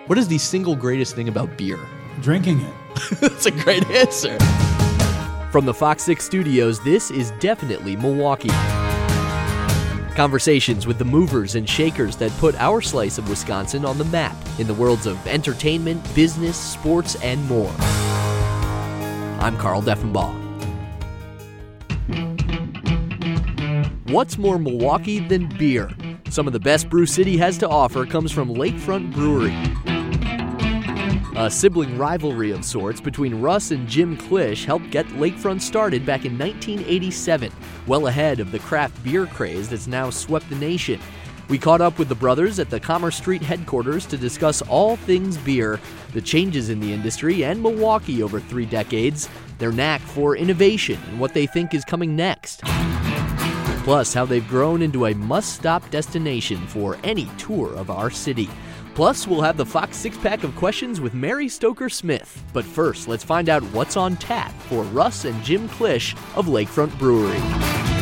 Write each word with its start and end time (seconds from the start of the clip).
What 0.07 0.17
is 0.17 0.29
the 0.29 0.39
single 0.39 0.77
greatest 0.77 1.17
thing 1.17 1.27
about 1.27 1.59
beer? 1.59 1.81
Drinking 2.21 2.61
it. 2.61 2.73
That's 3.21 3.47
a 3.47 3.51
great 3.51 3.85
answer. 3.91 4.39
From 5.51 5.65
the 5.65 5.75
Fox 5.75 6.05
6 6.05 6.25
studios, 6.25 6.79
this 6.85 7.11
is 7.11 7.33
definitely 7.41 7.97
Milwaukee. 7.97 8.51
Conversations 10.15 10.87
with 10.87 10.99
the 10.99 11.05
movers 11.05 11.57
and 11.57 11.69
shakers 11.69 12.15
that 12.19 12.31
put 12.39 12.55
our 12.61 12.81
slice 12.81 13.19
of 13.19 13.29
Wisconsin 13.29 13.85
on 13.85 13.99
the 13.99 14.05
map 14.05 14.37
in 14.61 14.69
the 14.69 14.75
worlds 14.75 15.07
of 15.07 15.27
entertainment, 15.27 16.15
business, 16.15 16.57
sports, 16.57 17.17
and 17.17 17.45
more. 17.49 17.75
I'm 19.41 19.57
Carl 19.57 19.83
Deffenbaugh. 19.83 20.44
What's 24.09 24.37
more 24.37 24.59
Milwaukee 24.59 25.19
than 25.19 25.49
beer? 25.57 25.91
Some 26.29 26.47
of 26.47 26.53
the 26.53 26.61
best 26.61 26.91
Brew 26.91 27.07
City 27.07 27.39
has 27.39 27.57
to 27.57 27.69
offer 27.69 28.05
comes 28.05 28.31
from 28.31 28.51
Lakefront 28.51 29.15
Brewery. 29.15 29.55
A 31.37 31.51
sibling 31.51 31.97
rivalry 31.97 32.51
of 32.51 32.67
sorts 32.67 33.01
between 33.01 33.41
Russ 33.41 33.71
and 33.71 33.89
Jim 33.89 34.19
Klisch 34.19 34.67
helped 34.67 34.91
get 34.91 35.07
Lakefront 35.07 35.63
started 35.63 36.05
back 36.05 36.27
in 36.27 36.39
1987, 36.39 37.51
well 37.87 38.09
ahead 38.09 38.41
of 38.41 38.53
the 38.53 38.59
craft 38.59 39.03
beer 39.03 39.25
craze 39.25 39.71
that's 39.71 39.87
now 39.87 40.11
swept 40.11 40.51
the 40.51 40.57
nation. 40.57 41.01
We 41.49 41.57
caught 41.57 41.81
up 41.81 41.99
with 41.99 42.11
the 42.11 42.15
brothers 42.15 42.59
at 42.59 42.69
the 42.69 42.81
Commerce 42.81 43.17
Street 43.17 43.43
headquarters 43.43 44.05
to 44.07 44.19
discuss 44.19 44.61
all 44.61 44.97
things 44.97 45.39
beer, 45.39 45.81
the 46.13 46.21
changes 46.21 46.69
in 46.69 46.79
the 46.79 46.93
industry, 46.93 47.43
and 47.43 47.63
Milwaukee 47.63 48.23
over 48.23 48.39
three 48.39 48.67
decades, 48.67 49.31
their 49.57 49.73
knack 49.73 50.03
for 50.03 50.37
innovation, 50.37 51.01
and 51.09 51.19
what 51.19 51.33
they 51.33 51.47
think 51.47 51.73
is 51.73 51.87
coming 51.87 52.15
next. 52.15 52.63
Plus, 53.85 54.15
how 54.15 54.25
they've 54.25 54.49
grown 54.49 54.81
into 54.81 55.05
a 55.05 55.15
must 55.15 55.57
stop 55.57 55.89
destination 55.91 56.67
for 56.69 56.97
any 57.05 57.27
tour 57.37 57.75
of 57.75 57.91
our 57.91 58.11
city. 58.11 58.49
Plus, 58.95 59.27
we'll 59.27 59.43
have 59.43 59.59
the 59.59 59.67
Fox 59.67 59.99
six 59.99 60.17
pack 60.17 60.43
of 60.43 60.57
questions 60.57 61.03
with 61.03 61.13
Mary 61.13 61.49
Stoker 61.49 61.91
Smith. 61.91 62.43
But 62.55 62.65
first, 62.65 63.09
let's 63.09 63.25
find 63.25 63.51
out 63.51 63.63
what's 63.75 63.99
on 63.99 64.17
tap 64.17 64.53
for 64.69 64.85
Russ 64.85 65.27
and 65.27 65.43
Jim 65.45 65.69
Klisch 65.69 66.15
of 66.35 66.47
Lakefront 66.47 66.99
Brewery. 66.99 67.94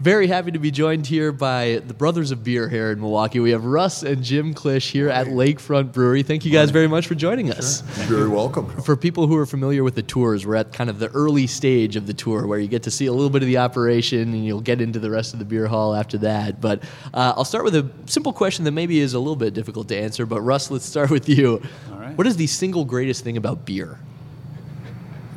Very 0.00 0.28
happy 0.28 0.50
to 0.52 0.58
be 0.58 0.70
joined 0.70 1.06
here 1.06 1.30
by 1.30 1.82
the 1.86 1.92
Brothers 1.92 2.30
of 2.30 2.42
Beer 2.42 2.70
here 2.70 2.90
in 2.90 3.00
Milwaukee. 3.00 3.38
We 3.38 3.50
have 3.50 3.66
Russ 3.66 4.02
and 4.02 4.22
Jim 4.22 4.54
Klisch 4.54 4.90
here 4.90 5.10
at 5.10 5.26
Lakefront 5.26 5.92
Brewery. 5.92 6.22
Thank 6.22 6.46
you 6.46 6.50
guys 6.50 6.70
very 6.70 6.88
much 6.88 7.06
for 7.06 7.14
joining 7.14 7.50
us. 7.50 7.82
Sure. 7.82 8.04
You're 8.06 8.16
very 8.16 8.28
welcome. 8.30 8.66
For 8.80 8.96
people 8.96 9.26
who 9.26 9.36
are 9.36 9.44
familiar 9.44 9.84
with 9.84 9.96
the 9.96 10.02
tours, 10.02 10.46
we're 10.46 10.54
at 10.54 10.72
kind 10.72 10.88
of 10.88 11.00
the 11.00 11.08
early 11.08 11.46
stage 11.46 11.96
of 11.96 12.06
the 12.06 12.14
tour 12.14 12.46
where 12.46 12.58
you 12.58 12.66
get 12.66 12.84
to 12.84 12.90
see 12.90 13.04
a 13.04 13.12
little 13.12 13.28
bit 13.28 13.42
of 13.42 13.46
the 13.46 13.58
operation 13.58 14.20
and 14.20 14.46
you'll 14.46 14.62
get 14.62 14.80
into 14.80 14.98
the 14.98 15.10
rest 15.10 15.34
of 15.34 15.38
the 15.38 15.44
beer 15.44 15.66
hall 15.66 15.94
after 15.94 16.16
that. 16.16 16.62
But 16.62 16.82
uh, 17.12 17.34
I'll 17.36 17.44
start 17.44 17.64
with 17.64 17.76
a 17.76 17.86
simple 18.06 18.32
question 18.32 18.64
that 18.64 18.72
maybe 18.72 19.00
is 19.00 19.12
a 19.12 19.18
little 19.18 19.36
bit 19.36 19.52
difficult 19.52 19.88
to 19.88 19.98
answer. 19.98 20.24
But 20.24 20.40
Russ, 20.40 20.70
let's 20.70 20.86
start 20.86 21.10
with 21.10 21.28
you. 21.28 21.60
All 21.92 21.98
right. 21.98 22.16
What 22.16 22.26
is 22.26 22.38
the 22.38 22.46
single 22.46 22.86
greatest 22.86 23.22
thing 23.22 23.36
about 23.36 23.66
beer? 23.66 23.98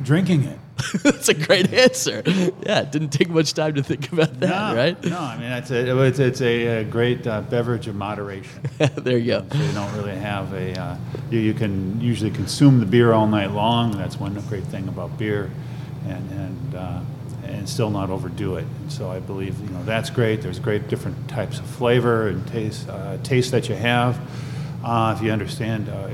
Drinking 0.02 0.44
it. 0.44 0.58
That's 1.02 1.28
a 1.28 1.34
great 1.34 1.72
answer. 1.72 2.22
Yeah, 2.26 2.80
it 2.80 2.92
didn't 2.92 3.10
take 3.10 3.28
much 3.28 3.54
time 3.54 3.74
to 3.74 3.82
think 3.82 4.12
about 4.12 4.38
that, 4.40 4.48
no, 4.48 4.76
right? 4.76 5.04
No, 5.04 5.18
I 5.18 5.38
mean 5.38 5.52
it's 5.52 5.70
a 5.70 6.04
it's, 6.04 6.18
it's 6.18 6.40
a, 6.40 6.80
a 6.80 6.84
great 6.84 7.26
uh, 7.26 7.42
beverage 7.42 7.86
of 7.86 7.94
moderation. 7.94 8.62
there 8.78 9.18
you 9.18 9.26
go. 9.26 9.46
So 9.50 9.58
you 9.58 9.72
don't 9.72 9.94
really 9.94 10.16
have 10.16 10.52
a 10.52 10.78
uh, 10.80 10.96
you, 11.30 11.38
you 11.40 11.54
can 11.54 12.00
usually 12.00 12.30
consume 12.30 12.80
the 12.80 12.86
beer 12.86 13.12
all 13.12 13.26
night 13.26 13.52
long. 13.52 13.92
That's 13.92 14.18
one 14.18 14.34
great 14.48 14.64
thing 14.64 14.88
about 14.88 15.18
beer, 15.18 15.50
and 16.06 16.30
and 16.32 16.74
uh, 16.74 17.00
and 17.44 17.68
still 17.68 17.90
not 17.90 18.10
overdo 18.10 18.56
it. 18.56 18.64
And 18.80 18.92
so 18.92 19.10
I 19.10 19.20
believe 19.20 19.58
you 19.60 19.68
know 19.70 19.84
that's 19.84 20.10
great. 20.10 20.42
There's 20.42 20.58
great 20.58 20.88
different 20.88 21.28
types 21.28 21.58
of 21.58 21.66
flavor 21.66 22.28
and 22.28 22.46
taste 22.48 22.88
uh, 22.88 23.18
taste 23.22 23.50
that 23.52 23.68
you 23.68 23.74
have. 23.74 24.18
Uh, 24.84 25.14
if 25.16 25.22
you 25.22 25.30
understand, 25.30 25.88
uh, 25.88 26.10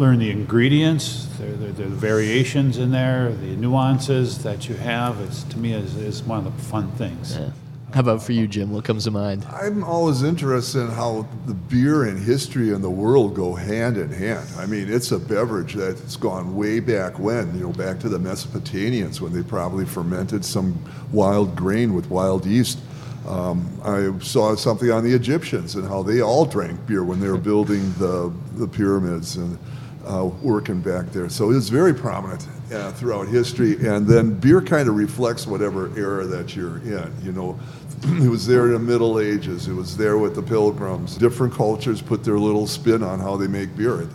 learn 0.00 0.18
the 0.18 0.30
ingredients, 0.30 1.26
the, 1.36 1.44
the, 1.44 1.72
the 1.72 1.84
variations 1.84 2.78
in 2.78 2.90
there, 2.90 3.30
the 3.32 3.54
nuances 3.56 4.42
that 4.42 4.66
you 4.66 4.74
have. 4.74 5.20
It's 5.20 5.42
to 5.44 5.58
me 5.58 5.74
is, 5.74 5.94
is 5.96 6.22
one 6.22 6.46
of 6.46 6.56
the 6.56 6.62
fun 6.62 6.90
things. 6.92 7.36
Yeah. 7.36 7.50
How 7.92 8.00
about 8.00 8.22
for 8.22 8.32
you, 8.32 8.48
Jim? 8.48 8.72
What 8.72 8.84
comes 8.84 9.04
to 9.04 9.10
mind? 9.10 9.44
I'm 9.50 9.84
always 9.84 10.22
interested 10.22 10.80
in 10.80 10.88
how 10.88 11.28
the 11.44 11.52
beer 11.52 12.04
and 12.04 12.18
history 12.18 12.72
and 12.72 12.82
the 12.82 12.90
world 12.90 13.34
go 13.34 13.54
hand 13.54 13.98
in 13.98 14.10
hand. 14.10 14.48
I 14.56 14.64
mean, 14.64 14.90
it's 14.90 15.12
a 15.12 15.18
beverage 15.18 15.74
that's 15.74 16.16
gone 16.16 16.56
way 16.56 16.80
back 16.80 17.18
when, 17.18 17.54
you 17.54 17.64
know, 17.64 17.72
back 17.72 17.98
to 18.00 18.08
the 18.08 18.18
Mesopotamians 18.18 19.20
when 19.20 19.34
they 19.34 19.42
probably 19.42 19.84
fermented 19.84 20.46
some 20.46 20.82
wild 21.12 21.54
grain 21.54 21.92
with 21.92 22.08
wild 22.08 22.46
yeast. 22.46 22.78
Um, 23.26 23.68
I 23.84 24.18
saw 24.20 24.54
something 24.54 24.90
on 24.90 25.04
the 25.04 25.12
Egyptians 25.12 25.74
and 25.74 25.86
how 25.86 26.02
they 26.02 26.22
all 26.22 26.46
drank 26.46 26.86
beer 26.86 27.04
when 27.04 27.20
they 27.20 27.28
were 27.28 27.36
building 27.36 27.92
the, 27.98 28.32
the 28.54 28.66
pyramids 28.66 29.36
and 29.36 29.58
uh, 30.06 30.24
working 30.42 30.80
back 30.80 31.06
there. 31.12 31.28
So 31.28 31.50
it's 31.50 31.68
very 31.68 31.94
prominent 31.94 32.46
uh, 32.72 32.92
throughout 32.92 33.28
history. 33.28 33.74
And 33.86 34.06
then 34.06 34.34
beer 34.38 34.60
kind 34.62 34.88
of 34.88 34.96
reflects 34.96 35.46
whatever 35.46 35.96
era 35.98 36.24
that 36.26 36.56
you're 36.56 36.78
in. 36.78 37.12
You 37.22 37.32
know, 37.32 37.58
it 38.02 38.28
was 38.28 38.46
there 38.46 38.66
in 38.66 38.72
the 38.72 38.78
Middle 38.78 39.20
Ages. 39.20 39.68
It 39.68 39.74
was 39.74 39.96
there 39.96 40.18
with 40.18 40.34
the 40.34 40.42
Pilgrims. 40.42 41.16
Different 41.16 41.52
cultures 41.54 42.00
put 42.00 42.24
their 42.24 42.38
little 42.38 42.66
spin 42.66 43.02
on 43.02 43.18
how 43.20 43.36
they 43.36 43.46
make 43.46 43.76
beer. 43.76 44.08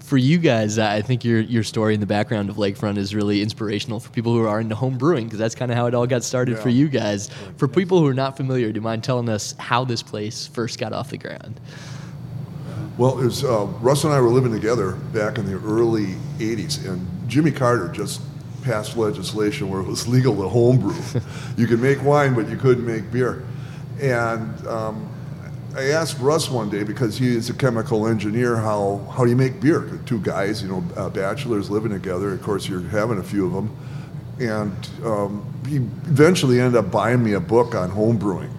For 0.00 0.16
you 0.16 0.38
guys, 0.38 0.76
uh, 0.76 0.86
I 0.86 1.02
think 1.02 1.24
your 1.24 1.38
your 1.38 1.62
story 1.62 1.94
in 1.94 2.00
the 2.00 2.06
background 2.06 2.50
of 2.50 2.56
Lakefront 2.56 2.96
is 2.96 3.14
really 3.14 3.42
inspirational 3.42 4.00
for 4.00 4.10
people 4.10 4.32
who 4.32 4.44
are 4.44 4.60
into 4.60 4.74
home 4.74 4.98
brewing 4.98 5.26
because 5.26 5.38
that's 5.38 5.54
kind 5.54 5.70
of 5.70 5.76
how 5.76 5.86
it 5.86 5.94
all 5.94 6.04
got 6.08 6.24
started 6.24 6.56
Yeah. 6.56 6.62
for 6.62 6.68
you 6.68 6.88
guys. 6.88 7.30
For 7.58 7.68
people 7.68 8.00
who 8.00 8.06
are 8.08 8.14
not 8.14 8.36
familiar, 8.36 8.72
do 8.72 8.78
you 8.78 8.80
mind 8.80 9.04
telling 9.04 9.28
us 9.28 9.54
how 9.58 9.84
this 9.84 10.02
place 10.02 10.48
first 10.48 10.80
got 10.80 10.92
off 10.92 11.10
the 11.10 11.18
ground? 11.18 11.60
Well, 12.98 13.18
it 13.18 13.24
was, 13.24 13.44
uh, 13.44 13.66
Russ 13.80 14.04
and 14.04 14.12
I 14.12 14.20
were 14.20 14.28
living 14.28 14.52
together 14.52 14.92
back 14.92 15.38
in 15.38 15.46
the 15.46 15.58
early 15.58 16.16
80s, 16.38 16.86
and 16.86 17.06
Jimmy 17.28 17.50
Carter 17.50 17.88
just 17.88 18.20
passed 18.62 18.96
legislation 18.96 19.70
where 19.70 19.80
it 19.80 19.86
was 19.86 20.06
legal 20.16 20.36
to 20.36 20.48
homebrew. 20.48 21.00
you 21.56 21.66
could 21.66 21.80
make 21.80 22.02
wine, 22.02 22.34
but 22.34 22.48
you 22.48 22.56
couldn't 22.56 22.86
make 22.86 23.10
beer. 23.10 23.44
And 24.00 24.66
um, 24.66 25.08
I 25.74 25.90
asked 25.90 26.18
Russ 26.18 26.50
one 26.50 26.68
day, 26.68 26.82
because 26.82 27.16
he 27.16 27.34
is 27.34 27.48
a 27.48 27.54
chemical 27.54 28.06
engineer, 28.06 28.56
how, 28.56 29.06
how 29.14 29.24
do 29.24 29.30
you 29.30 29.36
make 29.36 29.60
beer? 29.60 30.00
Two 30.04 30.20
guys, 30.20 30.62
you 30.62 30.68
know, 30.68 30.84
uh, 30.96 31.08
bachelors 31.08 31.70
living 31.70 31.92
together. 31.92 32.32
Of 32.32 32.42
course, 32.42 32.68
you're 32.68 32.82
having 32.82 33.18
a 33.18 33.22
few 33.22 33.46
of 33.46 33.52
them. 33.52 33.76
And 34.40 34.88
um, 35.04 35.62
he 35.68 35.76
eventually 35.76 36.60
ended 36.60 36.76
up 36.84 36.90
buying 36.90 37.22
me 37.22 37.34
a 37.34 37.40
book 37.40 37.74
on 37.74 37.90
home 37.90 38.16
brewing. 38.16 38.50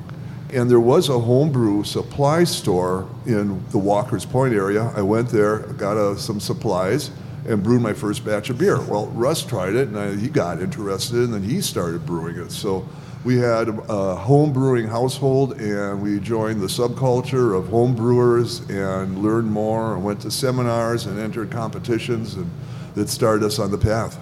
And 0.54 0.70
there 0.70 0.82
was 0.82 1.08
a 1.08 1.18
homebrew 1.18 1.84
supply 1.84 2.44
store 2.44 3.08
in 3.26 3.64
the 3.70 3.78
Walker's 3.78 4.26
Point 4.26 4.54
area. 4.54 4.92
I 4.96 5.02
went 5.02 5.30
there, 5.30 5.60
got 5.60 5.96
uh, 5.96 6.18
some 6.18 6.42
supplies, 6.42 7.10
and 7.48 7.64
brewed 7.64 7.82
my 7.82 7.94
first 7.94 8.26
batch 8.26 8.50
of 8.50 8.58
beer. 8.58 8.82
Well, 8.82 9.08
Russ 9.08 9.44
tried 9.44 9.76
it, 9.76 9.88
and 9.88 9.98
I, 9.98 10.16
he 10.16 10.28
got 10.28 10.62
interested, 10.62 11.20
and 11.20 11.34
then 11.34 11.44
he 11.44 11.62
started 11.62 12.06
brewing 12.06 12.36
it. 12.36 12.52
So 12.52 12.86
we 13.24 13.38
had 13.38 13.70
a 13.70 14.16
home 14.16 14.52
brewing 14.52 14.88
household, 14.88 15.54
and 15.62 16.02
we 16.02 16.20
joined 16.20 16.60
the 16.60 16.68
subculture 16.68 17.58
of 17.58 17.70
home 17.70 17.96
brewers 17.96 18.60
and 18.70 19.20
learned 19.20 19.50
more, 19.50 19.96
and 19.96 20.04
went 20.04 20.20
to 20.22 20.32
seminars 20.32 21.06
and 21.06 21.18
entered 21.18 21.50
competitions, 21.50 22.36
and 22.36 22.50
that 22.96 23.08
started 23.08 23.46
us 23.46 23.58
on 23.58 23.72
the 23.72 23.78
path. 23.78 24.20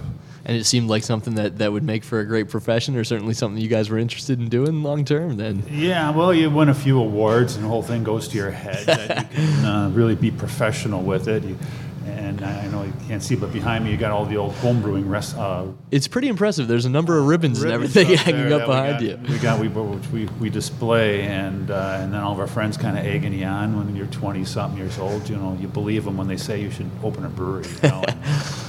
And 0.50 0.58
it 0.58 0.64
seemed 0.64 0.90
like 0.90 1.04
something 1.04 1.36
that, 1.36 1.58
that 1.58 1.70
would 1.70 1.84
make 1.84 2.02
for 2.02 2.18
a 2.18 2.24
great 2.24 2.48
profession, 2.48 2.96
or 2.96 3.04
certainly 3.04 3.34
something 3.34 3.62
you 3.62 3.68
guys 3.68 3.88
were 3.88 3.98
interested 3.98 4.40
in 4.40 4.48
doing 4.48 4.82
long 4.82 5.04
term. 5.04 5.36
Then, 5.36 5.62
Yeah, 5.70 6.10
well, 6.10 6.34
you 6.34 6.50
win 6.50 6.68
a 6.68 6.74
few 6.74 6.98
awards, 6.98 7.54
and 7.54 7.64
the 7.64 7.68
whole 7.68 7.84
thing 7.84 8.02
goes 8.02 8.26
to 8.26 8.36
your 8.36 8.50
head. 8.50 8.84
that 8.86 9.30
you 9.30 9.36
can 9.36 9.64
uh, 9.64 9.90
really 9.90 10.16
be 10.16 10.32
professional 10.32 11.02
with 11.02 11.28
it. 11.28 11.44
You, 11.44 11.56
and 12.04 12.42
I 12.42 12.66
know 12.66 12.82
you 12.82 12.92
can't 13.06 13.22
see, 13.22 13.36
but 13.36 13.52
behind 13.52 13.84
me, 13.84 13.92
you 13.92 13.96
got 13.96 14.10
all 14.10 14.26
the 14.26 14.38
old 14.38 14.54
home 14.54 14.82
brewing 14.82 15.08
rest. 15.08 15.36
Uh, 15.36 15.66
it's 15.92 16.08
pretty 16.08 16.26
impressive. 16.26 16.66
There's 16.66 16.84
a 16.84 16.90
number 16.90 17.16
of 17.16 17.28
ribbons, 17.28 17.62
and 17.62 17.70
everything 17.70 18.12
up 18.12 18.18
hanging 18.24 18.52
up 18.52 18.66
behind 18.66 19.02
we 19.02 19.10
you. 19.10 19.20
We 19.28 19.38
got 19.38 19.60
we 19.60 19.68
which 19.68 20.08
we, 20.08 20.24
we 20.40 20.50
display, 20.50 21.22
and 21.22 21.70
uh, 21.70 21.98
and 22.00 22.12
then 22.12 22.22
all 22.22 22.32
of 22.32 22.40
our 22.40 22.48
friends 22.48 22.76
kind 22.76 22.98
of 22.98 23.06
egging 23.06 23.34
you 23.34 23.44
on 23.46 23.78
when 23.78 23.94
you're 23.94 24.06
20 24.06 24.44
something 24.44 24.80
years 24.80 24.98
old. 24.98 25.28
You 25.28 25.36
know, 25.36 25.56
you 25.60 25.68
believe 25.68 26.04
them 26.04 26.16
when 26.16 26.26
they 26.26 26.36
say 26.36 26.60
you 26.60 26.72
should 26.72 26.90
open 27.04 27.24
a 27.24 27.28
brewery. 27.28 27.68
You 27.84 27.88
know? 27.88 28.04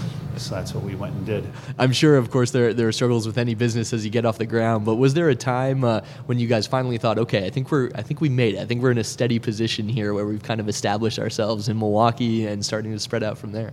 and 0.42 0.50
So 0.50 0.56
that's 0.56 0.74
what 0.74 0.84
we 0.84 0.96
went 0.96 1.14
and 1.16 1.26
did. 1.26 1.46
I'm 1.78 1.92
sure, 1.92 2.18
of 2.18 2.32
course, 2.32 2.52
there 2.52 2.74
there 2.74 2.88
are 2.88 2.92
struggles 2.92 3.26
with 3.28 3.38
any 3.38 3.54
business 3.56 3.94
as 3.94 4.04
you 4.04 4.12
get 4.12 4.26
off 4.26 4.38
the 4.38 4.46
ground. 4.46 4.86
But 4.86 4.96
was 4.96 5.14
there 5.14 5.30
a 5.30 5.36
time 5.36 5.84
uh, 5.84 6.02
when 6.26 6.40
you 6.40 6.48
guys 6.48 6.68
finally 6.68 6.98
thought, 6.98 7.18
okay, 7.20 7.46
I 7.46 7.50
think 7.50 7.72
we're 7.72 7.90
I 7.96 8.02
think 8.02 8.22
we 8.22 8.30
made 8.30 8.56
it. 8.56 8.60
I 8.60 8.66
think 8.66 8.82
we're 8.82 8.92
in 8.92 8.98
a 8.98 9.04
steady 9.04 9.40
position 9.40 9.88
here 9.88 10.14
where 10.14 10.26
we've 10.26 10.44
kind 10.44 10.60
of 10.60 10.68
established 10.68 11.20
ourselves 11.20 11.70
in 11.70 11.78
Milwaukee 11.78 12.46
and 12.48 12.66
starting 12.66 12.92
to 12.92 13.00
spread 13.00 13.24
out 13.24 13.38
from 13.38 13.52
there. 13.52 13.72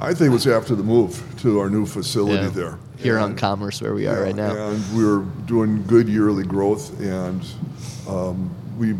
I 0.00 0.14
think 0.14 0.30
it 0.30 0.32
was 0.32 0.46
after 0.46 0.76
the 0.76 0.84
move 0.84 1.20
to 1.38 1.58
our 1.58 1.68
new 1.68 1.84
facility 1.84 2.44
Yeah. 2.44 2.50
there. 2.50 2.78
Here 2.98 3.18
on 3.18 3.34
Commerce, 3.36 3.80
where 3.82 3.94
we 3.94 4.06
are 4.06 4.14
Yeah, 4.16 4.22
right 4.22 4.36
now. 4.36 4.68
And 4.70 4.96
we 4.96 5.04
were 5.04 5.24
doing 5.46 5.84
good 5.86 6.08
yearly 6.08 6.44
growth, 6.44 6.98
and 7.00 7.44
um, 8.08 8.50
we 8.78 8.94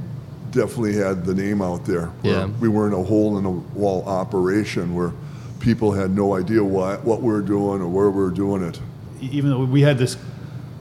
definitely 0.50 0.94
had 0.96 1.25
the 1.25 1.34
name 1.34 1.62
out 1.62 1.84
there. 1.84 2.11
Yeah. 2.22 2.46
We 2.61 2.69
weren't 2.69 2.94
a 2.94 3.02
hole 3.02 3.38
in 3.38 3.44
the 3.44 3.50
wall 3.50 4.02
operation 4.06 4.94
where 4.94 5.12
people 5.60 5.93
had 5.93 6.10
no 6.10 6.34
idea 6.34 6.62
what, 6.62 7.05
what 7.05 7.20
we 7.20 7.32
were 7.32 7.43
doing 7.43 7.81
or 7.81 7.88
where 7.88 8.10
we 8.10 8.22
were 8.22 8.31
doing 8.31 8.62
it. 8.62 8.81
Even 9.20 9.50
though 9.50 9.64
we 9.64 9.82
had 9.82 9.99
this 9.99 10.16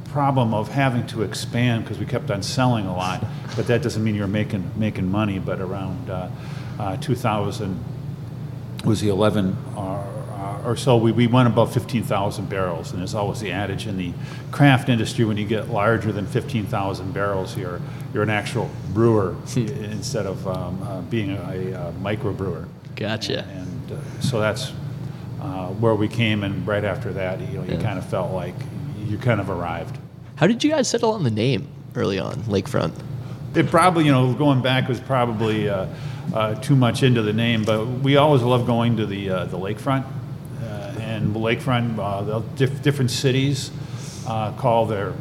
problem 0.06 0.54
of 0.54 0.70
having 0.70 1.06
to 1.08 1.24
expand 1.24 1.84
because 1.84 2.00
we 2.00 2.06
kept 2.06 2.32
on 2.32 2.42
selling 2.42 2.86
a 2.86 2.96
lot, 2.96 3.24
but 3.56 3.68
that 3.68 3.82
doesn't 3.82 4.04
mean 4.04 4.16
you're 4.16 4.28
making 4.28 4.72
making 4.76 5.10
money. 5.12 5.40
But 5.40 5.60
around 5.60 6.10
uh, 6.10 6.30
uh, 6.80 6.98
2000 6.98 7.84
was 8.86 9.02
the 9.02 9.10
11 9.10 9.58
or, 9.76 10.18
or 10.66 10.76
so, 10.76 10.98
we, 10.98 11.12
we 11.12 11.28
went 11.28 11.48
above 11.48 11.74
15,000 11.74 12.50
barrels, 12.50 12.92
and 12.92 13.00
there's 13.00 13.16
always 13.16 13.40
the 13.40 13.52
adage 13.52 13.88
in 13.88 13.98
the 13.98 14.12
craft 14.52 14.90
industry: 14.90 15.26
when 15.26 15.38
you 15.38 15.46
get 15.46 15.70
larger 15.70 16.12
than 16.12 16.26
15,000 16.28 17.14
barrels, 17.14 17.58
you're 17.58 17.82
you're 18.14 18.24
an 18.24 18.30
actual 18.30 18.70
brewer 18.94 19.36
instead 19.56 20.26
of 20.26 20.48
um, 20.48 20.82
uh, 20.84 21.02
being 21.02 21.32
a, 21.32 21.72
a, 21.74 21.94
microbrewer. 22.02 22.68
Gotcha. 22.96 23.44
And 23.44 23.68
uh, 23.68 23.77
so 24.20 24.40
that's 24.40 24.72
uh, 25.42 25.68
where 25.68 25.96
we 25.96 26.08
came, 26.08 26.44
and 26.44 26.66
right 26.68 26.84
after 26.84 27.14
that, 27.14 27.40
you 27.40 27.58
know, 27.60 27.64
you 27.64 27.74
Yeah. 27.74 27.82
kind 27.82 27.98
of 28.00 28.06
felt 28.06 28.32
like 28.34 28.56
you 29.08 29.18
kind 29.18 29.40
of 29.40 29.50
arrived. 29.50 29.98
How 30.36 30.48
did 30.48 30.64
you 30.64 30.70
guys 30.72 30.88
settle 30.88 31.12
on 31.12 31.24
the 31.24 31.32
name 31.32 31.68
early 31.96 32.20
on, 32.20 32.36
Lakefront? 32.44 32.94
It 33.56 33.68
probably, 33.72 34.06
you 34.06 34.12
know, 34.12 34.34
going 34.34 34.62
back 34.62 34.88
was 34.88 35.00
probably 35.00 35.70
uh, 35.70 35.88
uh, 36.34 36.56
too 36.56 36.76
much 36.76 37.02
into 37.04 37.22
the 37.22 37.34
name, 37.34 37.64
but 37.64 37.86
we 37.86 38.18
always 38.18 38.42
loved 38.44 38.66
going 38.68 38.98
to 38.98 39.06
the 39.06 39.30
uh, 39.30 39.46
the 39.46 39.58
lakefront. 39.58 40.04
Uh, 40.62 40.94
and 41.00 41.34
the 41.34 41.40
lakefront, 41.40 41.98
uh, 41.98 42.22
the 42.24 42.40
diff- 42.56 42.82
different 42.84 43.10
cities 43.12 43.72
uh, 44.28 44.52
call 44.54 44.86
their, 44.86 45.14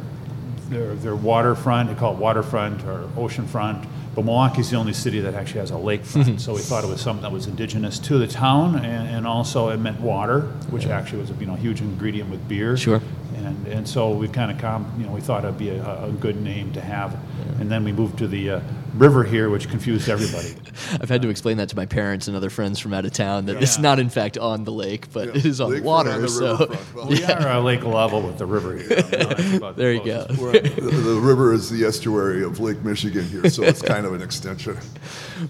their 0.69 0.93
their 0.95 1.15
waterfront. 1.15 1.89
They 1.89 1.95
call 1.95 2.13
it 2.13 2.19
waterfront 2.19 2.83
or 2.83 3.07
oceanfront. 3.15 3.87
But 4.17 4.25
Milwaukee's 4.25 4.71
the 4.71 4.77
only 4.77 4.93
city 4.93 5.19
that 5.19 5.35
actually 5.35 5.59
has 5.59 5.69
a 5.69 5.75
lakefront, 5.75 6.39
so 6.39 6.55
we 6.55 6.61
thought 6.61 6.83
it 6.83 6.87
was 6.87 6.99
something 6.99 7.21
that 7.21 7.31
was 7.31 7.45
indigenous 7.45 7.99
to 7.99 8.17
the 8.17 8.25
town, 8.25 8.73
and, 8.83 9.07
and 9.07 9.27
also 9.27 9.69
it 9.69 9.77
meant 9.77 10.01
water, 10.01 10.41
which 10.71 10.87
actually 10.87 11.19
was 11.21 11.29
a 11.29 11.35
you 11.35 11.45
know 11.45 11.53
huge 11.53 11.81
ingredient 11.81 12.31
with 12.31 12.47
beer. 12.47 12.75
Sure. 12.75 12.99
And, 13.35 13.67
and 13.67 13.87
so 13.87 14.09
we 14.09 14.27
kind 14.27 14.49
of, 14.49 14.57
com- 14.57 14.91
you 14.97 15.05
know, 15.05 15.11
we 15.11 15.21
thought 15.21 15.43
it'd 15.43 15.59
be 15.59 15.69
a, 15.69 16.05
a 16.05 16.11
good 16.11 16.41
name 16.41 16.73
to 16.73 16.81
have. 16.81 17.15
And 17.59 17.69
then 17.69 17.83
we 17.83 17.91
moved 17.91 18.17
to 18.17 18.27
the 18.27 18.49
uh, 18.49 18.61
river 18.97 19.23
here, 19.23 19.49
which 19.49 19.69
confused 19.69 20.09
everybody. 20.09 20.55
I've 21.01 21.09
had 21.09 21.21
to 21.21 21.29
explain 21.29 21.57
that 21.57 21.69
to 21.69 21.75
my 21.75 21.85
parents 21.85 22.27
and 22.27 22.35
other 22.35 22.49
friends 22.49 22.79
from 22.79 22.93
out 22.93 23.05
of 23.05 23.13
town 23.13 23.45
that 23.47 23.61
it's 23.61 23.77
Yeah. 23.77 23.81
not 23.83 23.99
in 23.99 24.09
fact 24.09 24.37
on 24.37 24.63
the 24.63 24.71
lake, 24.71 25.11
but 25.13 25.27
Yeah, 25.29 25.37
it 25.37 25.45
is 25.45 25.61
on 25.61 25.71
lakefront 25.71 25.81
water. 25.83 26.11
on 26.11 26.21
the 26.21 26.27
so 26.29 26.57
riverfront. 26.57 26.77
Well, 26.95 27.07
we 27.07 27.23
are 27.23 27.47
uh, 27.47 27.59
lake 27.61 27.83
level 27.83 28.21
with 28.21 28.37
the 28.37 28.45
river 28.45 28.75
here. 28.77 28.89
You 28.89 28.95
know, 28.95 29.01
that's 29.03 29.53
about 29.55 29.75
the 29.75 29.81
there 29.81 29.93
you 29.93 30.03
go. 30.05 30.25
closest. 30.25 30.41
We're- 30.41 30.59
the, 30.69 30.81
the 30.81 31.19
river 31.19 31.53
is 31.53 31.69
the 31.69 31.85
estuary 31.85 32.43
of 32.43 32.59
Lake 32.59 32.83
Michigan 32.83 33.25
here, 33.25 33.49
so 33.49 33.63
it's 33.63 33.81
kind 33.81 34.05
of 34.05 34.13
an 34.13 34.21
extension. 34.21 34.77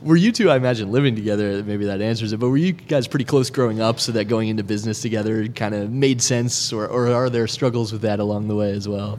Were 0.01 0.15
you 0.17 0.31
two, 0.31 0.49
I 0.49 0.57
imagine, 0.57 0.91
living 0.91 1.15
together? 1.15 1.63
Maybe 1.63 1.85
that 1.85 2.01
answers 2.01 2.33
it. 2.33 2.39
But 2.39 2.49
were 2.49 2.57
you 2.57 2.73
guys 2.73 3.07
pretty 3.07 3.25
close 3.25 3.49
growing 3.49 3.79
up, 3.79 3.99
so 3.99 4.11
that 4.13 4.25
going 4.25 4.49
into 4.49 4.63
business 4.63 5.01
together 5.01 5.47
kind 5.47 5.73
of 5.73 5.91
made 5.91 6.21
sense, 6.21 6.73
or, 6.73 6.87
or 6.87 7.07
are 7.13 7.29
there 7.29 7.47
struggles 7.47 7.91
with 7.93 8.01
that 8.01 8.19
along 8.19 8.47
the 8.49 8.55
way 8.55 8.71
as 8.71 8.87
well? 8.87 9.17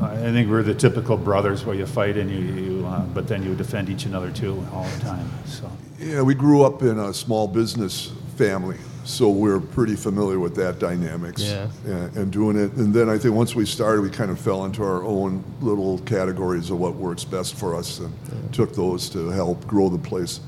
I 0.00 0.30
think 0.32 0.50
we're 0.50 0.62
the 0.62 0.74
typical 0.74 1.16
brothers 1.16 1.64
where 1.64 1.74
you 1.74 1.86
fight 1.86 2.16
and 2.16 2.30
you, 2.30 2.62
you 2.62 2.86
uh, 2.86 3.00
but 3.06 3.26
then 3.28 3.42
you 3.42 3.54
defend 3.54 3.88
each 3.88 4.04
another 4.04 4.30
too 4.30 4.66
all 4.72 4.84
the 4.84 5.00
time. 5.00 5.28
So 5.46 5.70
Yeah, 5.98 6.22
we 6.22 6.34
grew 6.34 6.62
up 6.64 6.82
in 6.82 6.98
a 6.98 7.14
small 7.14 7.48
business 7.48 8.12
family, 8.36 8.76
so 9.04 9.30
we're 9.30 9.60
pretty 9.60 9.96
familiar 9.96 10.38
with 10.38 10.54
that 10.56 10.78
dynamics 10.78 11.42
Yeah. 11.42 11.68
and, 11.86 12.16
and 12.16 12.32
doing 12.32 12.56
it. 12.58 12.72
And 12.74 12.92
then 12.92 13.08
I 13.08 13.16
think 13.16 13.34
once 13.34 13.54
we 13.54 13.64
started, 13.64 14.02
we 14.02 14.10
kind 14.10 14.30
of 14.30 14.38
fell 14.38 14.64
into 14.66 14.82
our 14.82 15.02
own 15.02 15.42
little 15.60 15.98
categories 16.00 16.70
of 16.70 16.78
what 16.78 16.94
works 16.96 17.24
best 17.24 17.54
for 17.54 17.74
us 17.74 18.00
and 18.00 18.12
took 18.52 18.74
those 18.74 19.08
to 19.10 19.28
help 19.30 19.66
grow 19.66 19.88
the 19.88 19.98
place. 19.98 20.40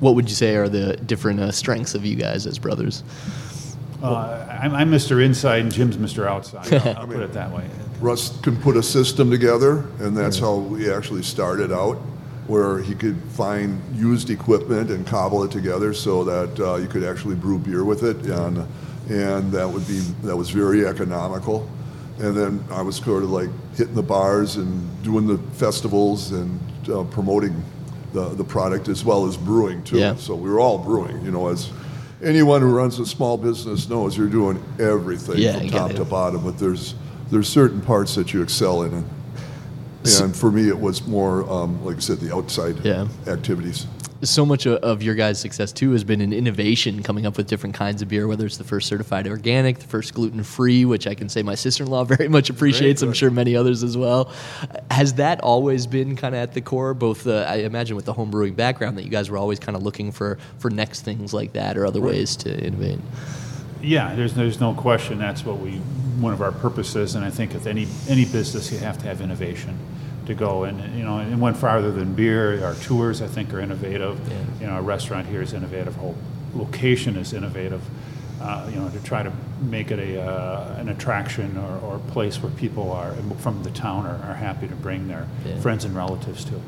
What 0.00 0.14
would 0.16 0.28
you 0.28 0.34
say 0.34 0.56
are 0.56 0.68
the 0.68 0.96
different 0.96 1.40
uh, 1.40 1.52
strengths 1.52 1.94
of 1.94 2.04
you 2.04 2.16
guys 2.16 2.46
as 2.46 2.58
brothers? 2.58 3.02
Uh, 4.02 4.58
I'm, 4.62 4.74
I'm 4.74 4.90
Mr. 4.90 5.24
Inside 5.24 5.60
and 5.60 5.72
Jim's 5.72 5.96
Mr. 5.96 6.26
Outside. 6.26 6.72
I'll, 6.72 6.98
I'll 6.98 7.06
put 7.06 7.20
it 7.20 7.32
that 7.32 7.50
way. 7.52 7.68
Russ 8.00 8.38
can 8.40 8.56
put 8.60 8.76
a 8.76 8.82
system 8.82 9.30
together, 9.30 9.86
and 10.00 10.16
that's 10.16 10.38
how 10.38 10.56
we 10.56 10.92
actually 10.92 11.22
started 11.22 11.72
out, 11.72 11.96
where 12.46 12.78
he 12.82 12.94
could 12.94 13.16
find 13.30 13.80
used 13.96 14.28
equipment 14.30 14.90
and 14.90 15.06
cobble 15.06 15.42
it 15.44 15.50
together 15.50 15.94
so 15.94 16.22
that 16.24 16.60
uh, 16.60 16.76
you 16.76 16.88
could 16.88 17.04
actually 17.04 17.34
brew 17.34 17.58
beer 17.58 17.84
with 17.84 18.02
it, 18.02 18.16
and 18.26 18.66
and 19.08 19.52
that 19.52 19.68
would 19.68 19.86
be 19.86 20.00
that 20.24 20.36
was 20.36 20.50
very 20.50 20.86
economical. 20.86 21.68
And 22.18 22.36
then 22.36 22.64
I 22.70 22.82
was 22.82 22.96
sort 22.96 23.22
of 23.22 23.30
like 23.30 23.50
hitting 23.76 23.94
the 23.94 24.02
bars 24.02 24.56
and 24.56 25.02
doing 25.02 25.26
the 25.26 25.38
festivals 25.54 26.32
and 26.32 26.60
uh, 26.88 27.04
promoting 27.04 27.62
the 28.12 28.28
the 28.30 28.44
product 28.44 28.88
as 28.88 29.04
well 29.04 29.26
as 29.26 29.36
brewing 29.36 29.82
too. 29.84 29.98
Yeah. 29.98 30.16
So 30.16 30.34
we 30.34 30.50
were 30.50 30.60
all 30.60 30.76
brewing, 30.78 31.24
you 31.24 31.30
know, 31.30 31.48
as. 31.48 31.70
Anyone 32.22 32.62
who 32.62 32.74
runs 32.74 32.98
a 32.98 33.04
small 33.06 33.36
business 33.36 33.88
knows 33.88 34.16
you're 34.16 34.28
doing 34.28 34.62
everything 34.78 35.38
Yeah, 35.38 35.58
from 35.58 35.68
top 35.68 35.90
it. 35.90 35.96
to 35.96 36.04
bottom, 36.04 36.42
but 36.44 36.58
there's 36.58 36.94
there's 37.30 37.48
certain 37.48 37.80
parts 37.80 38.14
that 38.14 38.32
you 38.32 38.40
excel 38.42 38.82
in, 38.82 38.94
and, 38.94 39.08
and 40.22 40.36
for 40.36 40.50
me, 40.52 40.68
it 40.68 40.78
was 40.78 41.06
more 41.06 41.48
um, 41.50 41.84
like 41.84 41.96
I 41.96 42.00
said, 42.00 42.20
the 42.20 42.34
outside 42.34 42.76
Yeah. 42.84 43.06
activities. 43.26 43.86
So 44.28 44.46
much 44.46 44.66
of 44.66 45.02
your 45.02 45.14
guys' 45.14 45.40
success 45.40 45.72
too 45.72 45.92
has 45.92 46.04
been 46.04 46.20
in 46.20 46.32
innovation, 46.32 47.02
coming 47.02 47.26
up 47.26 47.36
with 47.36 47.46
different 47.46 47.74
kinds 47.74 48.02
of 48.02 48.08
beer. 48.08 48.26
Whether 48.26 48.46
it's 48.46 48.56
the 48.56 48.64
first 48.64 48.88
certified 48.88 49.26
organic, 49.26 49.78
the 49.78 49.86
first 49.86 50.14
gluten 50.14 50.42
free, 50.42 50.84
which 50.84 51.06
I 51.06 51.14
can 51.14 51.28
say 51.28 51.42
my 51.42 51.54
sister 51.54 51.84
in 51.84 51.90
law 51.90 52.04
very 52.16 52.28
much 52.28 52.50
appreciates. 52.50 53.02
I'm 53.02 53.12
sure 53.12 53.30
many 53.30 53.56
others 53.56 53.82
as 53.82 53.96
well. 53.96 54.32
Has 54.90 55.14
that 55.14 55.40
always 55.40 55.86
been 55.86 56.16
kind 56.16 56.34
of 56.34 56.40
at 56.40 56.54
the 56.54 56.60
core? 56.60 56.94
Both, 56.94 57.26
uh, 57.26 57.46
I 57.48 57.56
imagine, 57.56 57.96
with 57.96 58.04
the 58.04 58.12
home 58.12 58.30
brewing 58.30 58.54
background, 58.54 58.98
that 58.98 59.04
you 59.04 59.10
guys 59.10 59.30
were 59.30 59.38
always 59.38 59.58
kind 59.58 59.76
of 59.76 59.82
looking 59.82 60.12
for 60.12 60.38
for 60.58 60.70
next 60.70 61.02
things 61.02 61.32
like 61.32 61.52
that 61.54 61.76
or 61.76 61.86
other 61.86 62.00
ways 62.00 62.36
to 62.36 62.58
innovate. 62.58 62.98
Yeah, 63.82 64.14
there's 64.14 64.34
there's 64.34 64.60
no 64.60 64.74
question. 64.74 65.18
That's 65.18 65.44
what 65.44 65.58
we 65.58 65.72
one 66.20 66.32
of 66.32 66.40
our 66.40 66.52
purposes, 66.52 67.14
and 67.14 67.24
I 67.24 67.30
think 67.30 67.52
with 67.52 67.66
any 67.66 67.86
any 68.08 68.24
business 68.24 68.72
you 68.72 68.78
have 68.78 68.98
to 68.98 69.04
have 69.06 69.20
innovation 69.20 69.78
to 70.26 70.34
go 70.34 70.64
and 70.64 70.78
you 70.96 71.04
know 71.04 71.18
and 71.18 71.32
it 71.32 71.38
went 71.38 71.56
farther 71.56 71.90
than 71.90 72.14
beer. 72.14 72.64
Our 72.64 72.74
tours 72.74 73.22
I 73.22 73.26
think 73.26 73.52
are 73.54 73.60
innovative. 73.60 74.18
Yeah. 74.28 74.44
You 74.60 74.66
know, 74.66 74.72
our 74.74 74.82
restaurant 74.82 75.26
here 75.26 75.42
is 75.42 75.52
innovative. 75.52 75.94
Whole 75.96 76.16
location 76.54 77.16
is 77.16 77.32
innovative. 77.32 77.82
Uh, 78.40 78.68
you 78.72 78.76
know, 78.78 78.88
to 78.90 79.02
try 79.02 79.22
to 79.22 79.32
make 79.62 79.90
it 79.90 79.98
a 79.98 80.20
uh, 80.22 80.76
an 80.78 80.88
attraction 80.88 81.56
or, 81.56 81.78
or 81.80 81.96
a 81.96 82.12
place 82.12 82.42
where 82.42 82.52
people 82.52 82.92
are 82.92 83.14
from 83.38 83.62
the 83.62 83.70
town 83.70 84.04
are, 84.06 84.16
are 84.30 84.34
happy 84.34 84.68
to 84.68 84.74
bring 84.74 85.08
their 85.08 85.26
Yeah. 85.44 85.58
friends 85.60 85.84
and 85.84 85.94
relatives 85.96 86.44
to. 86.46 86.60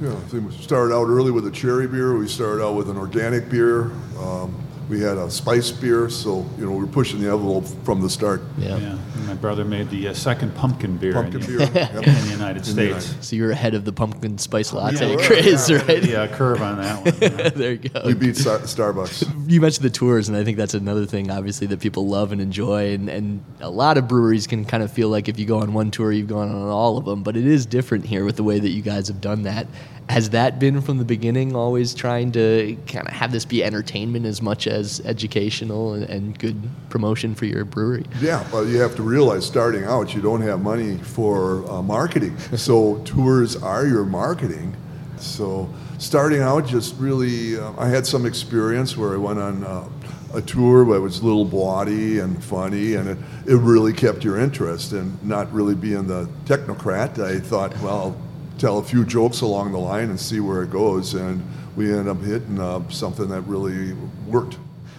Yeah, 0.00 0.12
I 0.12 0.16
think 0.28 0.48
we 0.50 0.56
started 0.56 0.94
out 0.94 1.06
early 1.08 1.30
with 1.30 1.46
a 1.46 1.50
cherry 1.50 1.86
beer. 1.86 2.16
We 2.16 2.28
started 2.28 2.62
out 2.62 2.74
with 2.76 2.88
an 2.90 2.96
organic 2.98 3.48
beer. 3.48 3.90
Um, 4.20 4.54
we 4.88 5.00
had 5.00 5.16
a 5.18 5.30
spice 5.30 5.70
beer, 5.70 6.08
so 6.08 6.44
you 6.58 6.64
know 6.66 6.72
we 6.72 6.78
were 6.80 6.86
pushing 6.86 7.20
the 7.20 7.30
envelope 7.30 7.64
from 7.84 8.00
the 8.00 8.08
start. 8.10 8.42
Yeah. 8.58 8.76
Yeah, 8.78 8.98
my 9.26 9.34
brother 9.34 9.64
made 9.64 9.90
the 9.90 10.08
uh, 10.08 10.14
second 10.14 10.54
pumpkin 10.54 10.96
beer 10.96 11.12
Pumpkin 11.12 11.40
in, 11.40 11.46
beer, 11.46 11.58
the, 11.66 11.72
yep. 11.74 11.94
in 11.94 12.14
the 12.24 12.28
United 12.30 12.68
In 12.68 12.76
the 12.76 13.00
States. 13.00 13.26
So 13.26 13.34
you're 13.36 13.50
ahead 13.50 13.74
of 13.74 13.84
the 13.84 13.92
pumpkin 13.92 14.38
spice 14.38 14.72
latte 14.72 15.08
Yeah, 15.10 15.16
we're- 15.16 15.26
craze, 15.26 15.68
yeah, 15.68 15.76
right? 15.86 16.02
The 16.02 16.16
uh, 16.22 16.36
curve 16.36 16.62
on 16.62 16.76
that 16.80 17.04
one. 17.04 17.14
yeah. 17.20 17.48
there 17.54 17.72
you 17.72 17.88
go. 17.88 18.02
We 18.06 18.14
beat 18.14 18.36
Star- 18.36 18.60
Starbucks. 18.60 19.28
you 19.50 19.60
mentioned 19.60 19.84
the 19.84 19.90
tours, 19.90 20.28
and 20.28 20.36
I 20.36 20.44
think 20.44 20.56
that's 20.56 20.74
another 20.74 21.04
thing, 21.06 21.30
obviously, 21.30 21.66
that 21.68 21.80
people 21.80 22.06
love 22.06 22.30
and 22.30 22.40
enjoy. 22.40 22.92
And, 22.94 23.08
and 23.08 23.44
a 23.60 23.70
lot 23.70 23.98
of 23.98 24.06
breweries 24.06 24.46
can 24.46 24.64
kind 24.64 24.82
of 24.82 24.92
feel 24.92 25.08
like 25.08 25.28
if 25.28 25.38
you 25.38 25.46
go 25.46 25.58
on 25.58 25.72
one 25.72 25.90
tour, 25.90 26.12
you've 26.12 26.28
gone 26.28 26.48
on 26.48 26.68
all 26.68 26.96
of 26.96 27.04
them. 27.04 27.24
But 27.24 27.36
it 27.36 27.46
is 27.46 27.66
different 27.66 28.04
here 28.04 28.24
with 28.24 28.36
the 28.36 28.44
way 28.44 28.60
that 28.60 28.68
you 28.70 28.82
guys 28.82 29.08
have 29.08 29.20
done 29.20 29.42
that. 29.42 29.66
Has 30.08 30.30
that 30.30 30.60
been 30.60 30.80
from 30.80 30.98
the 30.98 31.04
beginning, 31.04 31.56
always 31.56 31.92
trying 31.92 32.30
to 32.32 32.76
kind 32.86 33.08
of 33.08 33.12
have 33.12 33.32
this 33.32 33.44
be 33.44 33.64
entertainment 33.64 34.24
as 34.24 34.40
much 34.40 34.68
as 34.68 35.00
educational 35.04 35.94
and, 35.94 36.04
and 36.04 36.38
good 36.38 36.56
promotion 36.90 37.34
for 37.34 37.44
your 37.44 37.64
brewery? 37.64 38.06
Yeah, 38.20 38.46
but 38.52 38.62
you 38.62 38.78
have 38.78 38.94
to 38.96 39.02
realize 39.02 39.44
starting 39.44 39.84
out, 39.84 40.14
you 40.14 40.22
don't 40.22 40.42
have 40.42 40.60
money 40.60 40.98
for 40.98 41.68
uh, 41.70 41.82
marketing. 41.82 42.36
So 42.56 42.98
tours 43.04 43.54
are 43.54 43.86
your 43.86 44.04
marketing. 44.04 44.74
So 45.18 45.68
starting 45.98 46.40
out, 46.40 46.66
just 46.66 46.96
really, 46.98 47.58
uh, 47.58 47.72
I 47.78 47.88
had 47.88 48.06
some 48.06 48.26
experience 48.26 48.96
where 48.96 49.14
I 49.14 49.16
went 49.18 49.38
on 49.38 49.62
uh, 49.62 49.88
a 50.34 50.42
tour, 50.42 50.84
but 50.84 50.94
it 50.94 51.00
was 51.00 51.20
a 51.20 51.24
little 51.24 51.44
bawdy 51.44 52.18
and 52.18 52.42
funny, 52.42 52.94
and 52.94 53.08
it, 53.08 53.18
it 53.46 53.56
really 53.56 53.92
kept 53.92 54.24
your 54.24 54.38
interest. 54.38 54.92
And 54.92 55.22
not 55.24 55.52
really 55.52 55.74
being 55.74 56.06
the 56.06 56.28
technocrat, 56.44 57.18
I 57.18 57.38
thought, 57.38 57.76
well, 57.80 58.16
tell 58.58 58.78
a 58.78 58.82
few 58.82 59.04
jokes 59.04 59.40
along 59.40 59.72
the 59.72 59.78
line 59.78 60.10
and 60.10 60.18
see 60.18 60.40
where 60.40 60.62
it 60.62 60.70
goes. 60.70 61.14
And 61.14 61.42
we 61.76 61.90
ended 61.90 62.08
up 62.08 62.20
hitting 62.22 62.60
uh, 62.60 62.88
something 62.88 63.28
that 63.28 63.42
really 63.42 63.92
worked. 64.26 64.54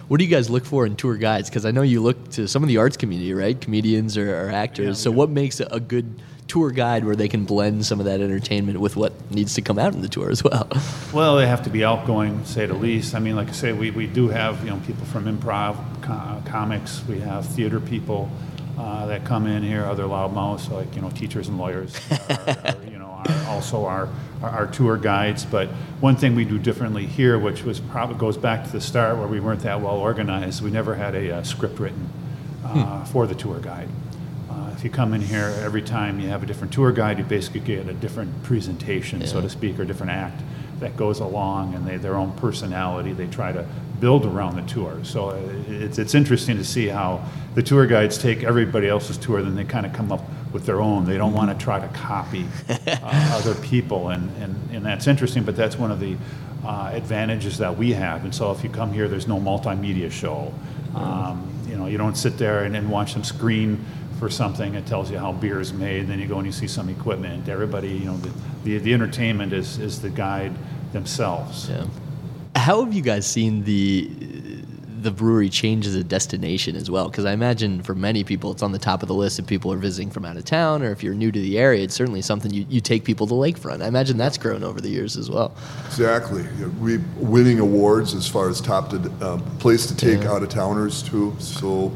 What 0.08 0.18
do 0.18 0.24
you 0.24 0.30
guys 0.30 0.48
look 0.48 0.64
for 0.64 0.86
in 0.86 0.96
tour 0.96 1.16
guides? 1.16 1.50
Because 1.50 1.66
I 1.66 1.70
know 1.70 1.82
you 1.82 2.00
look 2.00 2.30
to 2.30 2.48
some 2.48 2.62
of 2.62 2.68
the 2.68 2.78
arts 2.78 2.96
community, 2.96 3.34
right? 3.34 3.60
Comedians 3.60 4.16
or, 4.16 4.46
or 4.46 4.50
actors. 4.50 4.86
Yeah, 4.86 4.92
so 5.04 5.10
we- 5.10 5.16
what 5.18 5.30
makes 5.30 5.60
a, 5.60 5.66
a 5.66 5.80
good 5.80 6.22
tour 6.46 6.70
guide 6.70 7.04
where 7.04 7.14
they 7.14 7.28
can 7.28 7.44
blend 7.44 7.84
some 7.84 8.00
of 8.00 8.06
that 8.06 8.22
entertainment 8.22 8.80
with 8.80 8.96
what 8.96 9.12
needs 9.30 9.52
to 9.54 9.60
come 9.60 9.78
out 9.78 9.92
in 9.92 10.00
the 10.00 10.08
tour 10.08 10.30
as 10.30 10.42
well? 10.42 10.66
Well, 11.12 11.36
they 11.36 11.46
have 11.46 11.62
to 11.64 11.70
be 11.70 11.84
outgoing, 11.84 12.44
say 12.44 12.66
the 12.66 12.74
least. 12.74 13.14
I 13.14 13.18
mean, 13.18 13.34
like 13.34 13.48
I 13.48 13.52
say, 13.52 13.72
we, 13.72 13.90
we 13.90 14.06
do 14.06 14.28
have 14.28 14.62
you 14.62 14.70
know 14.70 14.78
people 14.86 15.04
from 15.06 15.24
improv, 15.24 15.76
co- 16.02 16.42
comics. 16.50 17.02
We 17.08 17.18
have 17.20 17.46
theater 17.46 17.80
people 17.80 18.30
uh, 18.78 19.06
that 19.06 19.24
come 19.24 19.46
in 19.46 19.62
here, 19.62 19.84
other 19.86 20.04
loudmouths 20.04 20.70
like 20.70 20.94
you 20.94 21.00
know 21.00 21.08
teachers 21.10 21.48
and 21.48 21.56
lawyers. 21.58 21.98
Are, 22.10 22.16
are, 22.30 22.36
you 22.46 22.50
know, 22.50 22.66
are 22.86 22.87
also 23.46 23.84
our, 23.84 24.08
our 24.42 24.50
our 24.50 24.66
tour 24.66 24.96
guides. 24.96 25.44
But 25.44 25.68
one 26.00 26.16
thing 26.16 26.34
we 26.34 26.44
do 26.44 26.58
differently 26.58 27.06
here, 27.06 27.38
which 27.38 27.64
was 27.64 27.80
probably 27.80 28.16
goes 28.16 28.36
back 28.36 28.64
to 28.64 28.70
the 28.72 28.80
start 28.80 29.18
where 29.18 29.28
we 29.28 29.40
weren't 29.40 29.60
that 29.62 29.80
well 29.80 29.96
organized. 29.96 30.62
We 30.62 30.70
never 30.70 30.94
had 30.94 31.14
a, 31.14 31.36
uh 31.36 31.42
script 31.42 31.78
written 31.78 32.08
uh, 32.64 33.04
for 33.04 33.26
the 33.26 33.34
tour 33.34 33.58
guide. 33.58 33.88
Uh, 34.50 34.70
If 34.76 34.84
you 34.84 34.90
come 34.90 35.14
in 35.14 35.20
here, 35.20 35.54
every 35.64 35.82
time 35.82 36.20
you 36.20 36.28
have 36.28 36.42
a 36.42 36.46
different 36.46 36.72
tour 36.72 36.92
guide, 36.92 37.18
you 37.18 37.24
basically 37.24 37.60
get 37.60 37.88
a 37.88 37.94
different 37.94 38.42
presentation, 38.42 39.26
so 39.26 39.40
to 39.40 39.48
speak, 39.48 39.78
or 39.78 39.84
different 39.84 40.12
act 40.12 40.42
that 40.80 40.96
goes 40.96 41.18
along, 41.20 41.74
and 41.74 41.84
they, 41.86 41.96
their 41.96 42.14
own 42.14 42.30
personality, 42.32 43.12
they 43.12 43.26
try 43.26 43.50
to 43.52 43.66
build 44.00 44.24
around 44.24 44.54
the 44.54 44.62
tour. 44.72 45.00
So 45.02 45.30
uh, 45.30 45.40
it's, 45.68 45.98
it's 45.98 46.14
interesting 46.14 46.56
to 46.56 46.64
see 46.64 46.86
how 46.86 47.24
the 47.56 47.62
tour 47.62 47.84
guides 47.86 48.16
take 48.18 48.44
everybody 48.44 48.86
else's 48.86 49.18
tour, 49.18 49.42
then 49.42 49.56
they 49.56 49.64
kind 49.64 49.84
of 49.86 49.92
come 49.92 50.12
up 50.12 50.22
with 50.52 50.66
their 50.66 50.80
own. 50.80 51.04
They 51.04 51.16
don't 51.16 51.32
want 51.32 51.56
to 51.56 51.64
try 51.64 51.80
to 51.80 51.88
copy 51.88 52.46
uh, 52.68 52.98
other 53.02 53.54
people, 53.62 54.08
and, 54.08 54.30
and, 54.42 54.70
and 54.72 54.84
that's 54.84 55.06
interesting, 55.06 55.44
but 55.44 55.56
that's 55.56 55.76
one 55.76 55.90
of 55.90 56.00
the 56.00 56.16
uh, 56.64 56.90
advantages 56.92 57.58
that 57.58 57.76
we 57.76 57.92
have. 57.92 58.24
And 58.24 58.34
so 58.34 58.50
if 58.50 58.64
you 58.64 58.70
come 58.70 58.92
here, 58.92 59.08
there's 59.08 59.28
no 59.28 59.38
multimedia 59.38 60.10
show. 60.10 60.52
Um, 60.94 61.52
you 61.68 61.76
know, 61.76 61.86
you 61.86 61.98
don't 61.98 62.16
sit 62.16 62.38
there 62.38 62.64
and, 62.64 62.76
and 62.76 62.90
watch 62.90 63.14
them 63.14 63.24
screen 63.24 63.84
for 64.18 64.28
something 64.28 64.72
that 64.72 64.86
tells 64.86 65.10
you 65.10 65.18
how 65.18 65.32
beer 65.32 65.60
is 65.60 65.72
made, 65.72 66.00
and 66.00 66.08
then 66.08 66.18
you 66.18 66.26
go 66.26 66.38
and 66.38 66.46
you 66.46 66.52
see 66.52 66.66
some 66.66 66.88
equipment. 66.88 67.48
Everybody, 67.48 67.88
you 67.88 68.06
know, 68.06 68.16
the, 68.16 68.32
the, 68.64 68.78
the 68.78 68.94
entertainment 68.94 69.52
is, 69.52 69.78
is 69.78 70.02
the 70.02 70.10
guide 70.10 70.52
themselves. 70.92 71.68
Yeah. 71.68 71.86
How 72.56 72.84
have 72.84 72.92
you 72.92 73.02
guys 73.02 73.26
seen 73.26 73.62
the 73.62 74.10
the 75.02 75.10
brewery 75.10 75.48
changes 75.48 75.94
a 75.94 76.02
destination 76.04 76.76
as 76.76 76.90
well? 76.90 77.08
Because 77.08 77.24
I 77.24 77.32
imagine 77.32 77.82
for 77.82 77.94
many 77.94 78.24
people, 78.24 78.50
it's 78.52 78.62
on 78.62 78.72
the 78.72 78.78
top 78.78 79.02
of 79.02 79.08
the 79.08 79.14
list 79.14 79.38
if 79.38 79.46
people 79.46 79.72
are 79.72 79.76
visiting 79.78 80.10
from 80.10 80.24
out 80.24 80.36
of 80.36 80.44
town, 80.44 80.82
or 80.82 80.90
if 80.90 81.02
you're 81.02 81.14
new 81.14 81.30
to 81.32 81.40
the 81.40 81.58
area, 81.58 81.84
it's 81.84 81.94
certainly 81.94 82.22
something 82.22 82.52
you, 82.52 82.66
you 82.68 82.80
take 82.80 83.04
people 83.04 83.26
to 83.28 83.34
lakefront. 83.34 83.82
I 83.82 83.86
imagine 83.88 84.16
that's 84.16 84.38
grown 84.38 84.62
over 84.64 84.80
the 84.80 84.88
years 84.88 85.16
as 85.16 85.30
well. 85.30 85.54
Exactly. 85.86 86.44
Yeah, 86.58 86.66
We 86.80 86.98
winning 87.16 87.58
awards 87.60 88.14
as 88.14 88.26
far 88.28 88.48
as 88.48 88.60
top 88.60 88.90
to 88.90 89.12
uh, 89.20 89.38
place 89.58 89.86
to 89.86 89.96
take 89.96 90.22
Yeah. 90.22 90.32
out 90.32 90.42
of 90.42 90.48
towners 90.48 91.02
too. 91.02 91.34
So 91.38 91.92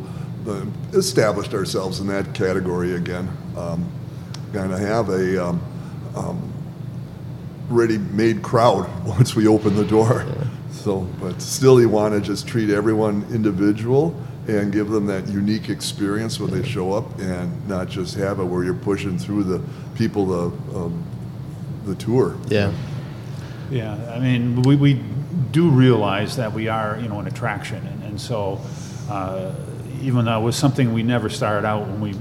uh, 0.49 0.65
established 0.93 1.55
ourselves 1.55 2.01
in 2.01 2.07
that 2.09 2.35
category 2.35 2.95
again. 2.95 3.29
Um, 3.57 3.91
kind 4.53 4.73
of 4.73 4.79
have 4.81 5.09
a 5.09 5.45
um, 5.49 5.61
um, 6.15 6.53
ready-made 7.69 8.43
crowd 8.43 8.89
once 9.07 9.35
we 9.35 9.47
open 9.47 9.77
the 9.77 9.85
door. 9.85 10.25
So, 10.83 11.07
but 11.21 11.41
still, 11.41 11.81
you 11.81 11.89
want 11.89 12.12
to 12.12 12.21
just 12.21 12.49
treat 12.49 12.69
everyone 12.69 13.25
individual 13.31 14.17
and 14.49 14.73
give 14.73 14.89
them 14.89 15.07
that 15.07 15.29
unique 15.29 15.69
experience 15.69 16.41
when 16.41 16.51
they 16.51 16.69
show 16.69 16.93
up, 16.93 17.21
and 17.21 17.69
not 17.69 17.89
just 17.89 18.17
have 18.17 18.41
it 18.41 18.45
where 18.45 18.65
you're 18.65 18.75
pushing 18.75 19.17
through 19.17 19.45
the 19.45 19.62
people 19.95 20.27
the 20.27 20.77
um, 20.77 21.05
the 21.85 21.95
tour. 21.95 22.37
Yeah. 22.49 22.73
Yeah, 23.71 23.95
I 24.12 24.19
mean, 24.19 24.61
we, 24.62 24.77
we 24.77 25.01
do 25.53 25.71
realize 25.71 26.37
that 26.37 26.53
we 26.53 26.67
are, 26.69 26.99
you 27.01 27.09
know, 27.09 27.21
an 27.21 27.29
attraction, 27.29 27.87
and, 27.87 28.03
and 28.03 28.21
so 28.21 28.61
uh, 29.09 29.55
even 30.03 30.25
though 30.25 30.41
it 30.41 30.43
was 30.43 30.57
something 30.57 30.93
we 30.93 31.05
never 31.05 31.29
started 31.29 31.65
out 31.65 31.87
when 31.87 32.01
we 32.01 32.15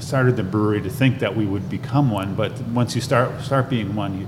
started 0.00 0.36
the 0.36 0.42
brewery 0.42 0.80
to 0.80 0.90
think 0.90 1.18
that 1.18 1.36
we 1.36 1.44
would 1.44 1.68
become 1.68 2.10
one, 2.10 2.34
but 2.34 2.58
once 2.68 2.94
you 2.94 3.02
start 3.02 3.42
start 3.42 3.68
being 3.68 3.94
one, 3.94 4.20
you 4.20 4.26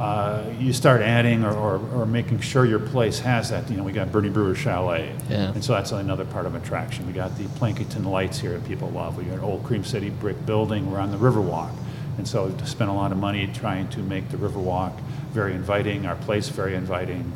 uh, 0.00 0.42
you 0.58 0.72
start 0.72 1.02
adding 1.02 1.44
or, 1.44 1.52
or, 1.54 1.78
or 1.94 2.06
making 2.06 2.40
sure 2.40 2.64
your 2.64 2.78
place 2.80 3.18
has 3.18 3.50
that. 3.50 3.68
You 3.70 3.76
know, 3.76 3.82
we 3.82 3.92
got 3.92 4.10
Bernie 4.10 4.30
Brewer 4.30 4.54
Chalet, 4.54 5.14
Yeah. 5.28 5.52
and 5.52 5.62
so 5.62 5.74
that's 5.74 5.92
another 5.92 6.24
part 6.24 6.46
of 6.46 6.54
attraction. 6.54 7.06
We 7.06 7.12
got 7.12 7.36
the 7.36 7.44
Plankinton 7.58 8.06
lights 8.06 8.38
here 8.38 8.52
that 8.52 8.64
people 8.66 8.88
love. 8.90 9.18
We 9.18 9.24
got 9.24 9.34
an 9.34 9.40
old 9.40 9.62
Cream 9.62 9.84
City 9.84 10.08
brick 10.08 10.46
building. 10.46 10.90
We're 10.90 11.00
on 11.00 11.10
the 11.10 11.18
Riverwalk, 11.18 11.70
and 12.16 12.26
so 12.26 12.46
we've 12.46 12.68
spent 12.68 12.88
a 12.88 12.94
lot 12.94 13.12
of 13.12 13.18
money 13.18 13.46
trying 13.52 13.88
to 13.90 14.00
make 14.00 14.30
the 14.30 14.38
Riverwalk 14.38 14.98
very 15.32 15.52
inviting, 15.52 16.06
our 16.06 16.16
place 16.16 16.48
very 16.48 16.74
inviting 16.74 17.30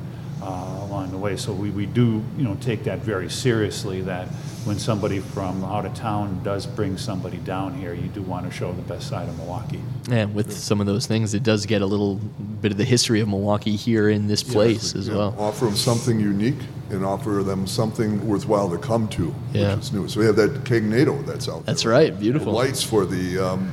along 0.48 1.10
the 1.10 1.18
way. 1.18 1.36
So 1.36 1.52
we, 1.52 1.70
we 1.70 1.86
do 1.86 2.22
you 2.36 2.44
know 2.44 2.56
take 2.60 2.84
that 2.84 3.00
very 3.00 3.30
seriously. 3.30 4.00
That 4.02 4.28
when 4.64 4.78
somebody 4.78 5.20
from 5.20 5.64
out 5.64 5.84
of 5.86 5.94
town 5.94 6.42
does 6.42 6.66
bring 6.66 6.96
somebody 6.96 7.36
down 7.38 7.74
here, 7.74 7.92
you 7.94 8.08
do 8.08 8.22
want 8.22 8.46
to 8.46 8.50
show 8.52 8.72
the 8.72 8.82
best 8.82 9.08
side 9.08 9.28
of 9.28 9.36
Milwaukee. 9.36 9.80
Yeah, 10.08 10.24
with 10.26 10.52
some 10.56 10.80
of 10.80 10.86
those 10.86 11.06
things, 11.06 11.34
it 11.34 11.42
does 11.42 11.66
get 11.66 11.82
a 11.82 11.86
little 11.86 12.16
bit 12.16 12.72
of 12.72 12.78
the 12.78 12.84
history 12.84 13.20
of 13.20 13.28
Milwaukee 13.28 13.76
here 13.76 14.08
in 14.08 14.26
this 14.26 14.42
place 14.42 14.94
as 14.94 15.08
Yeah, 15.08 15.16
well. 15.16 15.34
Offer 15.38 15.66
them 15.66 15.76
something 15.76 16.18
unique 16.20 16.58
and 16.90 17.04
offer 17.04 17.42
them 17.42 17.66
something 17.66 18.26
worthwhile 18.26 18.70
to 18.70 18.78
come 18.78 19.08
to, 19.08 19.34
Yeah. 19.52 19.74
which 19.74 19.84
is 19.84 19.92
new. 19.92 20.08
So 20.08 20.20
we 20.20 20.26
have 20.26 20.36
that 20.36 20.64
Kegnado 20.64 21.24
that's 21.26 21.48
out 21.48 21.66
That's 21.66 21.82
there. 21.82 21.92
right, 21.92 22.18
beautiful. 22.18 22.52
The 22.52 22.58
lights 22.58 22.82
for 22.82 23.04
the 23.04 23.38
um, 23.38 23.70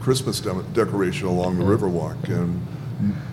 Christmas 0.00 0.40
dem- 0.40 0.64
decoration 0.72 1.26
along 1.28 1.58
the 1.58 1.64
Riverwalk 1.64 2.28
and 2.28 2.60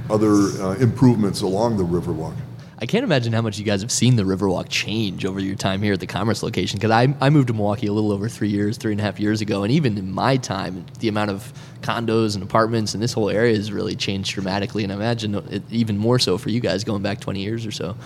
other 0.10 0.32
uh, 0.64 0.76
improvements 0.80 1.42
along 1.42 1.78
the 1.78 1.84
Riverwalk. 1.86 2.36
I 2.82 2.86
can't 2.86 3.04
imagine 3.04 3.34
how 3.34 3.42
much 3.42 3.58
you 3.60 3.66
guys 3.66 3.82
have 3.82 3.92
seen 3.92 4.16
the 4.16 4.24
Riverwalk 4.24 4.70
change 4.70 5.26
over 5.26 5.38
your 5.42 5.56
time 5.56 5.82
here 5.82 5.92
at 5.94 6.00
the 6.00 6.08
Commerce 6.08 6.42
location. 6.42 6.78
Because 6.80 6.92
I, 6.92 7.14
I 7.20 7.30
moved 7.30 7.48
to 7.48 7.54
Milwaukee 7.54 7.88
a 7.88 7.92
little 7.92 8.14
over 8.14 8.30
three 8.30 8.48
years, 8.48 8.78
three 8.78 8.94
and 8.94 9.02
a 9.02 9.04
half 9.04 9.20
years 9.20 9.42
ago, 9.42 9.64
and 9.64 9.72
even 9.74 9.98
in 9.98 10.10
my 10.14 10.38
time, 10.38 10.86
the 11.00 11.10
amount 11.10 11.32
of 11.32 11.52
condos 11.82 12.36
and 12.36 12.44
apartments 12.44 12.94
in 12.94 13.02
this 13.02 13.12
whole 13.12 13.30
area 13.30 13.54
has 13.54 13.70
really 13.74 13.96
changed 13.96 14.34
dramatically. 14.34 14.84
And 14.86 14.94
I 14.94 14.96
imagine 14.96 15.36
it 15.52 15.64
even 15.70 15.98
more 15.98 16.20
so 16.20 16.38
for 16.38 16.52
you 16.52 16.62
guys 16.62 16.86
going 16.86 17.02
back 17.04 17.20
20 17.20 17.42
years 17.42 17.66
or 17.66 17.72
so. 17.72 17.98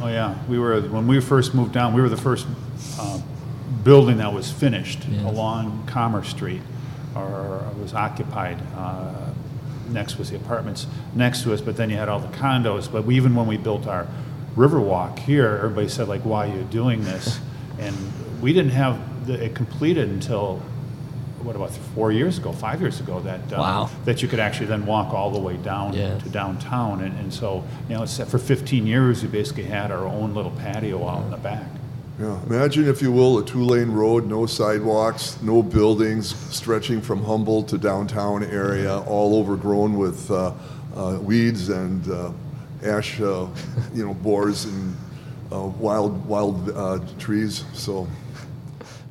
Oh 0.00 0.06
yeah, 0.06 0.38
we 0.48 0.56
were 0.56 0.80
when 0.82 1.08
we 1.08 1.20
first 1.20 1.52
moved 1.52 1.72
down. 1.72 1.92
We 1.92 2.00
were 2.00 2.08
the 2.08 2.16
first 2.16 2.46
uh, 3.00 3.20
building 3.82 4.18
that 4.18 4.32
was 4.32 4.52
finished 4.52 5.00
Yeah. 5.08 5.28
along 5.28 5.84
Commerce 5.88 6.28
Street, 6.28 6.62
or 7.16 7.64
was 7.80 7.92
occupied. 7.92 8.58
Uh, 8.76 9.30
next 9.92 10.18
was 10.18 10.30
the 10.30 10.36
apartments 10.36 10.86
next 11.14 11.42
to 11.42 11.52
us, 11.52 11.60
but 11.60 11.76
then 11.76 11.90
you 11.90 11.96
had 11.96 12.08
all 12.08 12.18
the 12.20 12.28
condos. 12.36 12.90
But 12.90 13.04
we, 13.04 13.16
even 13.16 13.34
when 13.34 13.46
we 13.46 13.56
built 13.56 13.86
our 13.86 14.06
Riverwalk 14.56 15.18
here, 15.20 15.56
everybody 15.56 15.88
said 15.88 16.08
like, 16.08 16.22
"Why 16.22 16.48
are 16.48 16.54
you 16.56 16.62
doing 16.64 17.04
this?" 17.04 17.38
and 17.78 17.94
we 18.42 18.52
didn't 18.52 18.72
have 18.72 19.26
the, 19.26 19.44
it 19.44 19.54
completed 19.54 20.08
until 20.08 20.60
what 21.42 21.56
about 21.56 21.70
four 21.94 22.12
years 22.12 22.38
ago, 22.38 22.52
five 22.52 22.80
years 22.80 23.00
ago 23.00 23.18
that 23.20 23.40
uh, 23.52 23.56
Wow. 23.58 23.90
that 24.04 24.22
you 24.22 24.28
could 24.28 24.38
actually 24.38 24.66
then 24.66 24.86
walk 24.86 25.12
all 25.12 25.30
the 25.32 25.40
way 25.40 25.56
down 25.56 25.92
Yeah. 25.92 26.16
to 26.18 26.28
downtown, 26.28 27.00
and, 27.00 27.18
and 27.18 27.32
so 27.34 27.64
you 27.88 27.96
know, 27.96 28.02
it's, 28.04 28.18
for 28.18 28.38
15 28.38 28.86
years 28.86 29.22
we 29.22 29.28
basically 29.28 29.64
had 29.64 29.90
our 29.90 30.04
own 30.06 30.34
little 30.34 30.52
patio 30.52 31.06
out 31.08 31.22
in 31.24 31.30
the 31.30 31.36
back. 31.38 31.66
Yeah, 32.20 32.38
imagine, 32.46 32.86
if 32.88 33.00
you 33.00 33.10
will, 33.10 33.38
a 33.38 33.44
two-lane 33.44 33.90
road, 33.90 34.26
no 34.26 34.44
sidewalks, 34.46 35.40
no 35.42 35.62
buildings, 35.62 36.34
stretching 36.54 37.00
from 37.00 37.24
Humboldt 37.24 37.68
to 37.68 37.78
downtown 37.78 38.44
area, 38.44 39.00
all 39.00 39.36
overgrown 39.40 39.96
with 39.96 40.30
uh, 40.30 40.52
uh, 40.94 41.18
weeds 41.22 41.70
and 41.70 42.06
uh, 42.10 42.30
ash, 42.84 43.18
uh, 43.20 43.46
you 43.94 44.04
know, 44.06 44.12
boars 44.14 44.66
and 44.66 44.94
uh, 45.50 45.60
wild, 45.62 46.24
wild 46.26 46.70
uh, 46.70 46.98
trees. 47.18 47.64
So, 47.72 48.06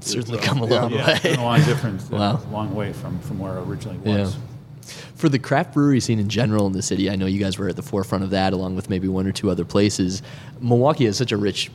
Certainly 0.02 0.40
uh, 0.40 0.44
come 0.44 0.62
a 0.62 0.68
yeah. 0.68 0.82
long 0.82 0.92
Yeah, 0.94 1.10
it's 1.12 1.24
way. 1.24 1.32
been 1.32 1.40
a 1.40 1.44
long 1.44 1.64
difference, 1.64 2.10
Wow. 2.12 2.40
a 2.48 2.54
long 2.54 2.76
way 2.76 2.94
from, 2.94 3.20
from 3.20 3.40
where 3.40 3.58
it 3.58 3.62
originally 3.68 4.00
Yeah. 4.06 4.20
was. 4.22 4.38
For 5.16 5.28
the 5.30 5.40
craft 5.40 5.74
brewery 5.74 6.00
scene 6.00 6.20
in 6.20 6.30
general 6.30 6.66
in 6.68 6.74
the 6.74 6.82
city, 6.82 7.10
I 7.10 7.16
know 7.16 7.26
you 7.28 7.40
guys 7.40 7.58
were 7.58 7.68
at 7.70 7.76
the 7.76 7.84
forefront 7.84 8.24
of 8.24 8.30
that, 8.32 8.54
along 8.54 8.76
with 8.76 8.90
maybe 8.90 9.08
one 9.08 9.26
or 9.28 9.32
two 9.32 9.50
other 9.50 9.66
places. 9.66 10.22
Milwaukee 10.60 11.06
has 11.06 11.18
such 11.18 11.32
a 11.32 11.38
rich 11.38 11.70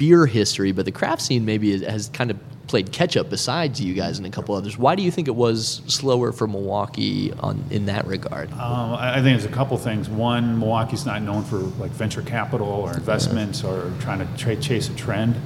beer 0.00 0.24
history, 0.24 0.72
but 0.72 0.86
the 0.86 0.90
craft 0.90 1.20
scene 1.20 1.44
maybe 1.44 1.84
has 1.84 2.08
kind 2.08 2.30
of 2.30 2.38
played 2.66 2.90
catch 2.90 3.18
up 3.18 3.28
besides 3.28 3.82
you 3.82 3.92
guys 3.92 4.16
and 4.16 4.26
a 4.26 4.30
couple 4.30 4.54
others. 4.54 4.78
Why 4.78 4.94
do 4.94 5.02
you 5.02 5.10
think 5.10 5.28
it 5.28 5.34
was 5.36 5.82
slower 5.88 6.32
for 6.32 6.46
Milwaukee 6.46 7.34
on 7.34 7.62
in 7.70 7.84
that 7.86 8.06
regard? 8.06 8.50
Um, 8.52 8.94
I, 8.94 9.16
think 9.16 9.38
there's 9.38 9.44
a 9.44 9.54
couple 9.54 9.76
things. 9.76 10.08
One, 10.08 10.58
Milwaukee's 10.58 11.04
not 11.04 11.20
known 11.20 11.44
for 11.44 11.58
like 11.58 11.90
venture 11.90 12.22
capital 12.22 12.66
or 12.66 12.94
investments 12.94 13.62
or 13.62 13.92
trying 14.00 14.20
to 14.20 14.38
tra- 14.42 14.56
chase 14.56 14.88
a 14.88 14.94
trend. 14.94 15.36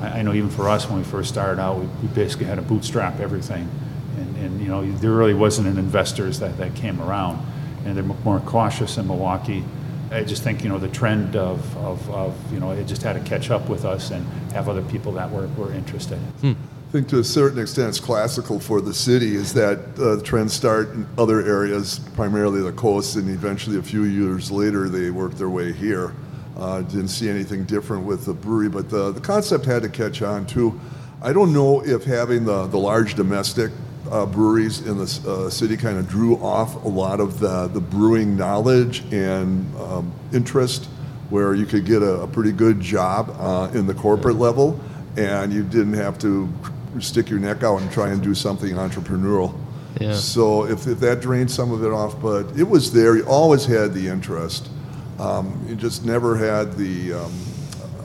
I, 0.00 0.18
I 0.18 0.22
know 0.22 0.32
even 0.32 0.50
for 0.50 0.68
us 0.68 0.88
when 0.88 0.98
we 0.98 1.04
first 1.04 1.28
started 1.28 1.60
out, 1.62 1.78
we, 1.78 1.86
we 1.86 2.08
basically 2.08 2.46
had 2.46 2.56
to 2.56 2.62
bootstrap 2.62 3.20
everything, 3.20 3.70
and, 4.16 4.36
and 4.38 4.60
you 4.60 4.66
know 4.66 4.84
there 4.96 5.12
really 5.12 5.34
wasn't 5.34 5.68
an 5.68 5.78
investors 5.78 6.40
that, 6.40 6.58
that 6.58 6.74
came 6.74 7.00
around, 7.00 7.38
and 7.84 7.96
they're 7.96 8.02
more 8.02 8.40
cautious 8.40 8.98
in 8.98 9.06
Milwaukee. 9.06 9.62
I 10.12 10.24
just 10.24 10.42
think 10.42 10.62
you 10.62 10.68
know 10.68 10.78
the 10.78 10.88
trend 10.88 11.36
of, 11.36 11.76
of, 11.78 12.10
of 12.10 12.52
you 12.52 12.60
know 12.60 12.72
it 12.72 12.84
just 12.86 13.02
had 13.02 13.14
to 13.14 13.20
catch 13.20 13.50
up 13.50 13.68
with 13.68 13.84
us 13.84 14.10
and 14.10 14.26
have 14.52 14.68
other 14.68 14.82
people 14.82 15.12
that 15.12 15.30
were, 15.30 15.46
were 15.48 15.72
interested. 15.72 16.18
I 16.44 16.92
think 16.92 17.08
to 17.08 17.20
a 17.20 17.24
certain 17.24 17.58
extent 17.58 17.88
it's 17.88 18.00
classical 18.00 18.60
for 18.60 18.82
the 18.82 18.92
city 18.92 19.34
is 19.34 19.54
that 19.54 19.78
uh, 19.98 20.22
trends 20.22 20.52
start 20.52 20.90
in 20.90 21.06
other 21.16 21.40
areas, 21.40 22.00
primarily 22.14 22.60
the 22.60 22.72
coast, 22.72 23.16
and 23.16 23.30
eventually 23.30 23.78
a 23.78 23.82
few 23.82 24.04
years 24.04 24.50
later 24.50 24.90
they 24.90 25.10
work 25.10 25.32
their 25.34 25.48
way 25.48 25.72
here. 25.72 26.12
Uh, 26.54 26.82
didn't 26.82 27.08
see 27.08 27.30
anything 27.30 27.64
different 27.64 28.04
with 28.04 28.26
the 28.26 28.34
brewery, 28.34 28.68
but 28.68 28.90
the, 28.90 29.10
the 29.10 29.20
concept 29.20 29.64
had 29.64 29.82
to 29.82 29.88
catch 29.88 30.20
on 30.20 30.44
too. 30.44 30.78
I 31.22 31.32
don't 31.32 31.54
know 31.54 31.82
if 31.82 32.04
having 32.04 32.44
the, 32.44 32.66
the 32.66 32.78
large 32.78 33.14
domestic 33.14 33.72
uh, 34.12 34.26
breweries 34.26 34.80
in 34.86 34.98
the 34.98 35.20
uh, 35.26 35.48
city 35.50 35.76
kind 35.76 35.96
of 35.98 36.06
drew 36.08 36.36
off 36.36 36.84
a 36.84 36.88
lot 36.88 37.18
of 37.18 37.40
the, 37.40 37.66
the 37.68 37.80
brewing 37.80 38.36
knowledge 38.36 39.00
and 39.10 39.74
um, 39.78 40.12
interest 40.34 40.84
where 41.30 41.54
you 41.54 41.64
could 41.64 41.86
get 41.86 42.02
a, 42.02 42.20
a 42.20 42.26
pretty 42.28 42.52
good 42.52 42.78
job 42.78 43.34
uh, 43.40 43.70
in 43.72 43.86
the 43.86 43.94
corporate 43.94 44.36
level 44.36 44.78
and 45.16 45.50
you 45.50 45.62
didn't 45.64 45.94
have 45.94 46.18
to 46.18 46.46
stick 47.00 47.30
your 47.30 47.38
neck 47.38 47.62
out 47.62 47.80
and 47.80 47.90
try 47.90 48.10
and 48.10 48.22
do 48.22 48.34
something 48.34 48.74
entrepreneurial. 48.74 49.58
Yeah. 49.98 50.14
So 50.14 50.66
if, 50.66 50.86
if 50.86 51.00
that 51.00 51.20
drained 51.20 51.50
some 51.50 51.72
of 51.72 51.82
it 51.82 51.90
off, 51.90 52.20
but 52.20 52.46
it 52.58 52.68
was 52.68 52.92
there. 52.92 53.16
You 53.16 53.24
always 53.24 53.64
had 53.64 53.94
the 53.94 54.08
interest. 54.08 54.68
Um, 55.18 55.64
you 55.66 55.74
just 55.74 56.04
never 56.04 56.36
had 56.36 56.74
the 56.76 57.14
um, 57.14 57.32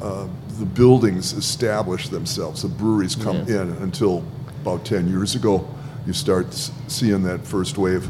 uh, 0.02 0.28
the 0.60 0.66
buildings 0.66 1.34
establish 1.34 2.10
themselves. 2.10 2.62
The 2.62 2.68
breweries 2.68 3.16
come 3.16 3.38
Yeah. 3.48 3.62
in 3.62 3.72
until 3.82 4.24
about 4.62 4.86
ten 4.86 5.08
years 5.08 5.34
ago. 5.36 5.68
You 6.08 6.14
start 6.14 6.54
seeing 6.88 7.24
that 7.24 7.46
first 7.46 7.78
wave. 7.78 8.08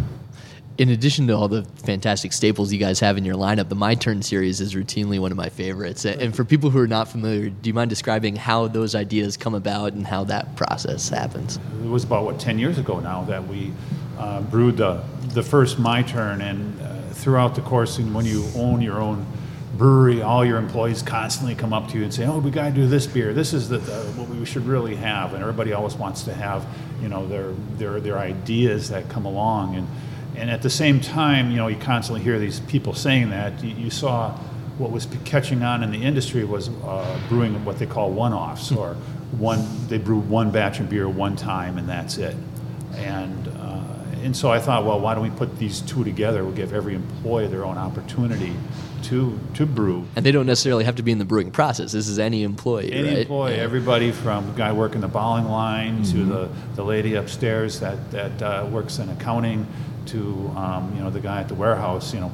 In 0.77 0.89
addition 0.89 1.25
to 1.27 1.33
all 1.33 1.47
the 1.47 1.63
fantastic 1.83 2.31
staples 2.31 2.71
you 2.71 2.77
guys 2.77 2.99
have 2.99 3.17
in 3.17 3.25
your 3.25 3.33
lineup, 3.33 3.69
the 3.69 3.75
My 3.75 3.95
Turn 3.95 4.21
series 4.21 4.61
is 4.61 4.75
routinely 4.75 5.19
one 5.19 5.31
of 5.31 5.37
my 5.37 5.49
favorites. 5.49 6.05
And 6.05 6.35
for 6.35 6.45
people 6.45 6.69
who 6.69 6.77
are 6.77 6.87
not 6.87 7.07
familiar, 7.07 7.49
do 7.49 7.67
you 7.67 7.73
mind 7.73 7.89
describing 7.89 8.35
how 8.35 8.67
those 8.67 8.93
ideas 8.93 9.35
come 9.35 9.55
about 9.55 9.93
and 9.93 10.05
how 10.05 10.25
that 10.25 10.55
process 10.55 11.09
happens? 11.09 11.57
It 11.83 11.89
was 11.89 12.03
about 12.03 12.23
what 12.23 12.39
10 12.39 12.59
years 12.59 12.77
ago 12.77 12.99
now 12.99 13.23
that 13.23 13.47
we 13.47 13.73
uh, 14.19 14.41
brewed 14.41 14.77
the 14.77 15.03
the 15.33 15.41
first 15.41 15.79
My 15.79 16.03
Turn, 16.03 16.41
and 16.41 16.79
uh, 16.79 17.01
throughout 17.13 17.55
the 17.55 17.61
course, 17.61 17.97
and 17.97 18.13
when 18.13 18.25
you 18.25 18.45
own 18.55 18.79
your 18.79 19.01
own 19.01 19.25
brewery, 19.77 20.21
all 20.21 20.43
your 20.43 20.57
employees 20.57 21.01
constantly 21.01 21.55
come 21.55 21.73
up 21.73 21.87
to 21.89 21.97
you 21.97 22.03
and 22.03 22.13
say, 22.13 22.25
"Oh, 22.25 22.39
we 22.39 22.51
got 22.51 22.69
to 22.69 22.71
do 22.71 22.87
this 22.87 23.05
beer. 23.05 23.33
This 23.33 23.53
is 23.53 23.69
the, 23.69 23.77
the 23.77 24.03
what 24.15 24.27
we 24.29 24.45
should 24.45 24.65
really 24.65 24.95
have." 24.95 25.33
And 25.33 25.41
everybody 25.41 25.73
always 25.73 25.95
wants 25.95 26.23
to 26.23 26.33
have, 26.33 26.65
you 27.01 27.09
know, 27.09 27.27
their 27.27 27.51
their 27.77 27.99
their 27.99 28.17
ideas 28.17 28.89
that 28.89 29.09
come 29.09 29.25
along, 29.25 29.75
and 29.75 29.87
and 30.35 30.49
at 30.49 30.61
the 30.61 30.69
same 30.69 30.99
time, 30.99 31.51
you 31.51 31.57
know, 31.57 31.67
you 31.67 31.77
constantly 31.77 32.23
hear 32.23 32.39
these 32.39 32.59
people 32.61 32.93
saying 32.93 33.29
that. 33.29 33.63
You, 33.63 33.75
you 33.75 33.89
saw 33.89 34.31
what 34.77 34.91
was 34.91 35.07
catching 35.25 35.63
on 35.63 35.83
in 35.83 35.91
the 35.91 36.03
industry 36.03 36.43
was 36.43 36.69
uh, 36.69 37.19
brewing 37.29 37.65
what 37.65 37.79
they 37.79 37.87
call 37.87 38.11
one-offs, 38.11 38.71
or 38.71 38.95
one 39.37 39.65
they 39.87 39.97
brew 39.97 40.19
one 40.19 40.51
batch 40.51 40.79
of 40.79 40.89
beer 40.89 41.09
one 41.09 41.35
time 41.35 41.77
and 41.77 41.87
that's 41.87 42.17
it. 42.17 42.35
And 42.95 43.47
uh, 43.47 43.83
and 44.23 44.35
so 44.35 44.51
I 44.51 44.59
thought, 44.59 44.85
well, 44.85 44.99
why 44.99 45.13
don't 45.13 45.23
we 45.23 45.29
put 45.29 45.57
these 45.57 45.81
two 45.81 46.03
together? 46.03 46.43
We'll 46.43 46.53
give 46.53 46.73
every 46.73 46.95
employee 46.95 47.47
their 47.47 47.65
own 47.65 47.77
opportunity 47.77 48.53
to 49.03 49.39
to 49.55 49.65
brew. 49.65 50.05
And 50.15 50.25
they 50.25 50.31
don't 50.31 50.45
necessarily 50.45 50.83
have 50.85 50.95
to 50.97 51.03
be 51.03 51.11
in 51.11 51.17
the 51.19 51.25
brewing 51.25 51.51
process. 51.51 51.91
This 51.91 52.07
is 52.07 52.19
any 52.19 52.43
employee, 52.43 52.91
Any 52.91 53.07
right? 53.07 53.17
employee, 53.19 53.55
Yeah. 53.55 53.63
everybody 53.63 54.11
from 54.11 54.47
the 54.47 54.53
guy 54.53 54.71
working 54.71 55.01
the 55.01 55.07
bowling 55.07 55.45
line 55.49 56.03
to 56.05 56.23
the, 56.25 56.49
the 56.75 56.83
lady 56.83 57.15
upstairs 57.15 57.79
that, 57.79 58.11
that 58.11 58.41
uh, 58.41 58.65
works 58.71 58.99
in 58.99 59.09
accounting 59.09 59.65
to 60.07 60.51
um, 60.55 60.93
you 60.95 61.03
know 61.03 61.09
the 61.09 61.19
guy 61.19 61.39
at 61.41 61.47
the 61.47 61.55
warehouse. 61.55 62.13
You 62.13 62.21
know, 62.21 62.31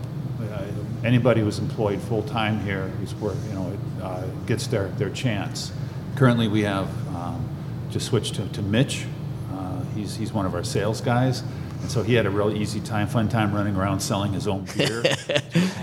uh, 0.52 0.64
anybody 1.04 1.42
who's 1.42 1.60
employed 1.60 2.00
full 2.02 2.24
time 2.24 2.60
here 2.62 2.88
who's 3.00 3.14
work, 3.16 3.36
you 3.50 3.54
know, 3.56 3.78
uh, 4.02 4.24
gets 4.46 4.68
their, 4.68 4.88
their 4.90 5.10
chance. 5.10 5.72
Currently, 6.16 6.48
we 6.48 6.62
have 6.64 6.88
um, 7.16 7.48
just 7.90 8.06
switched 8.08 8.36
to, 8.36 8.48
to 8.50 8.62
Mitch. 8.62 9.06
Uh, 9.52 9.82
he's 9.96 10.16
he's 10.16 10.32
one 10.34 10.46
of 10.46 10.54
our 10.56 10.64
sales 10.64 11.02
guys. 11.02 11.44
And 11.84 11.92
so 11.92 12.02
he 12.02 12.14
had 12.14 12.26
a 12.26 12.30
real 12.30 12.56
easy 12.56 12.80
time, 12.80 13.08
fun 13.08 13.28
time 13.28 13.54
running 13.54 13.76
around 13.76 14.00
selling 14.00 14.32
his 14.32 14.48
own 14.48 14.66
beer. 14.78 15.04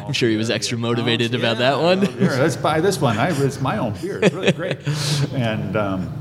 I'm 0.06 0.14
sure 0.14 0.30
he 0.30 0.36
was 0.38 0.48
extra 0.48 0.78
motivated 0.78 1.34
about 1.34 1.58
that 1.58 1.78
one. 1.78 2.00
Here, 2.00 2.30
let's 2.30 2.56
buy 2.56 2.80
this 2.80 2.98
one. 2.98 3.18
I, 3.18 3.38
it's 3.44 3.60
my 3.60 3.76
own 3.76 3.92
beer. 3.92 4.18
It's 4.22 4.34
really 4.34 4.52
great. 4.52 4.78
And 5.34 5.76
um, 5.76 6.12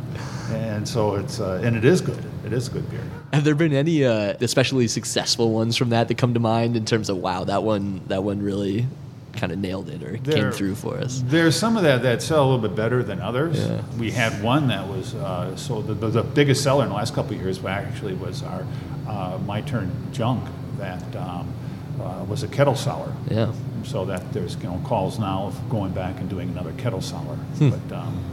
and 0.51 0.87
so 0.87 1.15
it's 1.15 1.39
uh, 1.39 1.61
and 1.63 1.77
it 1.77 1.85
is 1.85 2.01
good. 2.01 2.23
It 2.45 2.51
is 2.51 2.67
good 2.67 2.89
beer. 2.89 3.03
Have 3.31 3.43
there 3.45 3.55
been 3.55 3.73
any 3.73 4.03
uh, 4.03 4.35
especially 4.41 4.87
successful 4.87 5.51
ones 5.51 5.77
from 5.77 5.89
that 5.89 6.09
that 6.09 6.17
come 6.17 6.33
to 6.33 6.39
mind 6.39 6.75
in 6.75 6.85
terms 6.85 7.09
of 7.09 7.17
wow, 7.17 7.45
that 7.45 7.63
one 7.63 8.01
that 8.07 8.23
one 8.23 8.41
really 8.41 8.85
kind 9.33 9.51
of 9.51 9.59
nailed 9.59 9.89
it 9.89 10.03
or 10.03 10.17
came 10.17 10.51
through 10.51 10.75
for 10.75 10.97
us? 10.97 11.21
There's 11.25 11.55
some 11.55 11.77
of 11.77 11.83
that 11.83 12.01
that 12.03 12.21
sell 12.21 12.43
a 12.43 12.47
little 12.49 12.67
bit 12.67 12.75
better 12.75 13.03
than 13.03 13.19
others. 13.21 13.59
Yeah. 13.59 13.81
We 13.97 14.11
had 14.11 14.41
one 14.43 14.67
that 14.67 14.87
was 14.87 15.15
uh, 15.15 15.55
so 15.55 15.81
the, 15.81 15.93
the, 15.93 16.09
the 16.09 16.23
biggest 16.23 16.63
seller 16.63 16.83
in 16.83 16.89
the 16.89 16.95
last 16.95 17.13
couple 17.13 17.35
of 17.35 17.41
years 17.41 17.63
actually 17.63 18.13
was 18.13 18.43
our 18.43 18.65
uh, 19.07 19.39
My 19.45 19.61
Turn 19.61 19.91
Junk 20.11 20.47
that 20.77 21.15
um, 21.15 21.53
uh, 22.01 22.25
was 22.27 22.43
a 22.43 22.47
kettle 22.47 22.75
sour. 22.75 23.13
Yeah. 23.29 23.51
So 23.83 24.05
that 24.05 24.33
there's 24.33 24.55
you 24.55 24.63
know 24.63 24.81
calls 24.83 25.19
now 25.19 25.45
of 25.45 25.69
going 25.69 25.91
back 25.91 26.19
and 26.19 26.29
doing 26.29 26.49
another 26.49 26.73
kettle 26.73 27.01
sour. 27.01 27.35
Hmm. 27.35 27.69
But 27.69 27.95
um, 27.95 28.23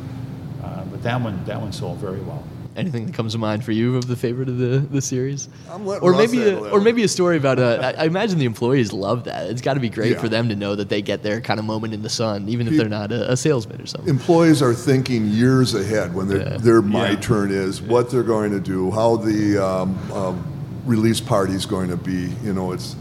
uh, 0.62 0.84
but 0.84 1.02
that 1.02 1.20
one 1.20 1.44
that 1.44 1.60
one 1.60 1.72
sold 1.72 1.98
very 1.98 2.20
well. 2.20 2.44
Anything 2.76 3.06
that 3.06 3.14
comes 3.14 3.32
to 3.32 3.38
mind 3.38 3.64
for 3.64 3.72
you 3.72 3.96
of 3.96 4.06
the 4.06 4.16
favorite 4.16 4.48
of 4.50 4.58
the, 4.58 4.78
the 4.78 5.00
series? 5.00 5.48
I'm 5.70 5.86
or 5.88 6.12
Russ 6.12 6.30
maybe 6.30 6.42
a, 6.50 6.58
or 6.70 6.80
maybe 6.80 7.02
a 7.04 7.08
story 7.08 7.36
about 7.38 7.58
uh, 7.58 7.92
I 7.96 8.02
I 8.02 8.04
imagine 8.04 8.38
the 8.38 8.44
employees 8.44 8.92
love 8.92 9.24
that. 9.24 9.46
It's 9.50 9.62
got 9.62 9.74
to 9.74 9.80
be 9.80 9.88
great 9.88 10.12
Yeah. 10.12 10.20
for 10.20 10.28
them 10.28 10.48
to 10.50 10.56
know 10.56 10.74
that 10.74 10.88
they 10.90 11.00
get 11.00 11.22
their 11.22 11.40
kind 11.40 11.58
of 11.58 11.64
moment 11.64 11.94
in 11.94 12.02
the 12.02 12.10
sun, 12.10 12.48
even 12.48 12.68
if 12.68 12.76
they're 12.76 12.88
not 12.88 13.12
a, 13.12 13.32
a 13.32 13.36
salesman 13.36 13.80
or 13.80 13.86
something. 13.86 14.08
Employees 14.10 14.60
are 14.60 14.74
thinking 14.74 15.26
years 15.28 15.74
ahead 15.74 16.14
when 16.14 16.28
their, 16.28 16.38
Yeah. 16.38 16.56
their 16.58 16.82
my 16.82 17.10
Yeah. 17.10 17.16
turn 17.20 17.50
is, 17.50 17.80
what 17.80 18.10
they're 18.10 18.22
going 18.22 18.50
to 18.52 18.60
do, 18.60 18.90
how 18.90 19.16
the 19.16 19.56
um, 19.58 20.12
um, 20.12 20.44
release 20.84 21.20
party 21.20 21.54
is 21.54 21.64
going 21.66 21.88
to 21.88 21.96
be. 21.96 22.30
You 22.44 22.52
know, 22.52 22.72
it's 22.72 22.94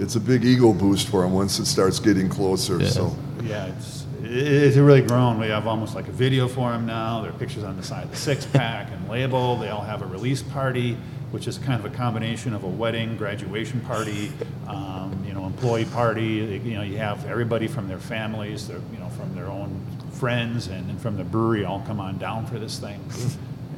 it's 0.00 0.16
a 0.16 0.20
big 0.20 0.44
ego 0.44 0.72
boost 0.72 1.08
for 1.08 1.24
him 1.24 1.32
once 1.32 1.58
it 1.58 1.66
starts 1.66 1.98
getting 1.98 2.28
closer. 2.28 2.80
Yeah. 2.80 2.88
So 2.88 3.16
Yeah, 3.42 3.66
it's 3.66 4.06
it's 4.22 4.76
really 4.76 5.02
grown. 5.02 5.38
We 5.38 5.48
have 5.48 5.66
almost 5.66 5.94
like 5.94 6.08
a 6.08 6.12
video 6.12 6.46
for 6.48 6.72
him 6.72 6.86
now. 6.86 7.20
There 7.20 7.30
are 7.30 7.38
pictures 7.38 7.64
on 7.64 7.76
the 7.76 7.82
side 7.82 8.04
of 8.04 8.10
the 8.10 8.16
six 8.16 8.46
pack 8.52 8.90
and 8.92 9.08
label. 9.08 9.56
They 9.56 9.68
all 9.68 9.82
have 9.82 10.02
a 10.02 10.06
release 10.06 10.42
party, 10.42 10.96
which 11.30 11.46
is 11.46 11.58
kind 11.58 11.84
of 11.84 11.90
a 11.90 11.94
combination 11.94 12.54
of 12.54 12.64
a 12.64 12.68
wedding, 12.68 13.16
graduation 13.16 13.80
party, 13.80 14.32
um, 14.68 15.24
you 15.26 15.34
know, 15.34 15.46
employee 15.46 15.84
party. 15.84 16.60
You 16.64 16.74
know, 16.74 16.82
you 16.82 16.96
have 16.98 17.26
everybody 17.26 17.66
from 17.66 17.88
their 17.88 17.98
families, 17.98 18.68
their 18.68 18.78
you 18.92 18.98
know, 18.98 19.08
from 19.10 19.34
their 19.34 19.48
own 19.48 19.84
friends, 20.12 20.68
and, 20.68 20.88
and 20.90 21.00
from 21.00 21.16
the 21.16 21.24
brewery 21.24 21.64
all 21.64 21.82
come 21.86 22.00
on 22.00 22.18
down 22.18 22.46
for 22.46 22.58
this 22.58 22.78
thing. 22.78 23.00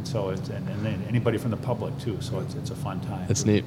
And 0.02 0.08
so 0.08 0.30
it's 0.30 0.48
and, 0.48 0.68
and 0.68 0.84
then 0.84 1.04
anybody 1.08 1.38
from 1.38 1.52
the 1.52 1.56
public 1.56 1.96
too. 2.00 2.20
So 2.20 2.40
it's 2.40 2.54
it's 2.56 2.70
a 2.70 2.74
fun 2.74 3.00
time. 3.02 3.28
That's 3.28 3.44
neat. 3.44 3.64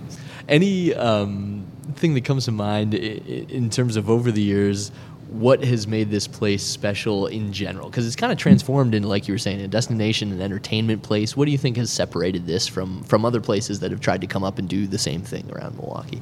Any 0.49 0.93
um, 0.93 1.65
thing 1.95 2.13
that 2.15 2.25
comes 2.25 2.45
to 2.45 2.51
mind 2.51 2.93
i- 2.95 2.97
i- 2.97 3.45
in 3.49 3.69
terms 3.69 3.95
of 3.95 4.09
over 4.09 4.31
the 4.31 4.41
years, 4.41 4.91
what 5.29 5.63
has 5.63 5.87
made 5.87 6.09
this 6.11 6.27
place 6.27 6.63
special 6.63 7.27
in 7.27 7.51
general? 7.51 7.89
Because 7.89 8.05
it's 8.07 8.15
kind 8.15 8.31
of 8.31 8.37
transformed 8.37 8.93
into, 8.95 9.07
like 9.07 9.27
you 9.27 9.33
were 9.33 9.37
saying, 9.39 9.59
a 9.61 9.67
destination, 9.67 10.31
an 10.31 10.41
entertainment 10.41 11.01
place. 11.03 11.35
What 11.35 11.45
do 11.45 11.51
you 11.51 11.57
think 11.57 11.77
has 11.77 11.91
separated 11.91 12.45
this 12.45 12.67
from 12.67 13.03
from 13.03 13.25
other 13.25 13.41
places 13.41 13.79
that 13.79 13.91
have 13.91 13.99
tried 14.01 14.21
to 14.21 14.27
come 14.27 14.43
up 14.43 14.59
and 14.59 14.67
do 14.69 14.87
the 14.87 14.97
same 14.99 15.21
thing 15.21 15.45
around 15.51 15.75
Milwaukee? 15.77 16.21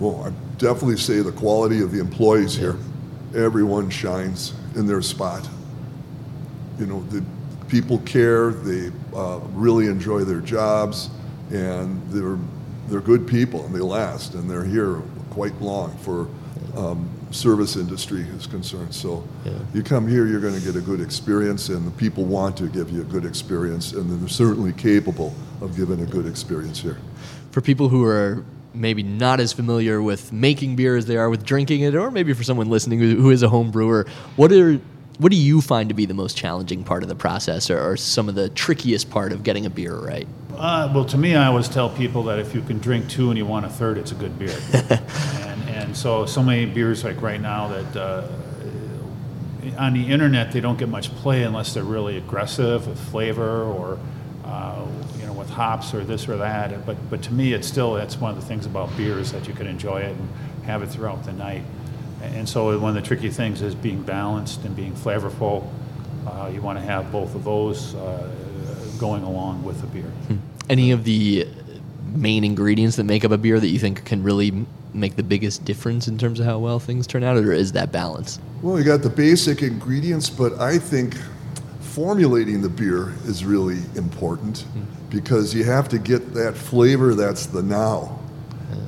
Well, 0.00 0.22
I'd 0.26 0.58
definitely 0.58 0.96
say 0.96 1.20
the 1.20 1.32
quality 1.32 1.80
of 1.82 1.92
the 1.92 2.00
employees 2.00 2.54
here. 2.56 2.76
Everyone 3.34 3.88
shines 3.90 4.52
in 4.74 4.86
their 4.86 5.02
spot. 5.02 5.48
You 6.78 6.86
know, 6.86 7.04
the 7.10 7.22
people 7.68 7.98
care. 7.98 8.50
They 8.50 8.90
uh, 9.14 9.38
really 9.54 9.86
enjoy 9.86 10.24
their 10.24 10.40
jobs, 10.40 11.10
and 11.50 12.00
they're 12.10 12.38
they're 12.88 13.00
good 13.00 13.26
people, 13.26 13.64
and 13.64 13.74
they 13.74 13.80
last, 13.80 14.34
and 14.34 14.48
they're 14.50 14.64
here 14.64 15.00
quite 15.30 15.58
long 15.60 15.96
for 15.98 16.28
um, 16.76 17.08
service 17.30 17.76
industry 17.76 18.22
is 18.36 18.46
concerned. 18.46 18.94
So, 18.94 19.24
Yeah. 19.44 19.52
you 19.74 19.82
come 19.82 20.06
here, 20.06 20.26
you're 20.26 20.40
going 20.40 20.54
to 20.58 20.60
get 20.60 20.76
a 20.76 20.80
good 20.80 21.00
experience, 21.00 21.68
and 21.68 21.86
the 21.86 21.90
people 21.92 22.24
want 22.24 22.56
to 22.58 22.66
give 22.66 22.90
you 22.90 23.00
a 23.00 23.04
good 23.04 23.24
experience, 23.24 23.92
and 23.92 24.10
they're 24.10 24.28
certainly 24.28 24.72
capable 24.72 25.34
of 25.60 25.76
giving 25.76 26.00
a 26.00 26.06
good 26.06 26.26
experience 26.26 26.80
here. 26.80 26.98
For 27.50 27.60
people 27.60 27.88
who 27.88 28.04
are 28.04 28.44
maybe 28.74 29.02
not 29.02 29.38
as 29.38 29.52
familiar 29.52 30.00
with 30.00 30.32
making 30.32 30.76
beer 30.76 30.96
as 30.96 31.04
they 31.06 31.16
are 31.18 31.28
with 31.28 31.44
drinking 31.44 31.82
it, 31.82 31.94
or 31.94 32.10
maybe 32.10 32.32
for 32.32 32.42
someone 32.42 32.70
listening 32.70 32.98
who, 33.00 33.16
who 33.16 33.30
is 33.30 33.42
a 33.42 33.48
home 33.48 33.70
brewer, 33.70 34.06
what 34.36 34.50
are 34.52 34.80
what 35.22 35.30
do 35.30 35.38
you 35.38 35.60
find 35.60 35.88
to 35.88 35.94
be 35.94 36.04
the 36.04 36.14
most 36.14 36.36
challenging 36.36 36.82
part 36.82 37.04
of 37.04 37.08
the 37.08 37.14
process, 37.14 37.70
or, 37.70 37.80
or 37.80 37.96
some 37.96 38.28
of 38.28 38.34
the 38.34 38.48
trickiest 38.48 39.08
part 39.08 39.32
of 39.32 39.44
getting 39.44 39.66
a 39.66 39.70
beer 39.70 39.94
right? 39.94 40.26
Uh, 40.56 40.90
well, 40.92 41.04
to 41.04 41.16
me, 41.16 41.36
I 41.36 41.46
always 41.46 41.68
tell 41.68 41.88
people 41.88 42.24
that 42.24 42.38
if 42.38 42.54
you 42.54 42.60
can 42.60 42.78
drink 42.78 43.08
two 43.08 43.30
and 43.30 43.38
you 43.38 43.46
want 43.46 43.64
a 43.64 43.68
third, 43.68 43.98
it's 43.98 44.12
a 44.12 44.16
good 44.16 44.36
beer. 44.38 44.56
and, 44.72 45.68
and 45.68 45.96
so, 45.96 46.26
so 46.26 46.42
many 46.42 46.66
beers 46.66 47.04
like 47.04 47.22
right 47.22 47.40
now 47.40 47.68
that 47.68 47.96
uh, 47.96 48.28
on 49.78 49.94
the 49.94 50.06
internet 50.06 50.52
they 50.52 50.60
don't 50.60 50.78
get 50.78 50.88
much 50.88 51.14
play 51.16 51.44
unless 51.44 51.72
they're 51.72 51.84
really 51.84 52.16
aggressive 52.16 52.86
with 52.86 52.98
flavor 53.10 53.62
or 53.62 53.98
uh, 54.44 54.84
you 55.18 55.26
know 55.26 55.32
with 55.32 55.48
hops 55.48 55.94
or 55.94 56.04
this 56.04 56.28
or 56.28 56.36
that. 56.36 56.84
But 56.84 56.96
but 57.08 57.22
to 57.22 57.32
me, 57.32 57.52
it's 57.52 57.68
still 57.68 57.94
that's 57.94 58.16
one 58.16 58.32
of 58.32 58.40
the 58.40 58.46
things 58.46 58.66
about 58.66 58.94
beer 58.96 59.18
is 59.18 59.32
that 59.32 59.46
you 59.46 59.54
can 59.54 59.66
enjoy 59.66 60.00
it 60.00 60.16
and 60.16 60.28
have 60.64 60.82
it 60.82 60.88
throughout 60.88 61.24
the 61.24 61.32
night. 61.32 61.62
And 62.22 62.48
so 62.48 62.78
one 62.78 62.96
of 62.96 63.02
the 63.02 63.06
tricky 63.06 63.30
things 63.30 63.62
is 63.62 63.74
being 63.74 64.02
balanced 64.02 64.64
and 64.64 64.74
being 64.74 64.94
flavorful. 64.94 65.68
Uh, 66.26 66.50
you 66.52 66.62
want 66.62 66.78
to 66.78 66.84
have 66.84 67.10
both 67.10 67.34
of 67.34 67.44
those 67.44 67.94
uh, 67.96 68.30
going 68.98 69.24
along 69.24 69.64
with 69.64 69.80
the 69.80 69.86
beer. 69.88 70.10
Any 70.70 70.92
of 70.92 71.04
the 71.04 71.48
main 72.14 72.44
ingredients 72.44 72.96
that 72.96 73.04
make 73.04 73.24
up 73.24 73.32
a 73.32 73.38
beer 73.38 73.58
that 73.58 73.68
you 73.68 73.78
think 73.78 74.04
can 74.04 74.22
really 74.22 74.64
make 74.94 75.16
the 75.16 75.22
biggest 75.22 75.64
difference 75.64 76.06
in 76.06 76.18
terms 76.18 76.38
of 76.38 76.46
how 76.46 76.58
well 76.58 76.78
things 76.78 77.06
turn 77.06 77.24
out, 77.24 77.36
or 77.36 77.52
is 77.52 77.72
that 77.72 77.90
balance? 77.90 78.38
Well, 78.60 78.78
you 78.78 78.84
got 78.84 79.02
the 79.02 79.10
basic 79.10 79.62
ingredients, 79.62 80.30
but 80.30 80.60
I 80.60 80.78
think 80.78 81.16
formulating 81.80 82.62
the 82.62 82.68
beer 82.68 83.12
is 83.24 83.44
really 83.44 83.80
important 83.96 84.64
because 85.10 85.54
you 85.54 85.64
have 85.64 85.88
to 85.90 85.98
get 85.98 86.32
that 86.34 86.56
flavor 86.56 87.14
that's 87.14 87.46
the 87.46 87.62
now. 87.62 88.18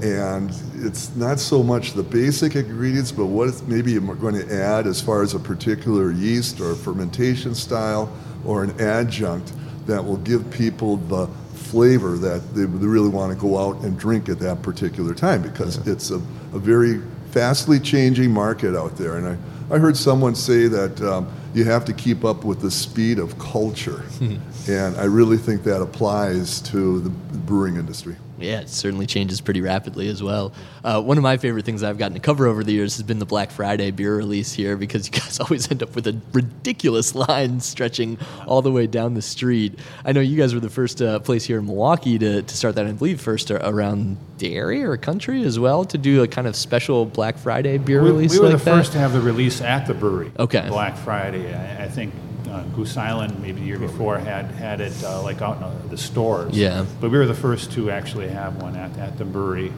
And 0.02 0.50
it's 0.76 1.14
not 1.16 1.40
so 1.40 1.62
much 1.62 1.92
the 1.92 2.02
basic 2.02 2.56
ingredients, 2.56 3.12
but 3.12 3.26
what 3.26 3.62
maybe 3.66 3.92
you're 3.92 4.14
going 4.14 4.34
to 4.34 4.54
add 4.54 4.86
as 4.86 5.00
far 5.00 5.22
as 5.22 5.34
a 5.34 5.38
particular 5.38 6.12
yeast 6.12 6.60
or 6.60 6.74
fermentation 6.74 7.54
style 7.54 8.12
or 8.44 8.64
an 8.64 8.80
adjunct 8.80 9.52
that 9.86 10.04
will 10.04 10.18
give 10.18 10.50
people 10.50 10.96
the 10.96 11.26
flavor 11.54 12.16
that 12.18 12.54
they 12.54 12.64
really 12.64 13.08
want 13.08 13.32
to 13.32 13.38
go 13.38 13.58
out 13.58 13.82
and 13.82 13.98
drink 13.98 14.28
at 14.28 14.38
that 14.38 14.62
particular 14.62 15.14
time 15.14 15.42
because 15.42 15.84
it's 15.86 16.10
a, 16.10 16.16
a 16.16 16.58
very 16.58 17.00
fastly 17.30 17.80
changing 17.80 18.30
market 18.30 18.76
out 18.76 18.96
there. 18.96 19.16
And 19.16 19.26
I, 19.26 19.74
I 19.74 19.78
heard 19.78 19.96
someone 19.96 20.34
say 20.34 20.68
that 20.68 21.00
um, 21.02 21.32
you 21.52 21.64
have 21.64 21.84
to 21.86 21.92
keep 21.92 22.24
up 22.24 22.44
with 22.44 22.60
the 22.60 22.70
speed 22.70 23.18
of 23.18 23.38
culture. 23.38 24.04
and 24.68 24.96
I 24.96 25.04
really 25.04 25.36
think 25.36 25.64
that 25.64 25.82
applies 25.82 26.60
to 26.62 27.00
the 27.00 27.10
brewing 27.10 27.76
industry. 27.76 28.16
Yeah, 28.38 28.60
it 28.60 28.68
certainly 28.68 29.06
changes 29.06 29.40
pretty 29.40 29.60
rapidly 29.60 30.08
as 30.08 30.22
well. 30.22 30.52
Uh, 30.82 31.00
one 31.00 31.16
of 31.18 31.22
my 31.22 31.36
favorite 31.36 31.64
things 31.64 31.82
I've 31.82 31.98
gotten 31.98 32.14
to 32.14 32.20
cover 32.20 32.46
over 32.46 32.64
the 32.64 32.72
years 32.72 32.94
has 32.96 33.02
been 33.04 33.18
the 33.20 33.26
Black 33.26 33.50
Friday 33.50 33.90
beer 33.92 34.16
release 34.16 34.52
here 34.52 34.76
because 34.76 35.06
you 35.12 35.12
guys 35.12 35.38
always 35.40 35.70
end 35.70 35.82
up 35.82 35.94
with 35.94 36.06
a 36.06 36.20
ridiculous 36.32 37.14
line 37.14 37.60
stretching 37.60 38.18
all 38.46 38.60
the 38.62 38.72
way 38.72 38.86
down 38.86 39.14
the 39.14 39.22
street. 39.22 39.78
I 40.04 40.12
know 40.12 40.20
you 40.20 40.36
guys 40.36 40.52
were 40.52 40.60
the 40.60 40.70
first 40.70 41.00
uh, 41.00 41.20
place 41.20 41.44
here 41.44 41.58
in 41.58 41.66
Milwaukee 41.66 42.18
to, 42.18 42.42
to 42.42 42.56
start 42.56 42.74
that, 42.74 42.86
I 42.86 42.92
believe, 42.92 43.20
first 43.20 43.50
around 43.50 44.16
the 44.38 44.54
area 44.56 44.88
or 44.88 44.96
country 44.96 45.44
as 45.44 45.58
well 45.58 45.84
to 45.84 45.96
do 45.96 46.22
a 46.22 46.28
kind 46.28 46.46
of 46.48 46.56
special 46.56 47.06
Black 47.06 47.38
Friday 47.38 47.78
beer 47.78 48.02
We, 48.02 48.10
release 48.10 48.32
we 48.32 48.40
were 48.40 48.46
like 48.50 48.58
the 48.58 48.64
that. 48.64 48.76
first 48.78 48.92
to 48.92 48.98
have 48.98 49.12
the 49.12 49.20
release 49.20 49.60
at 49.60 49.86
the 49.86 49.94
brewery. 49.94 50.32
Okay. 50.38 50.66
Black 50.68 50.96
Friday. 50.98 51.54
I, 51.54 51.84
I 51.84 51.88
think 51.88 52.12
uh, 52.54 52.62
Goose 52.74 52.96
Island, 52.96 53.40
maybe 53.40 53.60
the 53.60 53.66
year 53.66 53.78
before, 53.78 54.18
had 54.18 54.46
had 54.46 54.80
it 54.80 54.92
uh, 55.02 55.22
like 55.22 55.42
out 55.42 55.56
in 55.56 55.62
uh, 55.64 55.82
the 55.90 55.96
stores. 55.98 56.56
Yeah. 56.56 56.86
But 57.00 57.10
we 57.10 57.18
were 57.18 57.26
the 57.26 57.34
first 57.34 57.72
to 57.72 57.90
actually 57.90 58.28
have 58.28 58.62
one 58.62 58.76
at, 58.76 58.96
at 58.98 59.18
the 59.18 59.24
brewery. 59.24 59.72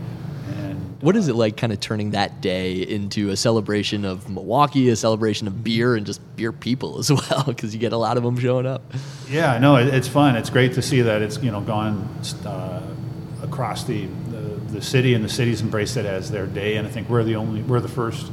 And 0.58 0.96
What 1.00 1.16
is 1.16 1.28
it 1.28 1.34
like 1.34 1.56
kind 1.56 1.72
of 1.72 1.80
turning 1.80 2.10
that 2.10 2.40
day 2.40 2.74
into 2.74 3.30
a 3.30 3.36
celebration 3.36 4.04
of 4.04 4.28
Milwaukee, 4.28 4.88
a 4.90 4.96
celebration 4.96 5.46
of 5.46 5.64
beer, 5.64 5.96
and 5.96 6.06
just 6.06 6.20
beer 6.36 6.52
people 6.52 6.98
as 6.98 7.10
well? 7.30 7.44
Because 7.46 7.74
you 7.74 7.80
get 7.80 7.92
a 7.92 7.96
lot 7.96 8.16
of 8.16 8.22
them 8.22 8.38
showing 8.38 8.66
up. 8.66 8.82
Yeah, 9.28 9.58
no, 9.58 9.76
it, 9.76 9.92
it's 9.92 10.08
fun. 10.08 10.36
It's 10.36 10.50
great 10.50 10.74
to 10.74 10.82
see 10.82 11.02
that 11.02 11.22
it's 11.22 11.42
you 11.42 11.50
know 11.50 11.60
gone 11.62 12.08
uh, 12.44 12.82
across 13.42 13.84
the, 13.84 14.06
the 14.30 14.36
the 14.72 14.82
city, 14.82 15.14
and 15.14 15.24
the 15.24 15.28
city's 15.28 15.62
embraced 15.62 15.96
it 15.96 16.06
as 16.06 16.30
their 16.30 16.46
day. 16.46 16.76
And 16.76 16.86
I 16.86 16.90
think 16.90 17.08
we're 17.08 17.24
the 17.24 17.36
only 17.36 17.62
we're 17.62 17.80
the 17.80 17.88
first 17.88 18.30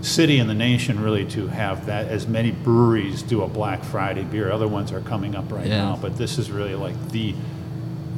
city 0.00 0.38
in 0.38 0.46
the 0.46 0.54
nation 0.54 1.00
really 1.02 1.24
to 1.26 1.48
have 1.48 1.86
that 1.86 2.06
as 2.08 2.26
many 2.28 2.50
breweries 2.52 3.22
do 3.22 3.42
a 3.42 3.48
Black 3.48 3.82
Friday 3.84 4.22
beer. 4.24 4.50
Other 4.50 4.68
ones 4.68 4.92
are 4.92 5.00
coming 5.00 5.34
up 5.34 5.50
right 5.50 5.66
Yeah. 5.66 5.78
now, 5.90 5.98
but 6.00 6.16
this 6.16 6.38
is 6.38 6.50
really 6.50 6.74
like 6.74 7.10
the 7.10 7.34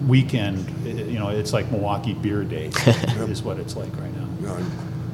weekend. 0.07 0.67
You 0.87 1.19
know, 1.19 1.29
it's 1.29 1.53
like 1.53 1.71
Milwaukee 1.71 2.15
Beer 2.15 2.45
Day 2.45 2.67
is 3.29 3.43
what 3.43 3.59
it's 3.59 3.77
like 3.77 3.95
right 3.99 4.15
now. 4.17 4.53
Uh, 4.55 4.63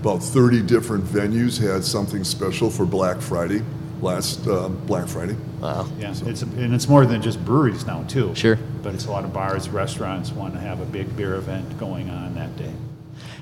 about 0.01 0.23
30 0.23 0.63
different 0.63 1.05
venues 1.05 1.59
had 1.61 1.85
something 1.85 2.23
special 2.25 2.71
for 2.71 2.87
Black 2.87 3.21
Friday, 3.21 3.63
last 4.01 4.47
uh, 4.47 4.69
Black 4.69 5.09
Friday. 5.09 5.37
Wow. 5.61 5.89
Yeah, 5.99 6.11
it's 6.11 6.43
and 6.43 6.75
it's 6.75 6.89
more 6.89 7.07
than 7.07 7.23
just 7.23 7.45
breweries 7.45 7.87
now 7.87 8.05
too. 8.05 8.35
Sure. 8.35 8.57
But 8.83 8.95
it's 8.95 9.07
a 9.07 9.11
lot 9.11 9.25
of 9.25 9.33
bars, 9.33 9.69
restaurants 9.69 10.31
want 10.31 10.55
to 10.55 10.61
have 10.61 10.81
a 10.81 10.85
big 10.85 11.17
beer 11.17 11.35
event 11.35 11.79
going 11.79 12.09
on 12.11 12.35
that 12.35 12.57
day. 12.57 12.73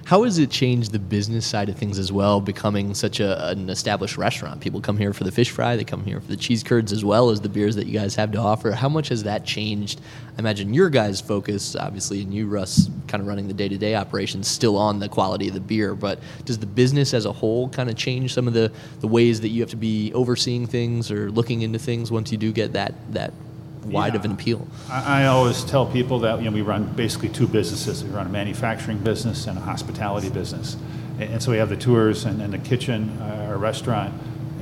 How 0.07 0.25
has 0.25 0.37
it 0.37 0.51
changed 0.51 0.93
the 0.93 0.99
business 0.99 1.47
side 1.47 1.71
of 1.71 1.79
things 1.79 1.99
as 1.99 2.13
well, 2.13 2.39
becoming 2.39 2.93
such 2.93 3.21
a, 3.21 3.49
an 3.49 3.71
established 3.71 4.19
restaurant? 4.19 4.61
People 4.61 4.83
come 4.83 4.99
here 4.99 5.15
for 5.15 5.25
the 5.25 5.33
fish 5.33 5.51
fry, 5.51 5.77
they 5.77 5.85
come 5.85 6.05
here 6.05 6.21
for 6.21 6.27
the 6.27 6.37
cheese 6.37 6.63
curds, 6.63 6.93
as 6.93 7.03
well 7.03 7.31
as 7.31 7.41
the 7.41 7.49
beers 7.49 7.75
that 7.77 7.87
you 7.87 7.95
guys 7.95 8.15
have 8.15 8.31
to 8.33 8.39
offer. 8.39 8.73
How 8.73 8.91
much 8.91 9.09
has 9.09 9.23
that 9.23 9.47
changed? 9.47 10.03
I 10.37 10.41
imagine 10.41 10.75
your 10.75 10.91
guys' 10.91 11.23
focus, 11.23 11.75
obviously, 11.75 12.21
and 12.21 12.35
you, 12.35 12.47
Russ, 12.49 12.91
kind 13.09 13.23
of 13.23 13.27
running 13.27 13.49
the 13.49 13.55
day 13.55 13.67
to 13.67 13.79
day 13.79 13.95
operations, 13.95 14.47
still 14.47 14.77
on 14.77 14.99
the 14.99 15.09
quality 15.09 15.49
of 15.49 15.55
the 15.55 15.61
beer. 15.61 15.95
But 15.95 16.19
does 16.45 16.59
the 16.59 16.67
business 16.67 17.15
as 17.15 17.25
a 17.25 17.33
whole 17.33 17.71
kind 17.71 17.89
of 17.89 17.97
change 17.97 18.35
some 18.35 18.47
of 18.47 18.53
the, 18.53 18.71
the 19.01 19.09
ways 19.09 19.41
that 19.41 19.49
you 19.49 19.63
have 19.63 19.71
to 19.71 19.77
be 19.77 20.13
overseeing 20.13 20.67
things 20.67 21.11
or 21.11 21.31
looking 21.31 21.63
into 21.63 21.79
things 21.79 22.11
once 22.11 22.31
you 22.31 22.37
do 22.37 22.53
get 22.53 22.75
that, 22.75 22.93
that 23.15 23.33
wide 23.85 24.15
of 24.15 24.25
an 24.25 24.33
appeal? 24.33 24.67
I, 24.91 25.23
I 25.23 25.27
always 25.27 25.65
tell 25.65 25.87
people 25.87 26.19
that 26.21 26.39
you 26.39 26.47
know 26.47 26.51
we 26.51 26.63
run 26.63 26.93
basically 26.95 27.29
two 27.29 27.47
businesses. 27.47 28.05
We 28.05 28.11
run 28.11 28.27
a 28.27 28.31
manufacturing 28.31 28.99
business 28.99 29.47
and 29.47 29.59
a 29.59 29.61
hospitality 29.61 30.31
business, 30.31 30.77
and, 31.19 31.35
and 31.35 31.43
so 31.43 31.51
we 31.51 31.59
have 31.59 31.69
the 31.69 31.77
tours 31.77 32.25
and, 32.25 32.41
and 32.43 32.53
the 32.53 32.59
kitchen, 32.59 33.17
uh, 33.21 33.47
our 33.49 33.59
restaurant, 33.59 34.15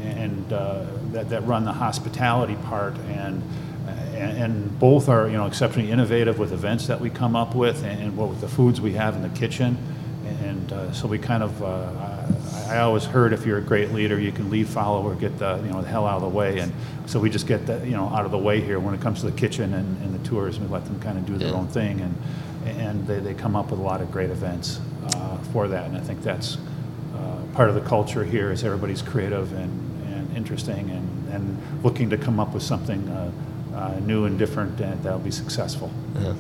and 0.02 0.52
uh, 0.52 0.84
that, 1.12 1.28
that 1.28 1.46
run 1.46 1.64
the 1.64 1.72
hospitality 1.72 2.56
part 2.66 2.96
and. 3.08 3.42
And, 4.14 4.38
and 4.38 4.78
both 4.78 5.08
are, 5.08 5.26
you 5.26 5.36
know, 5.36 5.46
exceptionally 5.46 5.90
innovative 5.90 6.38
with 6.38 6.52
events 6.52 6.86
that 6.86 7.00
we 7.00 7.10
come 7.10 7.34
up 7.34 7.56
with, 7.56 7.82
and, 7.82 8.00
and 8.00 8.16
what 8.16 8.28
with 8.28 8.40
the 8.40 8.46
foods 8.46 8.80
we 8.80 8.92
have 8.92 9.16
in 9.16 9.22
the 9.22 9.30
kitchen, 9.30 9.76
and 10.42 10.72
uh, 10.72 10.92
so 10.92 11.08
we 11.08 11.18
kind 11.18 11.42
of, 11.42 11.62
uh, 11.62 11.66
I, 12.68 12.78
always 12.78 13.04
heard 13.04 13.32
if 13.32 13.44
you're 13.46 13.58
a 13.58 13.62
great 13.62 13.90
leader, 13.92 14.18
you 14.18 14.32
can 14.32 14.50
lead, 14.50 14.66
follow, 14.68 15.02
or 15.02 15.14
get 15.14 15.38
the, 15.38 15.56
you 15.64 15.70
know, 15.70 15.82
the 15.82 15.88
hell 15.88 16.06
out 16.06 16.16
of 16.16 16.22
the 16.22 16.28
way. 16.28 16.58
And 16.58 16.72
so 17.06 17.20
we 17.20 17.30
just 17.30 17.46
get 17.46 17.66
the, 17.66 17.78
you 17.84 17.92
know, 17.92 18.08
out 18.08 18.24
of 18.24 18.30
the 18.30 18.38
way 18.38 18.60
here 18.60 18.78
when 18.80 18.94
it 18.94 19.00
comes 19.00 19.20
to 19.20 19.26
the 19.30 19.36
kitchen 19.36 19.74
and, 19.74 20.02
and 20.02 20.14
the 20.14 20.28
tours, 20.28 20.56
and 20.56 20.66
we 20.66 20.72
let 20.72 20.84
them 20.84 20.98
kind 21.00 21.18
of 21.18 21.26
do 21.26 21.36
their 21.36 21.48
Yeah. 21.48 21.54
own 21.54 21.68
thing, 21.68 22.00
and 22.00 22.14
and 22.64 23.06
they, 23.08 23.18
they 23.18 23.34
come 23.34 23.56
up 23.56 23.70
with 23.72 23.80
a 23.80 23.82
lot 23.82 24.00
of 24.00 24.10
great 24.12 24.30
events 24.30 24.80
uh, 25.14 25.36
for 25.52 25.66
that. 25.66 25.86
And 25.86 25.96
I 25.96 26.00
think 26.00 26.22
that's 26.22 26.58
uh, 27.14 27.42
part 27.54 27.68
of 27.68 27.74
the 27.74 27.80
culture 27.80 28.22
here 28.24 28.52
is 28.52 28.62
everybody's 28.62 29.02
creative 29.02 29.52
and, 29.52 30.04
and 30.14 30.36
interesting 30.36 30.88
and, 30.90 31.28
and 31.32 31.82
looking 31.82 32.08
to 32.10 32.16
come 32.16 32.38
up 32.38 32.54
with 32.54 32.62
something 32.62 33.08
uh, 33.08 33.32
uh, 33.74 33.98
new 34.00 34.26
and 34.26 34.38
different 34.38 34.80
and 34.80 35.02
that'll 35.02 35.18
be 35.18 35.32
successful. 35.32 35.90
Yeah. 36.20 36.34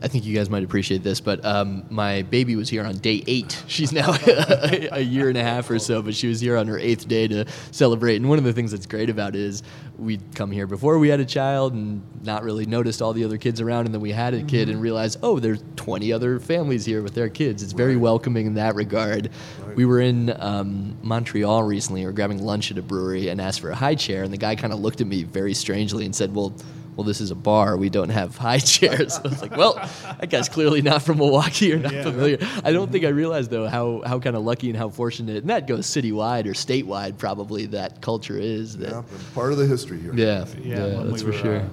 I 0.00 0.06
think 0.06 0.24
you 0.24 0.34
guys 0.34 0.48
might 0.48 0.62
appreciate 0.62 1.02
this, 1.02 1.20
but 1.20 1.44
um, 1.44 1.84
my 1.90 2.22
baby 2.22 2.54
was 2.54 2.68
here 2.68 2.84
on 2.84 2.98
day 2.98 3.24
eight. 3.26 3.62
She's 3.66 3.92
now 3.92 4.12
a, 4.12 4.88
a 4.98 5.00
year 5.00 5.28
and 5.28 5.36
a 5.36 5.42
half 5.42 5.68
or 5.70 5.78
so, 5.78 6.02
but 6.02 6.14
she 6.14 6.28
was 6.28 6.40
here 6.40 6.56
on 6.56 6.68
her 6.68 6.78
eighth 6.78 7.08
day 7.08 7.26
to 7.28 7.46
celebrate. 7.72 8.16
And 8.16 8.28
one 8.28 8.38
of 8.38 8.44
the 8.44 8.52
things 8.52 8.70
that's 8.70 8.86
great 8.86 9.10
about 9.10 9.34
it 9.34 9.40
is 9.40 9.62
we'd 9.98 10.22
come 10.34 10.52
here 10.52 10.68
before 10.68 10.98
we 10.98 11.08
had 11.08 11.18
a 11.18 11.24
child 11.24 11.72
and 11.72 12.00
not 12.22 12.44
really 12.44 12.64
noticed 12.64 13.02
all 13.02 13.12
the 13.12 13.24
other 13.24 13.38
kids 13.38 13.60
around, 13.60 13.86
and 13.86 13.94
then 13.94 14.00
we 14.00 14.12
had 14.12 14.34
a 14.34 14.42
kid 14.44 14.68
and 14.68 14.80
realized, 14.80 15.18
oh, 15.22 15.40
there's 15.40 15.62
20 15.76 16.12
other 16.12 16.38
families 16.38 16.84
here 16.84 17.02
with 17.02 17.14
their 17.14 17.28
kids. 17.28 17.62
It's 17.62 17.72
very 17.72 17.96
welcoming 17.96 18.46
in 18.46 18.54
that 18.54 18.76
regard. 18.76 19.30
We 19.74 19.84
were 19.84 20.00
in 20.00 20.34
um, 20.40 20.96
Montreal 21.02 21.64
recently, 21.64 22.02
we 22.02 22.06
were 22.06 22.12
grabbing 22.12 22.42
lunch 22.42 22.70
at 22.70 22.78
a 22.78 22.82
brewery 22.82 23.28
and 23.28 23.40
asked 23.40 23.60
for 23.60 23.70
a 23.70 23.74
high 23.74 23.96
chair, 23.96 24.22
and 24.22 24.32
the 24.32 24.38
guy 24.38 24.54
kind 24.54 24.72
of 24.72 24.78
looked 24.78 25.00
at 25.00 25.08
me 25.08 25.24
very 25.24 25.54
strangely 25.54 26.04
and 26.04 26.14
said, 26.14 26.34
well, 26.34 26.54
well, 26.98 27.04
this 27.04 27.20
is 27.20 27.30
a 27.30 27.36
bar. 27.36 27.76
We 27.76 27.90
don't 27.90 28.08
have 28.08 28.36
high 28.36 28.58
chairs. 28.74 29.20
I 29.24 29.28
was 29.28 29.40
like, 29.40 29.56
well, 29.56 29.74
that 30.18 30.30
guy's 30.30 30.48
clearly 30.48 30.82
not 30.82 31.00
from 31.00 31.18
Milwaukee 31.18 31.72
or 31.72 31.78
not 31.78 31.92
Yeah. 31.92 32.02
familiar. 32.02 32.38
I 32.64 32.72
don't 32.72 32.90
think 32.90 33.04
I 33.04 33.10
realized 33.10 33.50
though 33.52 33.68
how, 33.68 34.02
how 34.04 34.18
kind 34.18 34.34
of 34.34 34.42
lucky 34.42 34.68
and 34.68 34.76
how 34.76 34.88
fortunate, 34.88 35.36
and 35.36 35.50
that 35.50 35.68
goes 35.68 35.86
citywide 35.86 36.46
or 36.46 36.54
statewide 36.54 37.16
probably 37.16 37.66
that 37.66 38.00
culture 38.00 38.36
is. 38.36 38.78
That, 38.78 38.90
Yeah, 38.90 39.02
part 39.32 39.52
of 39.52 39.58
the 39.58 39.66
history 39.66 40.00
here. 40.00 40.12
yeah, 40.12 40.44
Yeah, 40.60 40.86
yeah, 40.86 40.86
that's 41.04 41.12
we 41.12 41.18
for 41.20 41.26
were, 41.26 41.32
sure. 41.34 41.56
uh, 41.60 41.64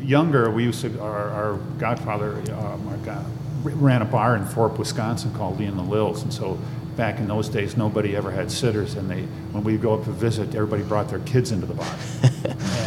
younger, 0.00 0.50
we 0.50 0.64
used 0.64 0.80
to, 0.80 0.98
our, 1.02 1.28
our 1.28 1.54
godfather, 1.78 2.36
um, 2.54 2.88
our 2.88 2.96
god, 3.04 3.26
ran 3.62 4.00
a 4.00 4.06
bar 4.06 4.34
in 4.36 4.46
Thorp, 4.46 4.78
Wisconsin 4.78 5.30
called 5.34 5.58
Lee 5.60 5.66
and 5.66 5.78
the 5.78 5.82
Lils. 5.82 6.22
And 6.22 6.32
so 6.32 6.58
back 6.96 7.18
in 7.18 7.28
those 7.28 7.48
days, 7.48 7.76
nobody 7.76 8.16
ever 8.16 8.30
had 8.30 8.50
sitters. 8.50 8.94
And 8.94 9.10
they, 9.10 9.22
when 9.52 9.64
we 9.64 9.76
go 9.76 9.94
up 9.94 10.04
to 10.04 10.10
visit, 10.10 10.54
everybody 10.54 10.82
brought 10.82 11.08
their 11.08 11.20
kids 11.20 11.52
into 11.52 11.66
the 11.66 11.74
bar. 11.74 11.94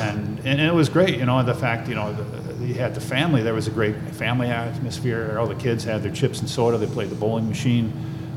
and, 0.01 0.39
and 0.45 0.61
it 0.61 0.73
was 0.73 0.89
great, 0.89 1.17
you 1.17 1.25
know, 1.25 1.41
the 1.43 1.53
fact, 1.55 1.87
you 1.87 1.95
know, 1.95 2.13
the, 2.13 2.65
you 2.65 2.75
had 2.75 2.95
the 2.95 3.01
family, 3.01 3.41
there 3.43 3.53
was 3.53 3.67
a 3.67 3.71
great 3.71 3.95
family 4.13 4.47
atmosphere. 4.49 5.37
All 5.39 5.47
the 5.47 5.55
kids 5.55 5.83
had 5.83 6.03
their 6.03 6.13
chips 6.13 6.39
and 6.39 6.49
soda, 6.49 6.77
they 6.77 6.87
played 6.87 7.09
the 7.09 7.15
bowling 7.15 7.47
machine, 7.47 7.91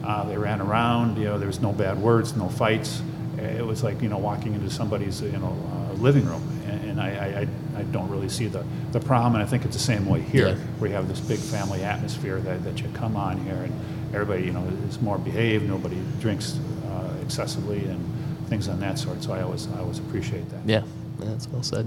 uh, 0.05 0.25
they 0.25 0.37
ran 0.37 0.61
around, 0.61 1.17
you 1.19 1.25
know, 1.25 1.39
there 1.39 1.47
was 1.49 1.61
no 1.61 1.73
bad 1.73 2.01
words, 2.01 2.37
no 2.37 2.49
fights. 2.49 3.03
It 3.39 3.65
was 3.65 3.85
like, 3.85 4.01
you 4.01 4.09
know, 4.09 4.19
walking 4.19 4.55
into 4.55 4.71
somebody's, 4.71 5.21
you 5.21 5.31
know, 5.39 5.57
uh, 5.73 5.93
living 5.95 6.27
room. 6.27 6.43
And, 6.67 6.91
and 6.91 7.01
I, 7.01 7.09
I, 7.09 7.41
I- 7.41 7.49
don't 7.93 8.09
really 8.09 8.29
see 8.29 8.47
the, 8.47 8.65
the 8.93 9.01
problem, 9.01 9.35
and 9.35 9.43
I 9.43 9.47
think 9.47 9.65
it's 9.65 9.77
the 9.77 9.83
same 9.83 10.07
way 10.07 10.21
here. 10.21 10.49
Yeah. 10.49 10.57
We 10.81 10.91
have 10.91 11.09
this 11.09 11.21
big 11.21 11.39
family 11.39 11.85
atmosphere 11.85 12.41
that, 12.41 12.65
that 12.65 12.81
you 12.81 12.89
come 12.95 13.17
on 13.17 13.39
here, 13.45 13.55
and 13.55 13.73
everybody, 14.17 14.45
you 14.45 14.53
know, 14.53 14.67
is 14.89 15.01
more 15.01 15.19
behaved, 15.19 15.69
nobody 15.69 16.01
drinks 16.21 16.59
uh, 16.89 17.15
excessively, 17.23 17.85
and 17.85 18.01
things 18.49 18.69
on 18.69 18.81
that 18.81 18.99
sort. 18.99 19.23
So 19.23 19.33
I 19.33 19.43
always, 19.43 19.69
I 19.69 19.81
always 19.81 19.99
appreciate 19.99 20.49
that. 20.51 20.61
Yeah, 20.67 20.83
that's 21.19 21.49
well 21.49 21.63
said. 21.63 21.87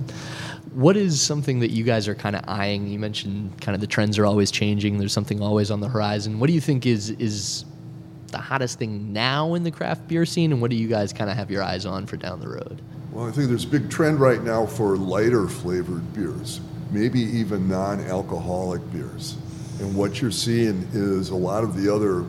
What 0.73 0.95
is 0.95 1.21
something 1.21 1.59
that 1.59 1.71
you 1.71 1.83
guys 1.83 2.07
are 2.07 2.15
kind 2.15 2.35
of 2.35 2.43
eyeing? 2.47 2.87
You 2.87 2.99
mentioned 2.99 3.59
kind 3.61 3.75
of 3.75 3.81
the 3.81 3.87
trends 3.87 4.17
are 4.19 4.25
always 4.25 4.51
changing. 4.51 4.97
There's 4.99 5.13
something 5.13 5.41
always 5.41 5.71
on 5.71 5.79
the 5.79 5.89
horizon. 5.89 6.39
What 6.39 6.47
do 6.47 6.53
you 6.53 6.61
think 6.61 6.85
is 6.85 7.09
is 7.11 7.65
the 8.27 8.37
hottest 8.37 8.77
thing 8.77 9.11
now 9.11 9.55
in 9.55 9.63
the 9.63 9.71
craft 9.71 10.07
beer 10.07 10.25
scene, 10.25 10.51
and 10.51 10.61
what 10.61 10.69
do 10.69 10.77
you 10.77 10.87
guys 10.87 11.11
kind 11.11 11.29
of 11.29 11.35
have 11.35 11.49
your 11.49 11.63
eyes 11.63 11.85
on 11.85 12.05
for 12.05 12.15
down 12.15 12.39
the 12.39 12.47
road? 12.47 12.81
Well, 13.11 13.27
I 13.27 13.31
think 13.31 13.49
there's 13.49 13.65
a 13.65 13.67
big 13.67 13.89
trend 13.89 14.19
right 14.19 14.43
now 14.43 14.67
for 14.67 14.95
lighter 14.95 15.47
flavored 15.47 16.13
beers, 16.13 16.61
maybe 16.91 17.19
even 17.19 17.67
non 17.67 18.01
alcoholic 18.01 18.81
beers. 18.91 19.35
And 19.79 19.95
what 19.95 20.21
you're 20.21 20.31
seeing 20.31 20.87
is 20.93 21.29
a 21.29 21.35
lot 21.35 21.63
of 21.63 21.81
the 21.81 21.93
other 21.93 22.25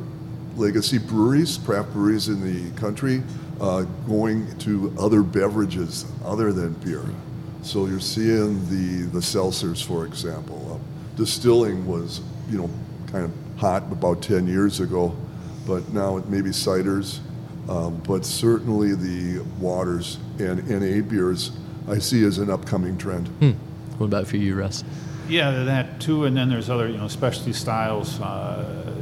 legacy 0.56 0.98
breweries, 0.98 1.58
craft 1.58 1.92
breweries 1.92 2.28
in 2.28 2.40
the 2.42 2.70
country, 2.78 3.22
uh, 3.60 3.82
going 4.06 4.56
to 4.58 4.94
other 4.98 5.22
beverages 5.22 6.04
other 6.24 6.52
than 6.52 6.72
beer. 6.74 7.04
So 7.62 7.86
you're 7.86 8.00
seeing 8.00 8.60
the 8.70 9.06
the 9.10 9.18
seltzers, 9.18 9.84
for 9.84 10.06
example. 10.06 10.80
Uh, 10.80 11.16
distilling 11.16 11.86
was, 11.86 12.20
you 12.48 12.58
know, 12.58 12.70
kind 13.06 13.24
of 13.24 13.32
hot 13.60 13.82
about 13.92 14.22
10 14.22 14.46
years 14.46 14.80
ago, 14.80 15.14
but 15.66 15.86
now 15.92 16.16
it 16.16 16.28
maybe 16.28 16.50
ciders. 16.50 17.18
Um, 17.68 18.00
but 18.06 18.24
certainly 18.24 18.94
the 18.94 19.44
waters 19.60 20.18
and 20.38 20.66
NA 20.68 21.02
beers 21.06 21.52
I 21.88 21.98
see 21.98 22.24
as 22.24 22.38
an 22.38 22.50
upcoming 22.50 22.96
trend. 22.96 23.28
What 23.98 24.06
about 24.06 24.26
for 24.26 24.36
you, 24.36 24.54
Russ? 24.54 24.84
Yeah, 25.30 25.62
that 25.62 26.00
too, 26.00 26.24
and 26.24 26.36
then 26.36 26.48
there's 26.50 26.68
other, 26.68 26.88
you 26.88 26.96
know, 26.96 27.06
specialty 27.06 27.52
styles 27.52 28.20
uh, 28.20 28.92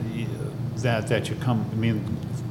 that 0.77 1.07
that 1.09 1.31
you 1.31 1.37
come. 1.37 1.67
I 1.73 1.75
mean, 1.75 2.05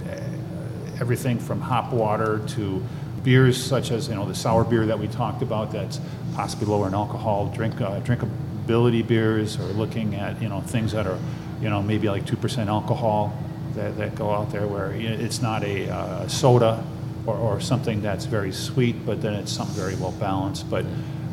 uh, 0.10 1.00
everything 1.00 1.38
from 1.38 1.62
hop 1.62 1.94
water 1.94 2.42
to 2.56 2.84
beers 3.24 3.62
such 3.64 3.92
as 3.92 4.10
you 4.10 4.16
know 4.16 4.28
the 4.28 4.34
sour 4.34 4.64
beer 4.64 4.88
that 4.88 4.98
we 4.98 5.08
talked 5.08 5.44
about. 5.44 5.72
That's 5.72 6.00
possibly 6.34 6.66
lower 6.66 6.88
in 6.88 6.96
alcohol. 6.96 7.52
Drink 7.54 7.80
uh, 7.80 8.00
drinkability 8.02 9.06
beers, 9.06 9.60
or 9.60 9.66
looking 9.66 10.16
at 10.16 10.42
you 10.42 10.50
know 10.50 10.62
things 10.62 10.92
that 10.94 11.06
are, 11.06 11.20
you 11.62 11.70
know, 11.70 11.84
maybe 11.84 12.10
like 12.10 12.26
two 12.26 12.38
percent 12.38 12.72
alcohol 12.72 13.38
that, 13.76 13.96
that 13.98 14.16
go 14.16 14.32
out 14.32 14.52
there 14.52 14.66
where 14.66 14.92
it's 14.92 15.40
not 15.40 15.64
a 15.64 15.88
uh, 15.88 16.28
soda 16.28 16.84
or, 17.28 17.38
or 17.38 17.60
something 17.60 18.02
that's 18.02 18.26
very 18.26 18.52
sweet, 18.52 19.06
but 19.06 19.22
then 19.22 19.36
it's 19.36 19.52
something 19.52 19.76
very 19.76 19.96
well 19.96 20.14
balanced, 20.14 20.68
but 20.68 20.84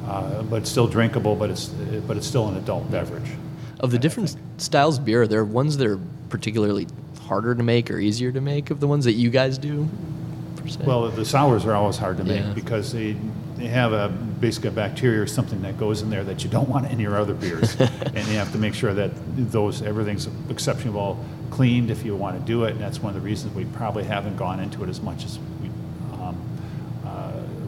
uh, 0.06 0.42
but 0.42 0.66
still 0.66 0.86
drinkable, 0.86 1.36
but 1.36 1.50
it's 1.50 1.68
but 2.06 2.16
it's 2.16 2.26
still 2.26 2.48
an 2.48 2.56
adult 2.56 2.90
beverage. 2.90 3.30
Of 3.80 3.90
the 3.90 3.98
different 3.98 4.36
styles 4.58 4.98
of 4.98 5.04
beer, 5.04 5.22
are 5.22 5.26
there 5.26 5.44
ones 5.44 5.76
that 5.78 5.86
are 5.86 5.98
particularly 6.28 6.86
harder 7.22 7.54
to 7.54 7.62
make 7.62 7.90
or 7.90 7.98
easier 7.98 8.32
to 8.32 8.40
make 8.40 8.70
of 8.70 8.80
the 8.80 8.86
ones 8.86 9.04
that 9.04 9.12
you 9.12 9.30
guys 9.30 9.58
do? 9.58 9.88
Well, 10.84 11.10
the 11.10 11.24
sours 11.26 11.66
are 11.66 11.74
always 11.74 11.98
hard 11.98 12.16
to 12.18 12.24
make 12.24 12.40
Yeah. 12.42 12.52
because 12.54 12.92
they 12.92 13.16
they 13.56 13.66
have 13.66 13.92
a 13.92 14.08
basically 14.08 14.68
a 14.68 14.72
bacteria 14.72 15.20
or 15.22 15.26
something 15.26 15.62
that 15.62 15.78
goes 15.78 16.02
in 16.02 16.10
there 16.10 16.24
that 16.24 16.42
you 16.42 16.50
don't 16.50 16.68
want 16.68 16.90
in 16.90 16.98
your 16.98 17.16
other 17.18 17.34
beers, 17.34 17.76
and 17.80 18.26
you 18.28 18.36
have 18.36 18.50
to 18.52 18.58
make 18.58 18.74
sure 18.74 18.94
that 18.94 19.10
those 19.36 19.82
everything's 19.82 20.28
exceptionally 20.48 20.96
well 20.96 21.18
cleaned 21.50 21.90
if 21.90 22.04
you 22.04 22.16
want 22.16 22.38
to 22.38 22.44
do 22.44 22.64
it. 22.64 22.72
And 22.72 22.80
that's 22.80 23.00
one 23.00 23.14
of 23.14 23.20
the 23.22 23.24
reasons 23.26 23.54
we 23.54 23.64
probably 23.66 24.04
haven't 24.04 24.36
gone 24.36 24.58
into 24.58 24.82
it 24.82 24.88
as 24.88 25.00
much 25.00 25.24
as 25.24 25.38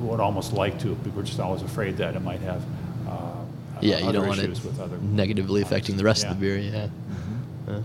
would 0.06 0.20
almost 0.20 0.52
like 0.52 0.78
to. 0.80 0.94
We're 1.14 1.22
just 1.22 1.40
always 1.40 1.62
afraid 1.62 1.96
that 1.98 2.16
it 2.16 2.22
might 2.22 2.40
have. 2.40 2.62
Uh, 3.08 3.32
yeah, 3.80 3.98
you 3.98 4.12
don't 4.12 4.26
want 4.26 4.40
it 4.40 4.44
issues 4.44 4.64
with 4.64 4.80
other 4.80 4.96
negatively 4.98 5.62
affecting 5.62 5.96
the 5.96 6.04
rest 6.04 6.24
of 6.24 6.38
the 6.40 6.46
Yeah. 6.46 6.54
beer. 6.56 6.58
Yeah. 6.58 6.88
Yeah. 7.68 7.80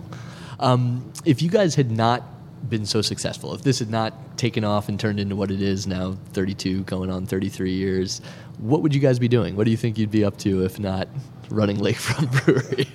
Um, 0.60 1.12
if 1.26 1.42
you 1.42 1.50
guys 1.50 1.76
had 1.76 1.92
not 1.92 2.24
been 2.70 2.86
so 2.86 3.02
successful, 3.02 3.54
if 3.56 3.64
this 3.64 3.80
had 3.80 3.90
not 3.90 4.38
taken 4.38 4.64
off 4.64 4.88
and 4.90 5.00
turned 5.00 5.20
into 5.20 5.36
what 5.36 5.50
it 5.52 5.62
is 5.62 5.88
now, 5.88 6.16
32 6.34 6.84
going 6.84 7.10
on 7.10 7.26
33 7.26 7.74
years, 7.74 8.22
what 8.60 8.82
would 8.84 8.94
you 8.94 9.02
guys 9.02 9.18
be 9.20 9.28
doing? 9.28 9.56
What 9.56 9.66
do 9.66 9.72
you 9.72 9.78
think 9.78 9.98
you'd 9.98 10.12
be 10.12 10.24
up 10.24 10.38
to 10.40 10.64
if 10.64 10.80
not 10.80 11.08
running 11.50 11.78
Lakefront 11.78 12.46
Brewery? 12.46 12.88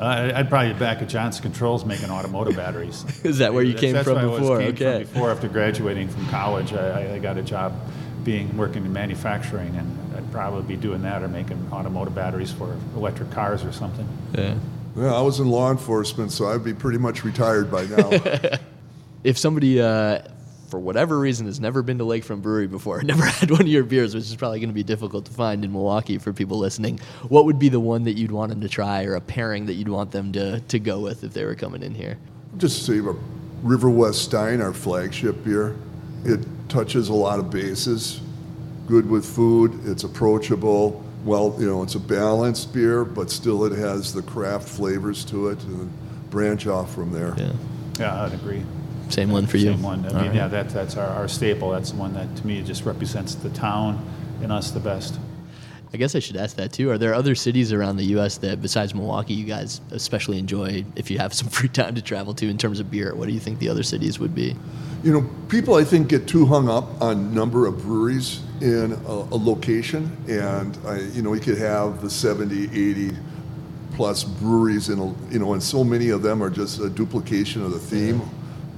Uh, 0.00 0.32
I'd 0.34 0.48
probably 0.48 0.72
be 0.72 0.78
back 0.78 1.02
at 1.02 1.08
Johnson 1.08 1.42
Controls 1.42 1.84
making 1.84 2.10
automotive 2.10 2.56
batteries. 2.56 3.04
Is 3.24 3.38
that 3.38 3.52
where 3.54 3.62
you 3.62 3.72
That's- 3.74 3.80
came 3.84 3.92
that's 3.94 4.04
from 4.08 4.14
where 4.16 4.24
I 4.24 4.26
was- 4.26 4.40
before? 4.40 4.58
came 4.58 4.74
from 4.76 4.86
Okay. 4.86 4.98
before, 5.04 5.30
after 5.30 5.48
graduating 5.48 6.08
from 6.08 6.26
college, 6.28 6.72
I, 6.72 7.14
I 7.14 7.18
got 7.18 7.36
a 7.38 7.42
job 7.42 7.72
being 8.24 8.56
working 8.56 8.84
in 8.84 8.92
manufacturing, 8.92 9.74
and 9.76 10.16
I'd 10.16 10.30
probably 10.32 10.62
be 10.62 10.80
doing 10.80 11.02
that 11.02 11.22
or 11.22 11.28
making 11.28 11.68
automotive 11.72 12.14
batteries 12.14 12.52
for 12.52 12.76
electric 12.96 13.30
cars 13.30 13.64
or 13.64 13.72
something. 13.72 14.06
Yeah. 14.34 14.54
Yeah, 14.96 15.14
I 15.14 15.22
was 15.22 15.40
in 15.40 15.48
law 15.48 15.70
enforcement, 15.70 16.32
so 16.32 16.48
I'd 16.48 16.64
be 16.64 16.74
pretty 16.74 16.98
much 16.98 17.24
retired 17.24 17.70
by 17.70 17.86
now. 17.86 18.10
If 19.24 19.38
somebody, 19.38 19.80
uh, 19.80 20.22
for 20.68 20.80
whatever 20.80 21.16
reason, 21.16 21.46
has 21.46 21.60
never 21.60 21.82
been 21.82 21.98
to 21.98 22.04
Lakefront 22.04 22.42
Brewery 22.42 22.66
before, 22.66 23.02
never 23.04 23.24
had 23.24 23.52
one 23.52 23.60
of 23.60 23.68
your 23.68 23.84
beers, 23.84 24.16
which 24.16 24.24
is 24.24 24.34
probably 24.34 24.58
going 24.58 24.70
to 24.70 24.74
be 24.74 24.82
difficult 24.82 25.26
to 25.26 25.32
find 25.32 25.64
in 25.64 25.70
Milwaukee 25.70 26.18
for 26.18 26.32
people 26.32 26.58
listening, 26.58 26.98
what 27.28 27.44
would 27.44 27.58
be 27.58 27.68
the 27.68 27.78
one 27.78 28.02
that 28.02 28.14
you'd 28.14 28.32
want 28.32 28.50
them 28.50 28.60
to 28.62 28.68
try 28.68 29.04
or 29.04 29.14
a 29.14 29.20
pairing 29.20 29.66
that 29.66 29.74
you'd 29.74 29.88
want 29.88 30.10
them 30.10 30.32
to, 30.32 30.58
to 30.58 30.78
go 30.80 30.98
with 30.98 31.22
if 31.22 31.32
they 31.34 31.44
were 31.44 31.54
coming 31.54 31.84
in 31.84 31.94
here? 31.94 32.18
Just 32.56 32.84
say 32.84 32.98
a 32.98 33.14
Riverwest 33.62 34.14
Stein, 34.14 34.60
our 34.60 34.72
flagship 34.72 35.44
beer. 35.44 35.76
It 36.24 36.40
touches 36.72 37.10
a 37.10 37.14
lot 37.14 37.38
of 37.38 37.50
bases. 37.50 38.20
Good 38.86 39.08
with 39.08 39.24
food. 39.24 39.78
It's 39.84 40.04
approachable. 40.04 41.04
Well, 41.24 41.54
you 41.58 41.66
know, 41.66 41.82
it's 41.82 41.94
a 41.94 42.00
balanced 42.00 42.72
beer, 42.72 43.04
but 43.04 43.30
still 43.30 43.64
it 43.64 43.78
has 43.78 44.12
the 44.12 44.22
craft 44.22 44.68
flavors 44.68 45.24
to 45.26 45.48
it, 45.48 45.62
and 45.64 45.92
branch 46.30 46.66
off 46.66 46.92
from 46.92 47.12
there. 47.12 47.34
Yeah. 47.36 47.52
Yeah, 47.98 48.24
I'd 48.24 48.32
agree. 48.32 48.64
Same 49.10 49.30
one 49.30 49.46
for 49.46 49.58
you? 49.58 49.72
Same 49.72 49.82
one. 49.82 50.04
I 50.06 50.08
All 50.08 50.14
mean, 50.14 50.24
right. 50.28 50.34
yeah, 50.34 50.48
that, 50.48 50.70
that's 50.70 50.96
our, 50.96 51.06
our 51.06 51.28
staple. 51.28 51.70
That's 51.70 51.90
the 51.90 51.98
one 51.98 52.14
that, 52.14 52.34
to 52.36 52.46
me, 52.46 52.62
just 52.62 52.86
represents 52.86 53.34
the 53.34 53.50
town 53.50 54.04
and 54.40 54.50
us 54.50 54.70
the 54.70 54.80
best. 54.80 55.18
I 55.94 55.98
guess 55.98 56.14
I 56.14 56.20
should 56.20 56.36
ask 56.36 56.56
that 56.56 56.72
too. 56.72 56.90
Are 56.90 56.96
there 56.96 57.12
other 57.12 57.34
cities 57.34 57.72
around 57.72 57.96
the 57.96 58.04
U.S. 58.04 58.38
that, 58.38 58.62
besides 58.62 58.94
Milwaukee, 58.94 59.34
you 59.34 59.44
guys 59.44 59.80
especially 59.90 60.38
enjoy 60.38 60.84
if 60.96 61.10
you 61.10 61.18
have 61.18 61.34
some 61.40 61.48
free 61.48 61.68
time 61.68 61.94
to 61.94 62.02
travel 62.02 62.34
to 62.34 62.48
in 62.48 62.56
terms 62.58 62.80
of 62.80 62.90
beer? 62.90 63.14
What 63.14 63.28
do 63.28 63.34
you 63.34 63.40
think 63.40 63.58
the 63.58 63.68
other 63.68 63.82
cities 63.82 64.18
would 64.18 64.34
be? 64.34 64.56
You 65.04 65.12
know, 65.12 65.28
people 65.48 65.74
I 65.74 65.84
think 65.84 66.08
get 66.08 66.28
too 66.28 66.46
hung 66.46 66.68
up 66.68 67.02
on 67.02 67.34
number 67.34 67.66
of 67.66 67.82
breweries 67.82 68.40
in 68.60 68.92
a, 68.92 69.12
a 69.12 69.36
location, 69.36 70.16
and 70.28 70.78
I, 70.86 71.00
you 71.00 71.22
know, 71.22 71.30
we 71.30 71.40
could 71.40 71.58
have 71.58 72.00
the 72.00 72.08
70, 72.08 72.64
80 72.64 73.16
plus 73.94 74.24
breweries 74.24 74.88
in 74.88 74.98
a, 74.98 75.06
you 75.30 75.38
know, 75.38 75.52
and 75.52 75.62
so 75.62 75.84
many 75.84 76.10
of 76.10 76.22
them 76.22 76.42
are 76.42 76.50
just 76.50 76.80
a 76.80 76.88
duplication 76.88 77.62
of 77.62 77.72
the 77.72 77.78
theme. 77.78 78.22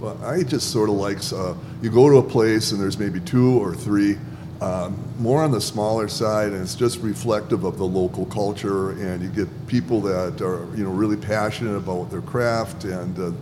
But 0.00 0.20
I 0.22 0.42
just 0.42 0.70
sort 0.72 0.88
of 0.88 0.96
like 0.96 1.18
uh, 1.32 1.54
you 1.80 1.90
go 1.90 2.10
to 2.10 2.16
a 2.16 2.22
place 2.22 2.72
and 2.72 2.80
there's 2.80 2.98
maybe 2.98 3.20
two 3.20 3.62
or 3.62 3.74
three, 3.74 4.18
um, 4.64 4.96
more 5.18 5.42
on 5.42 5.50
the 5.50 5.60
smaller 5.60 6.08
side, 6.08 6.52
and 6.52 6.62
it's 6.62 6.74
just 6.74 6.98
reflective 7.00 7.64
of 7.64 7.76
the 7.78 7.86
local 7.86 8.26
culture, 8.26 8.90
and 8.92 9.22
you 9.22 9.28
get 9.28 9.48
people 9.66 10.00
that 10.02 10.40
are 10.40 10.64
you 10.76 10.84
know 10.84 10.90
really 10.90 11.16
passionate 11.16 11.76
about 11.76 12.10
their 12.10 12.22
craft 12.22 12.84
and. 12.84 13.18
Uh, 13.18 13.32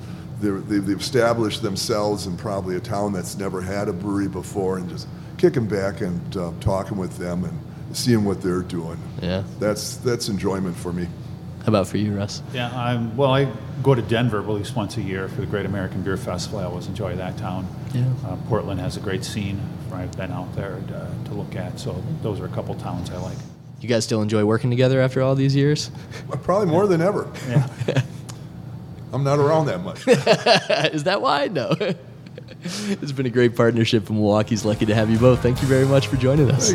they're, 0.40 0.58
they've, 0.58 0.84
they've 0.84 1.00
established 1.00 1.62
themselves 1.62 2.26
in 2.26 2.36
probably 2.36 2.74
a 2.74 2.80
town 2.80 3.12
that's 3.12 3.38
never 3.38 3.60
had 3.60 3.88
a 3.88 3.92
brewery 3.92 4.26
before 4.26 4.78
and 4.78 4.88
just 4.88 5.06
kicking 5.38 5.68
back 5.68 6.00
and 6.00 6.36
uh, 6.36 6.50
talking 6.58 6.98
with 6.98 7.16
them 7.16 7.44
and 7.44 7.56
seeing 7.96 8.24
what 8.24 8.42
they're 8.42 8.62
doing. 8.62 8.98
Yeah. 9.22 9.44
That's, 9.60 9.98
that's 9.98 10.28
enjoyment 10.28 10.76
for 10.76 10.92
me. 10.92 11.06
How 11.60 11.68
about 11.68 11.86
for 11.86 11.96
you, 11.96 12.16
Russ? 12.16 12.42
Yeah, 12.52 12.76
I'm, 12.76 13.16
well, 13.16 13.32
I 13.32 13.48
go 13.84 13.94
to 13.94 14.02
Denver 14.02 14.40
at 14.40 14.48
least 14.48 14.74
once 14.74 14.96
a 14.96 15.02
year 15.02 15.28
for 15.28 15.40
the 15.40 15.46
Great 15.46 15.64
American 15.64 16.02
Beer 16.02 16.16
Festival. 16.16 16.58
I 16.58 16.64
always 16.64 16.88
enjoy 16.88 17.14
that 17.14 17.38
town. 17.38 17.68
Yeah. 17.94 18.04
Uh, 18.26 18.36
Portland 18.48 18.80
has 18.80 18.96
a 18.96 19.00
great 19.00 19.22
scene. 19.22 19.60
I've 19.94 20.16
been 20.16 20.32
out 20.32 20.54
there 20.54 20.80
uh, 20.94 21.24
to 21.28 21.34
look 21.34 21.56
at, 21.56 21.78
so 21.78 22.02
those 22.22 22.40
are 22.40 22.46
a 22.46 22.50
couple 22.50 22.74
towns 22.74 23.10
I 23.10 23.16
like. 23.18 23.38
You 23.80 23.88
guys 23.88 24.04
still 24.04 24.22
enjoy 24.22 24.44
working 24.44 24.70
together 24.70 25.00
after 25.00 25.22
all 25.22 25.34
these 25.34 25.56
years? 25.56 25.90
Probably 26.42 26.68
more 26.68 26.86
than 26.86 27.00
ever. 27.00 27.30
Yeah. 27.48 27.68
I'm 29.12 29.24
not 29.24 29.38
around 29.38 29.66
that 29.66 29.82
much. 29.82 30.06
Is 30.94 31.04
that 31.04 31.20
why? 31.20 31.48
No. 31.48 31.76
it's 32.62 33.12
been 33.12 33.26
a 33.26 33.30
great 33.30 33.56
partnership, 33.56 34.08
and 34.08 34.18
Milwaukee's 34.18 34.64
lucky 34.64 34.86
to 34.86 34.94
have 34.94 35.10
you 35.10 35.18
both. 35.18 35.42
Thank 35.42 35.60
you 35.62 35.68
very 35.68 35.86
much 35.86 36.06
for 36.06 36.16
joining 36.16 36.50
us. 36.50 36.72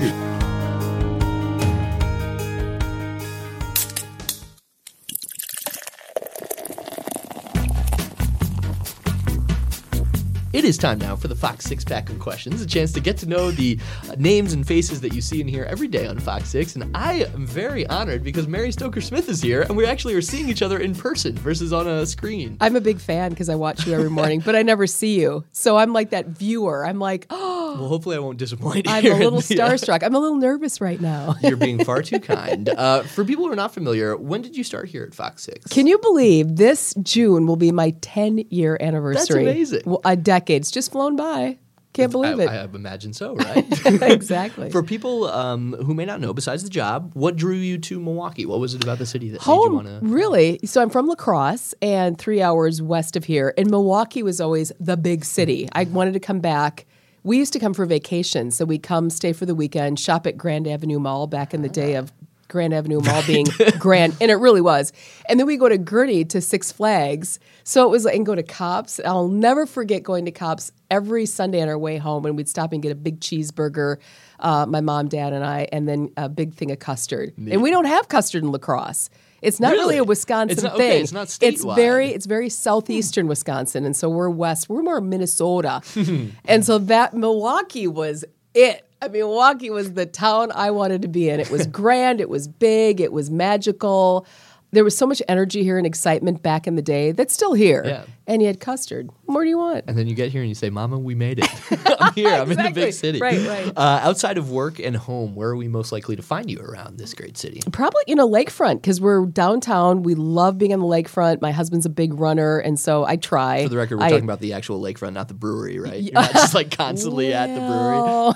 Is 10.67 10.77
time 10.77 10.99
now 10.99 11.15
for 11.15 11.29
the 11.29 11.35
Fox 11.35 11.63
Six 11.63 11.85
Pack 11.85 12.09
of 12.09 12.19
Questions, 12.19 12.61
a 12.61 12.67
chance 12.67 12.91
to 12.91 12.99
get 12.99 13.15
to 13.19 13.25
know 13.25 13.51
the 13.51 13.79
uh, 14.09 14.15
names 14.17 14.51
and 14.51 14.67
faces 14.67 14.99
that 14.99 15.13
you 15.13 15.21
see 15.21 15.39
and 15.39 15.49
hear 15.49 15.63
every 15.63 15.87
day 15.87 16.07
on 16.07 16.19
Fox 16.19 16.49
Six. 16.49 16.75
And 16.75 16.91
I 16.93 17.23
am 17.33 17.47
very 17.47 17.87
honored 17.87 18.21
because 18.21 18.49
Mary 18.49 18.73
Stoker 18.73 18.99
Smith 18.99 19.29
is 19.29 19.41
here, 19.41 19.61
and 19.61 19.77
we 19.77 19.85
actually 19.85 20.13
are 20.15 20.21
seeing 20.21 20.49
each 20.49 20.61
other 20.61 20.79
in 20.79 20.93
person 20.93 21.35
versus 21.37 21.71
on 21.71 21.87
a 21.87 22.05
screen. 22.05 22.57
I'm 22.59 22.75
a 22.75 22.81
big 22.81 22.99
fan 22.99 23.29
because 23.29 23.47
I 23.47 23.55
watch 23.55 23.87
you 23.87 23.93
every 23.93 24.09
morning, 24.09 24.41
but 24.41 24.57
I 24.57 24.61
never 24.61 24.87
see 24.87 25.17
you. 25.21 25.45
So 25.53 25.77
I'm 25.77 25.93
like 25.93 26.09
that 26.09 26.25
viewer. 26.25 26.85
I'm 26.85 26.99
like, 26.99 27.27
oh, 27.29 27.46
Well, 27.79 27.89
hopefully, 27.89 28.15
I 28.15 28.19
won't 28.19 28.37
disappoint. 28.37 28.85
You. 28.87 28.91
I'm 28.91 29.03
here 29.03 29.13
a 29.13 29.17
little 29.17 29.41
the, 29.41 29.61
uh, 29.61 29.69
starstruck. 29.69 30.03
I'm 30.03 30.15
a 30.15 30.19
little 30.19 30.37
nervous 30.37 30.81
right 30.81 30.99
now. 30.99 31.35
You're 31.41 31.57
being 31.57 31.83
far 31.83 32.01
too 32.01 32.19
kind. 32.19 32.69
Uh, 32.69 33.03
for 33.03 33.23
people 33.23 33.45
who 33.45 33.51
are 33.51 33.55
not 33.55 33.73
familiar, 33.73 34.15
when 34.15 34.41
did 34.41 34.55
you 34.55 34.63
start 34.63 34.89
here 34.89 35.03
at 35.03 35.13
Fox 35.13 35.43
Six? 35.43 35.71
Can 35.71 35.87
you 35.87 35.97
believe 35.99 36.55
this 36.55 36.93
June 37.01 37.47
will 37.47 37.55
be 37.55 37.71
my 37.71 37.91
10 38.01 38.45
year 38.49 38.77
anniversary? 38.79 39.43
amazing. 39.43 39.83
Well, 39.85 40.01
a 40.05 40.15
decade's 40.15 40.71
just 40.71 40.91
flown 40.91 41.15
by. 41.15 41.57
Can't 41.97 42.11
believe 42.11 42.39
I, 42.39 42.43
it. 42.43 42.49
I 42.49 42.63
imagine 42.65 43.11
so, 43.11 43.35
right? 43.37 43.65
exactly. 44.03 44.69
For 44.69 44.83
people 44.83 45.25
um, 45.25 45.73
who 45.73 45.95
may 45.95 46.05
not 46.05 46.21
know, 46.21 46.31
besides 46.31 46.63
the 46.63 46.69
job, 46.69 47.11
what 47.15 47.35
drew 47.35 47.55
you 47.55 47.79
to 47.79 47.99
Milwaukee? 47.99 48.45
What 48.45 48.59
was 48.59 48.75
it 48.75 48.83
about 48.83 48.99
the 48.99 49.05
city 49.07 49.29
that 49.29 49.39
made 49.39 49.51
you 49.51 49.61
Home, 49.61 49.73
want 49.73 49.87
to? 49.87 49.99
really. 50.03 50.59
So 50.65 50.81
I'm 50.81 50.91
from 50.91 51.07
La 51.07 51.15
Crosse 51.15 51.73
and 51.81 52.15
three 52.17 52.39
hours 52.39 52.83
west 52.83 53.15
of 53.15 53.23
here. 53.23 53.53
And 53.57 53.71
Milwaukee 53.71 54.21
was 54.21 54.39
always 54.39 54.71
the 54.79 54.95
big 54.95 55.25
city. 55.25 55.67
I 55.71 55.85
wanted 55.85 56.13
to 56.13 56.19
come 56.19 56.39
back. 56.39 56.85
We 57.27 57.37
used 57.37 57.51
to 57.51 57.59
come 57.59 57.73
for 57.73 57.85
vacation. 57.85 58.51
So 58.51 58.63
we'd 58.63 58.83
come, 58.83 59.09
stay 59.09 59.33
for 59.33 59.45
the 59.45 59.53
weekend, 59.53 59.99
shop 59.99 60.25
at 60.25 60.37
Grand 60.37 60.65
Avenue 60.65 60.97
Mall 60.97 61.27
back 61.27 61.53
in 61.53 61.61
the 61.61 61.67
day 61.67 61.95
of 61.95 62.13
Grand 62.47 62.73
Avenue 62.73 63.01
Mall 63.01 63.21
being 63.27 63.47
grand, 63.79 64.15
and 64.21 64.31
it 64.31 64.35
really 64.35 64.61
was. 64.61 64.93
And 65.27 65.37
then 65.37 65.45
we 65.45 65.57
go 65.57 65.67
to 65.67 65.77
Gurnee 65.77 66.29
to 66.29 66.39
Six 66.39 66.71
Flags. 66.71 67.41
So 67.65 67.85
it 67.85 67.89
was 67.89 68.05
and 68.05 68.25
go 68.25 68.33
to 68.33 68.43
Kopp's. 68.43 69.01
I'll 69.03 69.27
never 69.27 69.65
forget 69.65 70.03
going 70.03 70.23
to 70.23 70.31
Kopp's 70.31 70.71
every 70.89 71.25
Sunday 71.25 71.61
on 71.61 71.67
our 71.67 71.77
way 71.77 71.97
home, 71.97 72.25
and 72.25 72.37
we'd 72.37 72.47
stop 72.47 72.71
and 72.71 72.81
get 72.81 72.93
a 72.93 72.95
big 72.95 73.19
cheeseburger, 73.19 73.97
uh, 74.39 74.65
my 74.65 74.79
mom, 74.79 75.09
dad, 75.09 75.33
and 75.33 75.43
I, 75.43 75.67
and 75.73 75.85
then 75.85 76.13
a 76.15 76.29
big 76.29 76.53
thing 76.53 76.71
of 76.71 76.79
custard. 76.79 77.33
And 77.55 77.61
we 77.61 77.71
don't 77.71 77.83
have 77.83 78.07
custard 78.07 78.43
in 78.43 78.53
La 78.53 78.57
Crosse. 78.57 79.09
It's 79.41 79.59
not 79.59 79.71
really, 79.73 79.83
Really? 79.83 79.97
a 79.97 80.03
Wisconsin 80.03 80.51
It's 80.51 80.63
not- 80.63 80.77
thing. 80.77 80.89
okay, 80.91 81.01
it's 81.01 81.11
not 81.11 81.37
It's 81.41 81.63
very 81.63 82.09
it's 82.09 82.25
very 82.25 82.49
southeastern 82.49 83.27
Wisconsin, 83.27 83.85
and 83.85 83.95
so 83.95 84.09
we're 84.09 84.29
west. 84.29 84.69
We're 84.69 84.81
more 84.83 85.01
Minnesota, 85.01 85.81
and 86.45 86.65
so 86.65 86.77
that 86.79 87.13
Milwaukee 87.13 87.87
was 87.87 88.25
it. 88.53 88.83
I 89.01 89.09
mean, 89.09 89.21
Milwaukee 89.21 89.69
was 89.69 89.93
the 89.93 90.07
town 90.07 90.51
I 90.55 90.71
wanted 90.71 91.03
to 91.03 91.07
be 91.07 91.29
in. 91.29 91.39
It 91.39 91.51
was 91.51 91.67
grand. 91.81 92.19
It 92.19 92.29
was 92.29 92.47
big. 92.47 92.99
It 92.99 93.11
was 93.13 93.29
magical. 93.29 94.25
There 94.71 94.83
was 94.83 94.97
so 94.97 95.05
much 95.05 95.21
energy 95.27 95.63
here 95.63 95.77
and 95.77 95.85
excitement 95.87 96.41
back 96.41 96.65
in 96.67 96.75
the 96.75 96.81
day 96.81 97.11
that's 97.11 97.33
still 97.33 97.53
here. 97.53 97.83
Yeah. 97.85 98.03
And 98.25 98.41
you 98.41 98.47
had 98.47 98.59
custard. 98.59 99.09
What 99.27 99.33
more 99.33 99.43
do 99.43 99.49
you 99.49 99.57
want? 99.57 99.83
And 99.87 99.97
then 99.97 100.07
you 100.07 100.15
get 100.15 100.31
here 100.31 100.39
and 100.39 100.47
you 100.47 100.55
say, 100.55 100.69
Mama, 100.69 100.97
we 100.97 101.13
made 101.13 101.39
it. 101.39 101.49
I'm 101.99 102.13
here. 102.13 102.29
I'm 102.29 102.49
in 102.49 102.57
the 102.57 102.71
big 102.73 102.93
city. 102.93 103.19
Right, 103.19 103.45
right. 103.45 103.73
Uh, 103.75 103.99
outside 104.01 104.37
of 104.37 104.49
work 104.49 104.79
and 104.79 104.95
home, 104.95 105.35
where 105.35 105.49
are 105.49 105.57
we 105.57 105.67
most 105.67 105.91
likely 105.91 106.15
to 106.15 106.21
find 106.21 106.49
you 106.49 106.61
around 106.61 106.97
this 106.97 107.13
great 107.13 107.37
city? 107.37 107.59
Probably, 107.73 108.01
you 108.07 108.15
know, 108.15 108.25
lakefront 108.25 108.75
because 108.75 109.01
we're 109.01 109.25
downtown. 109.25 110.03
We 110.03 110.15
love 110.15 110.57
being 110.57 110.71
on 110.71 110.79
the 110.79 110.85
lakefront. 110.85 111.41
My 111.41 111.51
husband's 111.51 111.85
a 111.85 111.89
big 111.89 112.13
runner, 112.13 112.59
and 112.59 112.79
so 112.79 113.03
I 113.03 113.17
try. 113.17 113.63
For 113.63 113.69
the 113.69 113.75
record, 113.75 113.97
we're 113.97 114.05
I- 114.05 114.11
talking 114.11 114.23
about 114.23 114.39
the 114.39 114.53
actual 114.53 114.81
lakefront, 114.81 115.11
not 115.11 115.27
the 115.27 115.33
brewery, 115.33 115.77
right? 115.77 116.01
You're 116.01 116.13
not 116.13 116.31
just 116.31 116.53
like 116.53 116.71
constantly 116.77 117.33
at 117.33 117.53
the 117.53 117.59
brewery. 117.59 118.31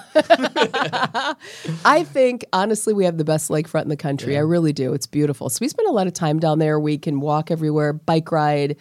I 1.85 2.03
think 2.03 2.43
honestly, 2.51 2.93
we 2.93 3.05
have 3.05 3.17
the 3.17 3.23
best 3.23 3.49
lakefront 3.49 3.83
in 3.83 3.89
the 3.89 3.95
country. 3.95 4.35
I 4.35 4.41
really 4.41 4.73
do. 4.73 4.91
It's 4.91 5.07
beautiful. 5.07 5.49
So 5.49 5.59
we 5.61 5.69
spend 5.69 5.87
a 5.87 5.91
lot 5.91 6.07
of 6.07 6.13
time 6.13 6.39
down 6.39 6.59
there. 6.59 6.81
We 6.81 6.97
can 6.97 7.21
walk 7.21 7.49
everywhere, 7.49 7.93
bike 7.93 8.29
ride. 8.29 8.75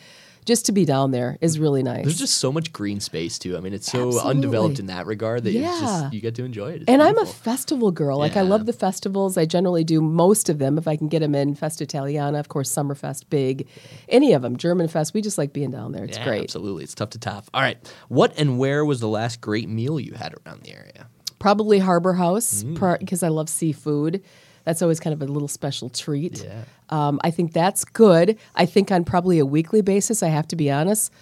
Just 0.46 0.66
to 0.66 0.72
be 0.72 0.84
down 0.84 1.10
there 1.10 1.36
is 1.40 1.58
really 1.58 1.82
nice. 1.82 2.04
There's 2.04 2.18
just 2.18 2.38
so 2.38 2.50
much 2.50 2.72
green 2.72 2.98
space 3.00 3.38
too. 3.38 3.56
I 3.56 3.60
mean, 3.60 3.72
it's 3.74 3.90
so 3.90 4.08
Absolutely. 4.08 4.30
undeveloped 4.30 4.78
in 4.78 4.86
that 4.86 5.06
regard 5.06 5.44
that 5.44 5.52
Yeah. 5.52 5.78
just 5.80 6.12
you 6.14 6.20
get 6.20 6.34
to 6.36 6.44
enjoy 6.44 6.70
it. 6.72 6.76
It's 6.82 6.84
and 6.88 7.02
I'm 7.02 7.18
a 7.18 7.26
festival 7.26 7.90
girl. 7.90 8.18
Like 8.18 8.36
I 8.36 8.42
love 8.42 8.66
the 8.66 8.72
festivals. 8.72 9.36
I 9.36 9.44
generally 9.44 9.84
do 9.84 10.00
most 10.00 10.48
of 10.48 10.58
them 10.58 10.78
if 10.78 10.88
I 10.88 10.96
can 10.96 11.08
get 11.08 11.20
them 11.20 11.34
in. 11.34 11.54
Fest 11.54 11.80
Italiana, 11.82 12.38
of 12.38 12.48
course, 12.48 12.72
Summerfest, 12.74 13.24
big, 13.30 13.68
any 14.08 14.32
of 14.32 14.42
them. 14.42 14.56
German 14.56 14.88
Fest. 14.88 15.12
We 15.14 15.20
just 15.20 15.38
like 15.38 15.52
being 15.52 15.70
down 15.70 15.92
there. 15.92 16.04
It's 16.04 16.16
Yeah, 16.18 16.24
great. 16.24 16.42
Absolutely, 16.44 16.84
it's 16.84 16.94
tough 16.94 17.10
to 17.10 17.18
top. 17.18 17.46
All 17.54 17.60
right, 17.62 17.76
what 18.08 18.32
and 18.38 18.58
where 18.58 18.84
was 18.84 19.00
the 19.00 19.08
last 19.08 19.40
great 19.40 19.68
meal 19.68 20.00
you 20.00 20.14
had 20.14 20.34
around 20.46 20.62
the 20.62 20.72
area? 20.72 21.06
Probably 21.38 21.78
Harbor 21.78 22.14
House 22.14 22.62
Mm. 22.64 22.98
because 22.98 23.22
I 23.22 23.28
love 23.28 23.48
seafood. 23.48 24.22
That's 24.70 24.82
always 24.82 25.00
kind 25.00 25.12
of 25.12 25.20
a 25.20 25.26
little 25.26 25.48
special 25.48 25.88
treat. 25.88 26.44
Yeah. 26.44 26.62
Um, 26.90 27.18
I 27.24 27.32
think 27.32 27.52
that's 27.52 27.84
good. 27.84 28.38
I 28.54 28.66
think 28.66 28.92
on 28.92 29.02
probably 29.02 29.40
a 29.40 29.44
weekly 29.44 29.82
basis, 29.82 30.22
I 30.22 30.28
have 30.28 30.46
to 30.46 30.54
be 30.54 30.70
honest. 30.70 31.12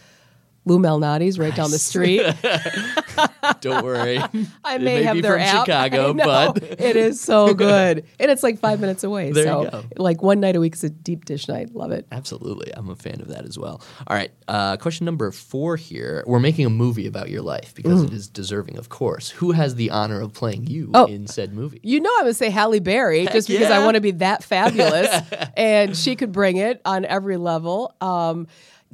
Lou 0.69 0.79
Malnati's 0.79 1.39
right 1.39 1.55
down 1.55 1.71
the 1.71 1.79
street. 1.79 2.23
Don't 3.61 3.85
worry, 3.85 4.19
I 4.65 4.79
may, 4.79 4.85
may 4.85 5.03
have 5.03 5.21
their 5.23 5.33
from 5.33 5.41
app. 5.43 5.67
Chicago, 5.67 6.13
know. 6.15 6.53
but- 6.53 6.63
it 6.81 6.97
is 6.97 7.21
so 7.21 7.55
good, 7.55 8.05
and 8.21 8.31
it's 8.31 8.43
like 8.43 8.59
five 8.61 8.81
minutes 8.81 9.03
away. 9.05 9.33
There 9.33 9.45
you 9.45 9.49
so, 9.65 9.71
go. 9.71 9.85
like 9.97 10.23
one 10.23 10.41
night 10.41 10.55
a 10.57 10.61
week 10.61 10.75
is 10.75 10.85
a 10.85 10.91
deep 10.91 11.25
dish 11.25 11.49
night. 11.49 11.75
Love 11.75 11.91
it. 11.91 12.07
Absolutely. 12.13 12.73
I'm 12.77 12.89
a 12.91 12.95
fan 12.97 13.21
of 13.21 13.29
that 13.29 13.45
as 13.45 13.59
well. 13.59 13.83
All 14.07 14.17
right. 14.17 14.31
Uh, 14.47 14.77
question 14.77 15.05
number 15.05 15.31
four 15.33 15.77
here. 15.77 16.23
We're 16.27 16.39
making 16.41 16.67
a 16.67 16.71
movie 16.71 17.07
about 17.07 17.31
your 17.31 17.43
life 17.43 17.75
because 17.75 18.03
it 18.05 18.13
is 18.13 18.29
deserving, 18.29 18.77
of 18.79 18.89
course. 18.89 19.31
Who 19.31 19.53
has 19.53 19.75
the 19.75 19.91
honor 19.91 20.21
of 20.21 20.33
playing 20.33 20.67
you 20.67 20.91
Oh. 20.95 21.07
in 21.07 21.27
said 21.27 21.53
movie? 21.53 21.81
You 21.83 22.01
know, 22.01 22.11
I 22.21 22.23
would 22.25 22.37
say 22.37 22.51
Halle 22.51 22.81
Berry 22.81 23.27
just 23.27 23.49
because 23.49 23.71
I 23.71 23.85
want 23.85 23.95
to 23.97 24.01
be 24.01 24.13
that 24.13 24.45
fabulous, 24.45 25.09
and 25.57 25.97
she 25.97 26.15
could 26.17 26.33
bring 26.33 26.57
it 26.59 26.81
on 26.85 27.05
every 27.05 27.37
level. 27.37 27.95
Um, 28.01 28.47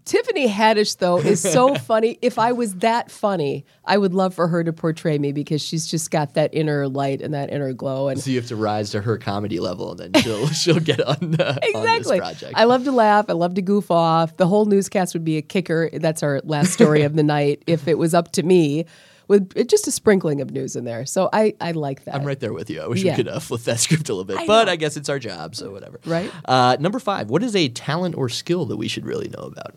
Tiffany 0.04 0.46
Haddish, 0.48 0.98
though, 0.98 1.18
is 1.18 1.40
so 1.40 1.74
funny. 1.86 2.18
If 2.20 2.38
I 2.38 2.52
was 2.52 2.74
that 2.76 3.10
funny, 3.10 3.64
I 3.86 3.96
would 3.96 4.12
love 4.12 4.34
for 4.34 4.48
her 4.48 4.62
to 4.62 4.72
portray 4.72 5.16
me 5.18 5.32
because 5.32 5.62
she's 5.62 5.86
just 5.86 6.10
got 6.10 6.34
that 6.34 6.52
inner 6.52 6.88
light 6.88 7.22
and 7.22 7.32
that 7.32 7.50
inner 7.50 7.72
glow. 7.72 8.08
And 8.08 8.20
So 8.20 8.30
you 8.30 8.36
have 8.38 8.48
to 8.48 8.56
rise 8.56 8.90
to 8.90 9.00
her 9.00 9.16
comedy 9.16 9.60
level, 9.60 9.92
and 9.98 10.12
then 10.14 10.22
she'll 10.22 10.46
she'll 10.52 10.80
get 10.80 11.00
on, 11.00 11.16
uh, 11.16 11.18
on 11.20 11.30
this 11.60 11.70
exactly, 11.74 12.18
project. 12.18 12.52
I 12.54 12.64
love 12.64 12.84
to 12.84 12.92
laugh. 12.92 13.26
I 13.28 13.32
love 13.32 13.54
to 13.54 13.62
goof 13.62 13.90
off. 13.90 14.36
The 14.36 14.46
whole 14.46 14.66
newscast 14.66 15.14
would 15.14 15.24
be 15.24 15.38
a 15.38 15.42
kicker. 15.42 15.88
That's 15.92 16.22
our 16.22 16.40
last 16.44 16.72
story 16.72 17.02
of 17.02 17.16
the 17.16 17.22
night. 17.36 17.62
If 17.66 17.88
it 17.88 17.96
was 17.96 18.12
up 18.12 18.32
to 18.32 18.42
me, 18.42 18.84
with 19.26 19.66
just 19.70 19.88
a 19.88 19.90
sprinkling 19.90 20.42
of 20.42 20.50
news 20.50 20.76
in 20.76 20.84
there. 20.84 21.06
So 21.06 21.30
I 21.32 21.54
I 21.62 21.72
like 21.72 22.04
that. 22.04 22.14
I'm 22.14 22.24
right 22.24 22.38
there 22.38 22.52
with 22.52 22.68
you. 22.68 22.82
I 22.82 22.88
wish 22.88 23.02
Yeah. 23.02 23.12
we 23.12 23.16
could 23.16 23.28
uh, 23.28 23.38
flip 23.38 23.62
that 23.62 23.80
script 23.80 24.10
a 24.10 24.12
little 24.12 24.26
bit, 24.26 24.36
I 24.36 24.46
but 24.46 24.66
know. 24.66 24.72
I 24.72 24.76
guess 24.76 24.98
it's 24.98 25.08
our 25.08 25.18
job, 25.18 25.54
so 25.56 25.70
whatever. 25.70 25.98
Right. 26.04 26.30
Uh, 26.44 26.76
number 26.78 26.98
five. 26.98 27.30
What 27.30 27.42
is 27.42 27.56
a 27.56 27.70
talent 27.70 28.16
or 28.16 28.28
skill 28.28 28.66
that 28.66 28.76
we 28.76 28.86
should 28.86 29.06
really 29.06 29.28
know 29.28 29.44
about? 29.44 29.76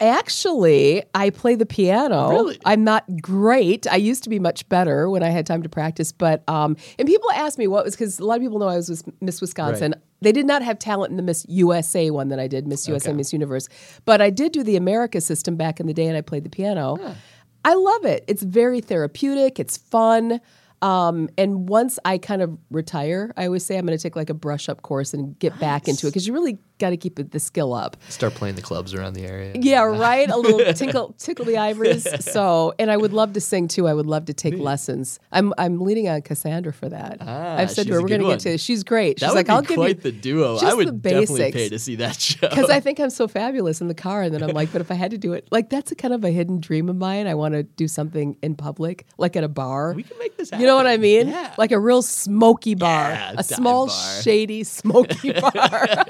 Actually, 0.00 1.02
I 1.14 1.30
play 1.30 1.54
the 1.54 1.66
piano. 1.66 2.30
Really? 2.30 2.58
I'm 2.64 2.84
not 2.84 3.04
great. 3.20 3.86
I 3.86 3.96
used 3.96 4.24
to 4.24 4.30
be 4.30 4.38
much 4.38 4.68
better 4.68 5.10
when 5.10 5.22
I 5.22 5.28
had 5.28 5.46
time 5.46 5.62
to 5.62 5.68
practice. 5.68 6.10
But 6.12 6.42
um, 6.48 6.76
and 6.98 7.06
people 7.06 7.30
ask 7.32 7.58
me 7.58 7.66
what 7.66 7.84
was 7.84 7.94
because 7.94 8.18
a 8.18 8.24
lot 8.24 8.36
of 8.36 8.42
people 8.42 8.58
know 8.58 8.68
I 8.68 8.76
was 8.76 8.88
with 8.88 9.08
Miss 9.20 9.40
Wisconsin. 9.40 9.92
Right. 9.92 10.00
They 10.22 10.32
did 10.32 10.46
not 10.46 10.62
have 10.62 10.78
talent 10.78 11.10
in 11.10 11.16
the 11.16 11.22
Miss 11.22 11.46
USA 11.48 12.10
one 12.10 12.28
that 12.28 12.38
I 12.38 12.46
did, 12.46 12.66
Miss 12.66 12.86
USA, 12.88 13.10
Okay. 13.10 13.16
Miss 13.16 13.32
Universe. 13.32 13.68
But 14.04 14.20
I 14.20 14.30
did 14.30 14.52
do 14.52 14.62
the 14.62 14.76
America 14.76 15.20
system 15.20 15.56
back 15.56 15.80
in 15.80 15.86
the 15.86 15.94
day, 15.94 16.06
and 16.06 16.16
I 16.16 16.20
played 16.20 16.44
the 16.44 16.50
piano. 16.50 16.98
I 17.64 17.74
love 17.74 18.04
it. 18.04 18.24
It's 18.26 18.42
very 18.42 18.80
therapeutic. 18.80 19.58
It's 19.60 19.76
fun. 19.76 20.40
Um, 20.82 21.28
and 21.36 21.68
once 21.68 21.98
I 22.06 22.16
kind 22.16 22.40
of 22.40 22.56
retire, 22.70 23.32
I 23.36 23.44
always 23.46 23.66
say 23.66 23.76
I'm 23.76 23.84
going 23.84 23.96
to 23.98 24.02
take 24.02 24.16
like 24.16 24.30
a 24.30 24.34
brush 24.34 24.68
up 24.68 24.80
course 24.80 25.12
and 25.12 25.38
get 25.38 25.58
back 25.60 25.88
into 25.88 26.06
it 26.06 26.10
because 26.10 26.26
you 26.26 26.32
really 26.32 26.58
got 26.80 26.90
to 26.90 26.96
keep 26.96 27.18
it, 27.20 27.30
the 27.30 27.38
skill 27.38 27.72
up. 27.72 27.96
Start 28.08 28.34
playing 28.34 28.56
the 28.56 28.62
clubs 28.62 28.92
around 28.94 29.12
the 29.12 29.24
area. 29.24 29.52
Yeah, 29.54 29.82
right. 29.82 30.28
A 30.28 30.36
little 30.36 30.72
tinkle, 30.74 31.14
tickle 31.18 31.44
the 31.44 31.56
ivories. 31.56 32.06
So, 32.20 32.74
and 32.78 32.90
I 32.90 32.96
would 32.96 33.12
love 33.12 33.32
to 33.34 33.40
sing 33.40 33.68
too. 33.68 33.86
I 33.88 33.94
would 33.94 34.06
love 34.06 34.24
to 34.26 34.34
take 34.34 34.56
lessons. 34.58 35.18
I'm 35.32 35.52
I'm 35.58 35.80
leaning 35.80 36.08
on 36.08 36.22
Cassandra 36.22 36.72
for 36.72 36.88
that. 36.88 37.18
Ah, 37.20 37.56
I've 37.56 37.70
said 37.70 37.86
to 37.86 37.92
her, 37.94 38.02
we're 38.02 38.08
going 38.08 38.20
to 38.22 38.28
get 38.28 38.40
to. 38.40 38.58
She's 38.58 38.82
great. 38.84 39.18
She's 39.20 39.28
That 39.28 39.34
like, 39.34 39.46
would 39.48 39.54
I'll 39.54 39.62
be 39.62 39.68
give 39.68 39.76
quite 39.76 39.96
you 39.96 40.02
the 40.02 40.12
duo. 40.12 40.58
I 40.58 40.74
would 40.74 41.02
definitely 41.02 41.52
pay 41.52 41.68
to 41.68 41.78
see 41.78 41.96
that 41.96 42.20
show. 42.20 42.48
because 42.48 42.70
I 42.70 42.80
think 42.80 42.98
I'm 43.00 43.10
so 43.10 43.28
fabulous 43.28 43.80
in 43.80 43.88
the 43.88 43.94
car, 43.94 44.22
and 44.22 44.34
then 44.34 44.42
I'm 44.42 44.50
like, 44.54 44.72
but 44.72 44.80
if 44.80 44.90
I 44.90 44.94
had 44.94 45.10
to 45.12 45.18
do 45.18 45.32
it, 45.32 45.46
like 45.50 45.70
that's 45.70 45.92
a 45.92 45.94
kind 45.94 46.14
of 46.14 46.24
a 46.24 46.30
hidden 46.30 46.60
dream 46.60 46.88
of 46.88 46.96
mine. 46.96 47.26
I 47.26 47.34
want 47.34 47.54
to 47.54 47.62
do 47.64 47.86
something 47.88 48.36
in 48.42 48.54
public, 48.54 49.06
like 49.18 49.36
at 49.36 49.44
a 49.44 49.48
bar. 49.48 49.92
we 49.94 50.02
can 50.02 50.18
make 50.18 50.36
this 50.36 50.50
happen. 50.50 50.60
You 50.62 50.66
know 50.68 50.76
what 50.76 50.86
I 50.86 50.96
mean? 50.96 51.28
Yeah. 51.28 51.54
Like 51.58 51.72
a 51.72 51.78
real 51.80 52.02
smoky 52.02 52.74
bar, 52.74 53.10
Yeah, 53.10 53.34
a 53.38 53.42
small, 53.44 53.86
bar. 53.88 54.22
shady, 54.22 54.62
smoky 54.64 55.32
bar. 55.40 56.04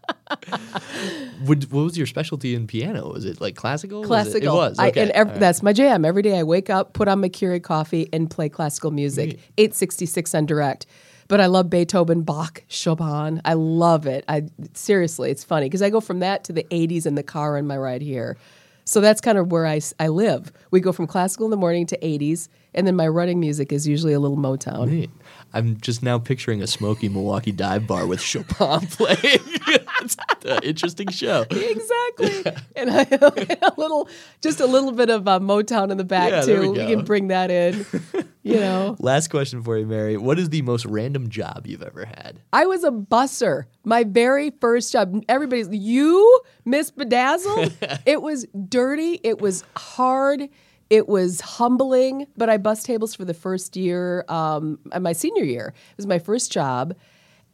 Would, 1.46 1.70
what 1.72 1.84
was 1.84 1.98
your 1.98 2.06
specialty 2.06 2.54
in 2.54 2.66
piano? 2.66 3.12
Was 3.12 3.24
it 3.24 3.40
like 3.40 3.56
classical? 3.56 4.00
Was 4.00 4.06
it- 4.06 4.08
classical. 4.08 4.54
It, 4.54 4.56
was. 4.56 4.78
I, 4.78 4.88
and 4.88 5.10
ev- 5.10 5.28
right. 5.28 5.40
that's 5.40 5.62
my 5.62 5.72
jam. 5.72 6.04
Every 6.04 6.22
day 6.22 6.38
I 6.38 6.42
wake 6.42 6.70
up, 6.70 6.92
put 6.92 7.08
on 7.08 7.20
my 7.20 7.28
Keurig 7.28 7.62
coffee, 7.62 8.08
and 8.12 8.30
play 8.30 8.48
classical 8.48 8.90
music. 8.90 9.40
866 9.58 10.34
on 10.34 10.46
direct. 10.46 10.86
But 11.28 11.40
I 11.40 11.46
love 11.46 11.70
Beethoven, 11.70 12.22
Bach, 12.22 12.62
Chopin. 12.68 13.40
I 13.44 13.54
love 13.54 14.06
it. 14.06 14.24
I 14.28 14.48
seriously, 14.74 15.30
it's 15.30 15.44
funny 15.44 15.66
because 15.66 15.82
I 15.82 15.88
go 15.90 16.00
from 16.00 16.18
that 16.18 16.44
to 16.44 16.52
the 16.52 16.64
80s 16.64 17.06
in 17.06 17.14
the 17.14 17.22
car 17.22 17.56
on 17.56 17.66
my 17.66 17.76
ride 17.76 18.02
here. 18.02 18.36
So 18.84 19.00
that's 19.00 19.20
kind 19.20 19.38
of 19.38 19.50
where 19.52 19.66
I, 19.66 19.80
I 20.00 20.08
live. 20.08 20.52
We 20.70 20.80
go 20.80 20.92
from 20.92 21.06
classical 21.06 21.46
in 21.46 21.50
the 21.50 21.56
morning 21.56 21.86
to 21.86 21.98
80s, 21.98 22.48
and 22.74 22.86
then 22.86 22.96
my 22.96 23.06
running 23.06 23.38
music 23.38 23.72
is 23.72 23.86
usually 23.86 24.12
a 24.12 24.20
little 24.20 24.36
Motown. 24.36 24.88
Neat. 24.88 25.10
I'm 25.54 25.78
just 25.80 26.02
now 26.02 26.18
picturing 26.18 26.62
a 26.62 26.66
smoky 26.66 27.08
Milwaukee 27.08 27.52
dive 27.52 27.86
bar 27.86 28.06
with 28.06 28.20
Chopin 28.20 28.86
playing. 28.90 29.18
It's 30.02 30.16
an 30.44 30.62
interesting 30.62 31.08
show. 31.10 31.44
Exactly. 31.50 32.52
and 32.76 32.90
I, 32.90 33.02
a 33.62 33.72
little, 33.76 34.08
just 34.40 34.60
a 34.60 34.66
little 34.66 34.92
bit 34.92 35.10
of 35.10 35.28
uh, 35.28 35.38
Motown 35.40 35.90
in 35.90 35.98
the 35.98 36.04
back 36.04 36.30
Yeah, 36.30 36.40
too. 36.42 36.60
we 36.60 36.68
we 36.70 36.76
can 36.86 37.04
bring 37.04 37.28
that 37.28 37.50
in. 37.50 37.84
You 38.42 38.56
know. 38.56 38.96
Last 38.98 39.28
question 39.28 39.62
for 39.62 39.78
you, 39.78 39.86
Mary. 39.86 40.16
What 40.16 40.38
is 40.38 40.48
the 40.48 40.62
most 40.62 40.84
random 40.86 41.28
job 41.28 41.66
you've 41.66 41.82
ever 41.82 42.04
had? 42.04 42.40
I 42.52 42.66
was 42.66 42.82
a 42.82 42.90
busser. 42.90 43.64
My 43.84 44.02
very 44.04 44.50
first 44.60 44.92
job. 44.92 45.22
Everybody's 45.28 45.68
you, 45.68 46.40
Miss 46.64 46.90
Bedazzled. 46.90 47.72
it 48.06 48.20
was 48.22 48.46
dirty. 48.68 49.20
It 49.22 49.40
was 49.40 49.62
hard. 49.76 50.48
It 50.92 51.08
was 51.08 51.40
humbling. 51.40 52.26
But 52.36 52.50
I 52.50 52.58
bus 52.58 52.82
tables 52.82 53.14
for 53.14 53.24
the 53.24 53.32
first 53.32 53.76
year, 53.76 54.26
um, 54.28 54.78
my 55.00 55.14
senior 55.14 55.42
year. 55.42 55.72
It 55.92 55.96
was 55.96 56.06
my 56.06 56.18
first 56.18 56.52
job, 56.52 56.94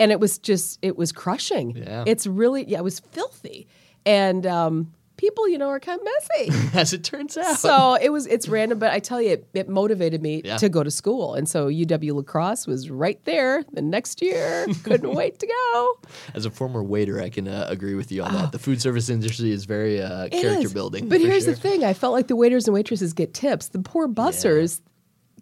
and 0.00 0.10
it 0.10 0.18
was 0.18 0.38
just 0.38 0.80
it 0.82 0.96
was 0.96 1.12
crushing. 1.12 1.76
Yeah. 1.76 2.02
It's 2.04 2.26
really 2.26 2.64
yeah. 2.66 2.78
It 2.78 2.84
was 2.84 2.98
filthy, 2.98 3.68
and 4.04 4.44
um, 4.44 4.92
people 5.18 5.46
you 5.48 5.58
know 5.58 5.68
are 5.68 5.78
kind 5.80 6.00
of 6.00 6.06
messy. 6.06 6.68
As 6.78 6.94
it 6.94 7.04
turns 7.04 7.36
out. 7.36 7.56
so 7.58 7.94
it 8.00 8.08
was 8.10 8.26
it's 8.26 8.48
random, 8.48 8.78
but 8.78 8.90
I 8.92 8.98
tell 9.00 9.20
you, 9.20 9.32
it, 9.32 9.46
it 9.52 9.68
motivated 9.68 10.22
me 10.22 10.40
Yeah. 10.44 10.56
to 10.56 10.68
go 10.70 10.82
to 10.82 10.90
school, 10.90 11.34
and 11.34 11.46
so 11.46 11.68
UW 11.68 12.14
La 12.14 12.22
Crosse 12.22 12.66
was 12.66 12.88
right 12.88 13.22
there 13.26 13.64
the 13.72 13.82
next 13.82 14.22
year. 14.22 14.66
Couldn't 14.84 15.14
wait 15.14 15.38
to 15.40 15.46
go. 15.46 15.98
As 16.34 16.46
a 16.46 16.50
former 16.50 16.82
waiter, 16.82 17.20
I 17.20 17.28
can 17.28 17.46
uh, 17.46 17.66
agree 17.68 17.94
with 17.94 18.10
you 18.10 18.22
on 18.22 18.32
that. 18.32 18.52
The 18.52 18.58
food 18.58 18.80
service 18.80 19.10
industry 19.10 19.50
is 19.50 19.66
very 19.66 20.00
uh, 20.00 20.28
character 20.30 20.66
is. 20.66 20.72
building. 20.72 21.08
But 21.08 21.20
here's 21.20 21.44
sure. 21.44 21.52
the 21.54 21.60
thing: 21.60 21.84
I 21.84 21.92
felt 21.92 22.14
like 22.14 22.28
the 22.28 22.36
waiters 22.36 22.66
and 22.66 22.74
waitresses 22.74 23.12
get 23.12 23.34
tips. 23.34 23.68
The 23.68 23.80
poor 23.80 24.08
bussers, 24.08 24.80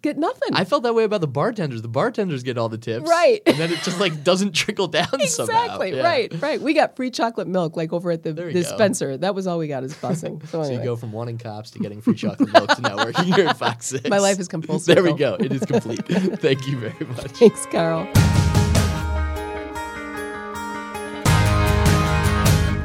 get 0.01 0.17
nothing. 0.17 0.49
I 0.53 0.63
felt 0.63 0.83
that 0.83 0.93
way 0.93 1.03
about 1.03 1.21
the 1.21 1.27
bartenders. 1.27 1.81
The 1.81 1.87
bartenders 1.87 2.43
get 2.43 2.57
all 2.57 2.69
the 2.69 2.77
tips, 2.77 3.09
Right. 3.09 3.41
And 3.45 3.57
then 3.57 3.71
it 3.71 3.79
just 3.83 3.99
like 3.99 4.23
doesn't 4.23 4.53
trickle 4.53 4.87
down 4.87 5.07
exactly. 5.13 5.95
Yeah. 5.95 6.03
Right. 6.03 6.41
Right. 6.41 6.61
We 6.61 6.73
got 6.73 6.95
free 6.95 7.11
chocolate 7.11 7.47
milk 7.47 7.75
like 7.75 7.93
over 7.93 8.11
at 8.11 8.23
the, 8.23 8.33
dispenser. 8.33 9.11
go. 9.11 9.17
That 9.17 9.35
was 9.35 9.47
all 9.47 9.57
we 9.57 9.67
got 9.67 9.83
is 9.83 9.93
busing. 9.93 10.37
So, 10.47 10.63
So 10.63 10.71
you 10.71 10.79
go 10.83 10.95
from 10.95 11.11
wanting 11.11 11.37
cops 11.37 11.71
to 11.71 11.79
getting 11.79 12.01
free 12.01 12.15
chocolate 12.15 12.51
milk 12.53 12.69
to 12.75 12.81
now 12.81 12.95
working 12.97 13.25
here 13.33 13.47
at 13.47 13.57
Fox 13.59 13.87
Six. 13.87 14.09
My 14.09 14.19
life 14.19 14.37
has 14.37 14.47
come 14.47 14.61
full 14.61 14.79
There 14.79 15.03
we 15.03 15.13
go. 15.13 15.35
It 15.39 15.51
is 15.51 15.63
complete. 15.65 16.05
Thank 16.07 16.67
you 16.67 16.77
very 16.77 17.05
much. 17.05 17.31
Thanks, 17.31 17.65
Carl. 17.65 18.07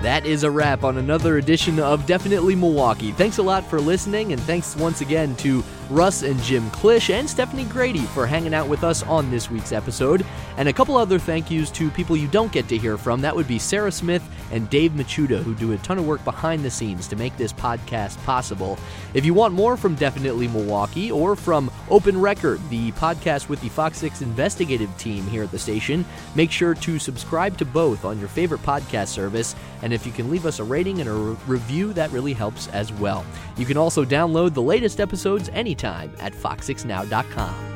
That 0.03 0.27
is 0.27 0.43
a 0.43 0.51
wrap 0.51 0.83
on 0.83 0.99
another 0.99 1.39
edition 1.39 1.79
of 1.79 2.07
Definitely 2.07 2.57
Milwaukee. 2.57 3.13
Thanks 3.13 3.39
a 3.39 3.43
lot 3.43 3.65
for 3.65 3.81
listening, 3.81 4.33
and 4.33 4.43
thanks 4.43 4.75
once 4.75 5.01
again 5.01 5.37
to 5.37 5.63
Russ 5.91 6.23
and 6.23 6.41
Jim 6.43 6.71
Klisch 6.71 7.13
and 7.13 7.29
Stephanie 7.29 7.65
Grady 7.65 8.01
for 8.01 8.27
hanging 8.27 8.55
out 8.55 8.69
with 8.69 8.85
us 8.85 9.03
on 9.03 9.31
this 9.31 9.51
week's 9.51 9.73
episode. 9.73 10.25
And 10.57 10.69
a 10.69 10.73
couple 10.73 10.97
other 10.97 11.19
thank 11.19 11.51
yous 11.51 11.71
to 11.73 11.91
people 11.91 12.17
you 12.17 12.29
don't 12.29 12.53
get 12.53 12.69
to 12.69 12.79
hear 12.79 12.99
from. 12.99 13.21
That 13.21 13.35
would 13.35 13.49
be 13.49 13.59
Sarah 13.59 13.93
Smith 13.93 14.23
and 14.51 14.69
Dave 14.69 14.93
Machuda, 14.93 15.43
who 15.43 15.55
do 15.55 15.73
a 15.73 15.79
ton 15.79 15.99
of 15.99 16.07
work 16.07 16.23
behind 16.25 16.65
the 16.65 16.71
scenes 16.71 17.09
to 17.09 17.17
make 17.17 17.37
this 17.37 17.53
podcast 17.53 18.23
possible. 18.25 18.79
If 19.15 19.25
you 19.25 19.35
want 19.35 19.55
more 19.55 19.77
from 19.77 19.95
Definitely 19.95 20.49
Milwaukee 20.49 21.11
or 21.11 21.37
from 21.37 21.71
Open 21.91 22.21
Record, 22.21 22.61
the 22.69 22.93
podcast 22.93 23.49
with 23.49 23.61
the 23.61 23.69
Fox 23.71 23.99
6 23.99 24.23
investigative 24.23 24.95
team 24.99 25.27
here 25.27 25.43
at 25.43 25.51
the 25.51 25.59
station, 25.59 26.05
make 26.35 26.51
sure 26.51 26.75
to 26.75 26.99
subscribe 26.99 27.57
to 27.59 27.65
both 27.65 28.05
on 28.05 28.19
your 28.19 28.29
favorite 28.29 28.63
podcast 28.63 29.09
service. 29.09 29.55
And 29.83 29.93
if 29.93 30.07
you 30.07 30.13
can 30.13 30.31
leave 30.31 30.47
us 30.47 30.59
a 30.59 30.65
rating 30.65 31.01
and 31.01 31.09
a 31.09 31.13
re- 31.13 31.37
review, 31.47 31.93
that 31.95 32.11
really 32.11 32.35
helps 32.35 32.69
as 32.69 32.93
well. 32.93 33.25
You 33.57 33.67
can 33.67 33.77
also 33.77 34.05
download 34.05 34.55
the 34.55 34.63
latest 34.63 35.01
episodes 35.01 35.49
anytime 35.83 36.13
at 36.21 36.33
fox6now.com. 36.33 37.72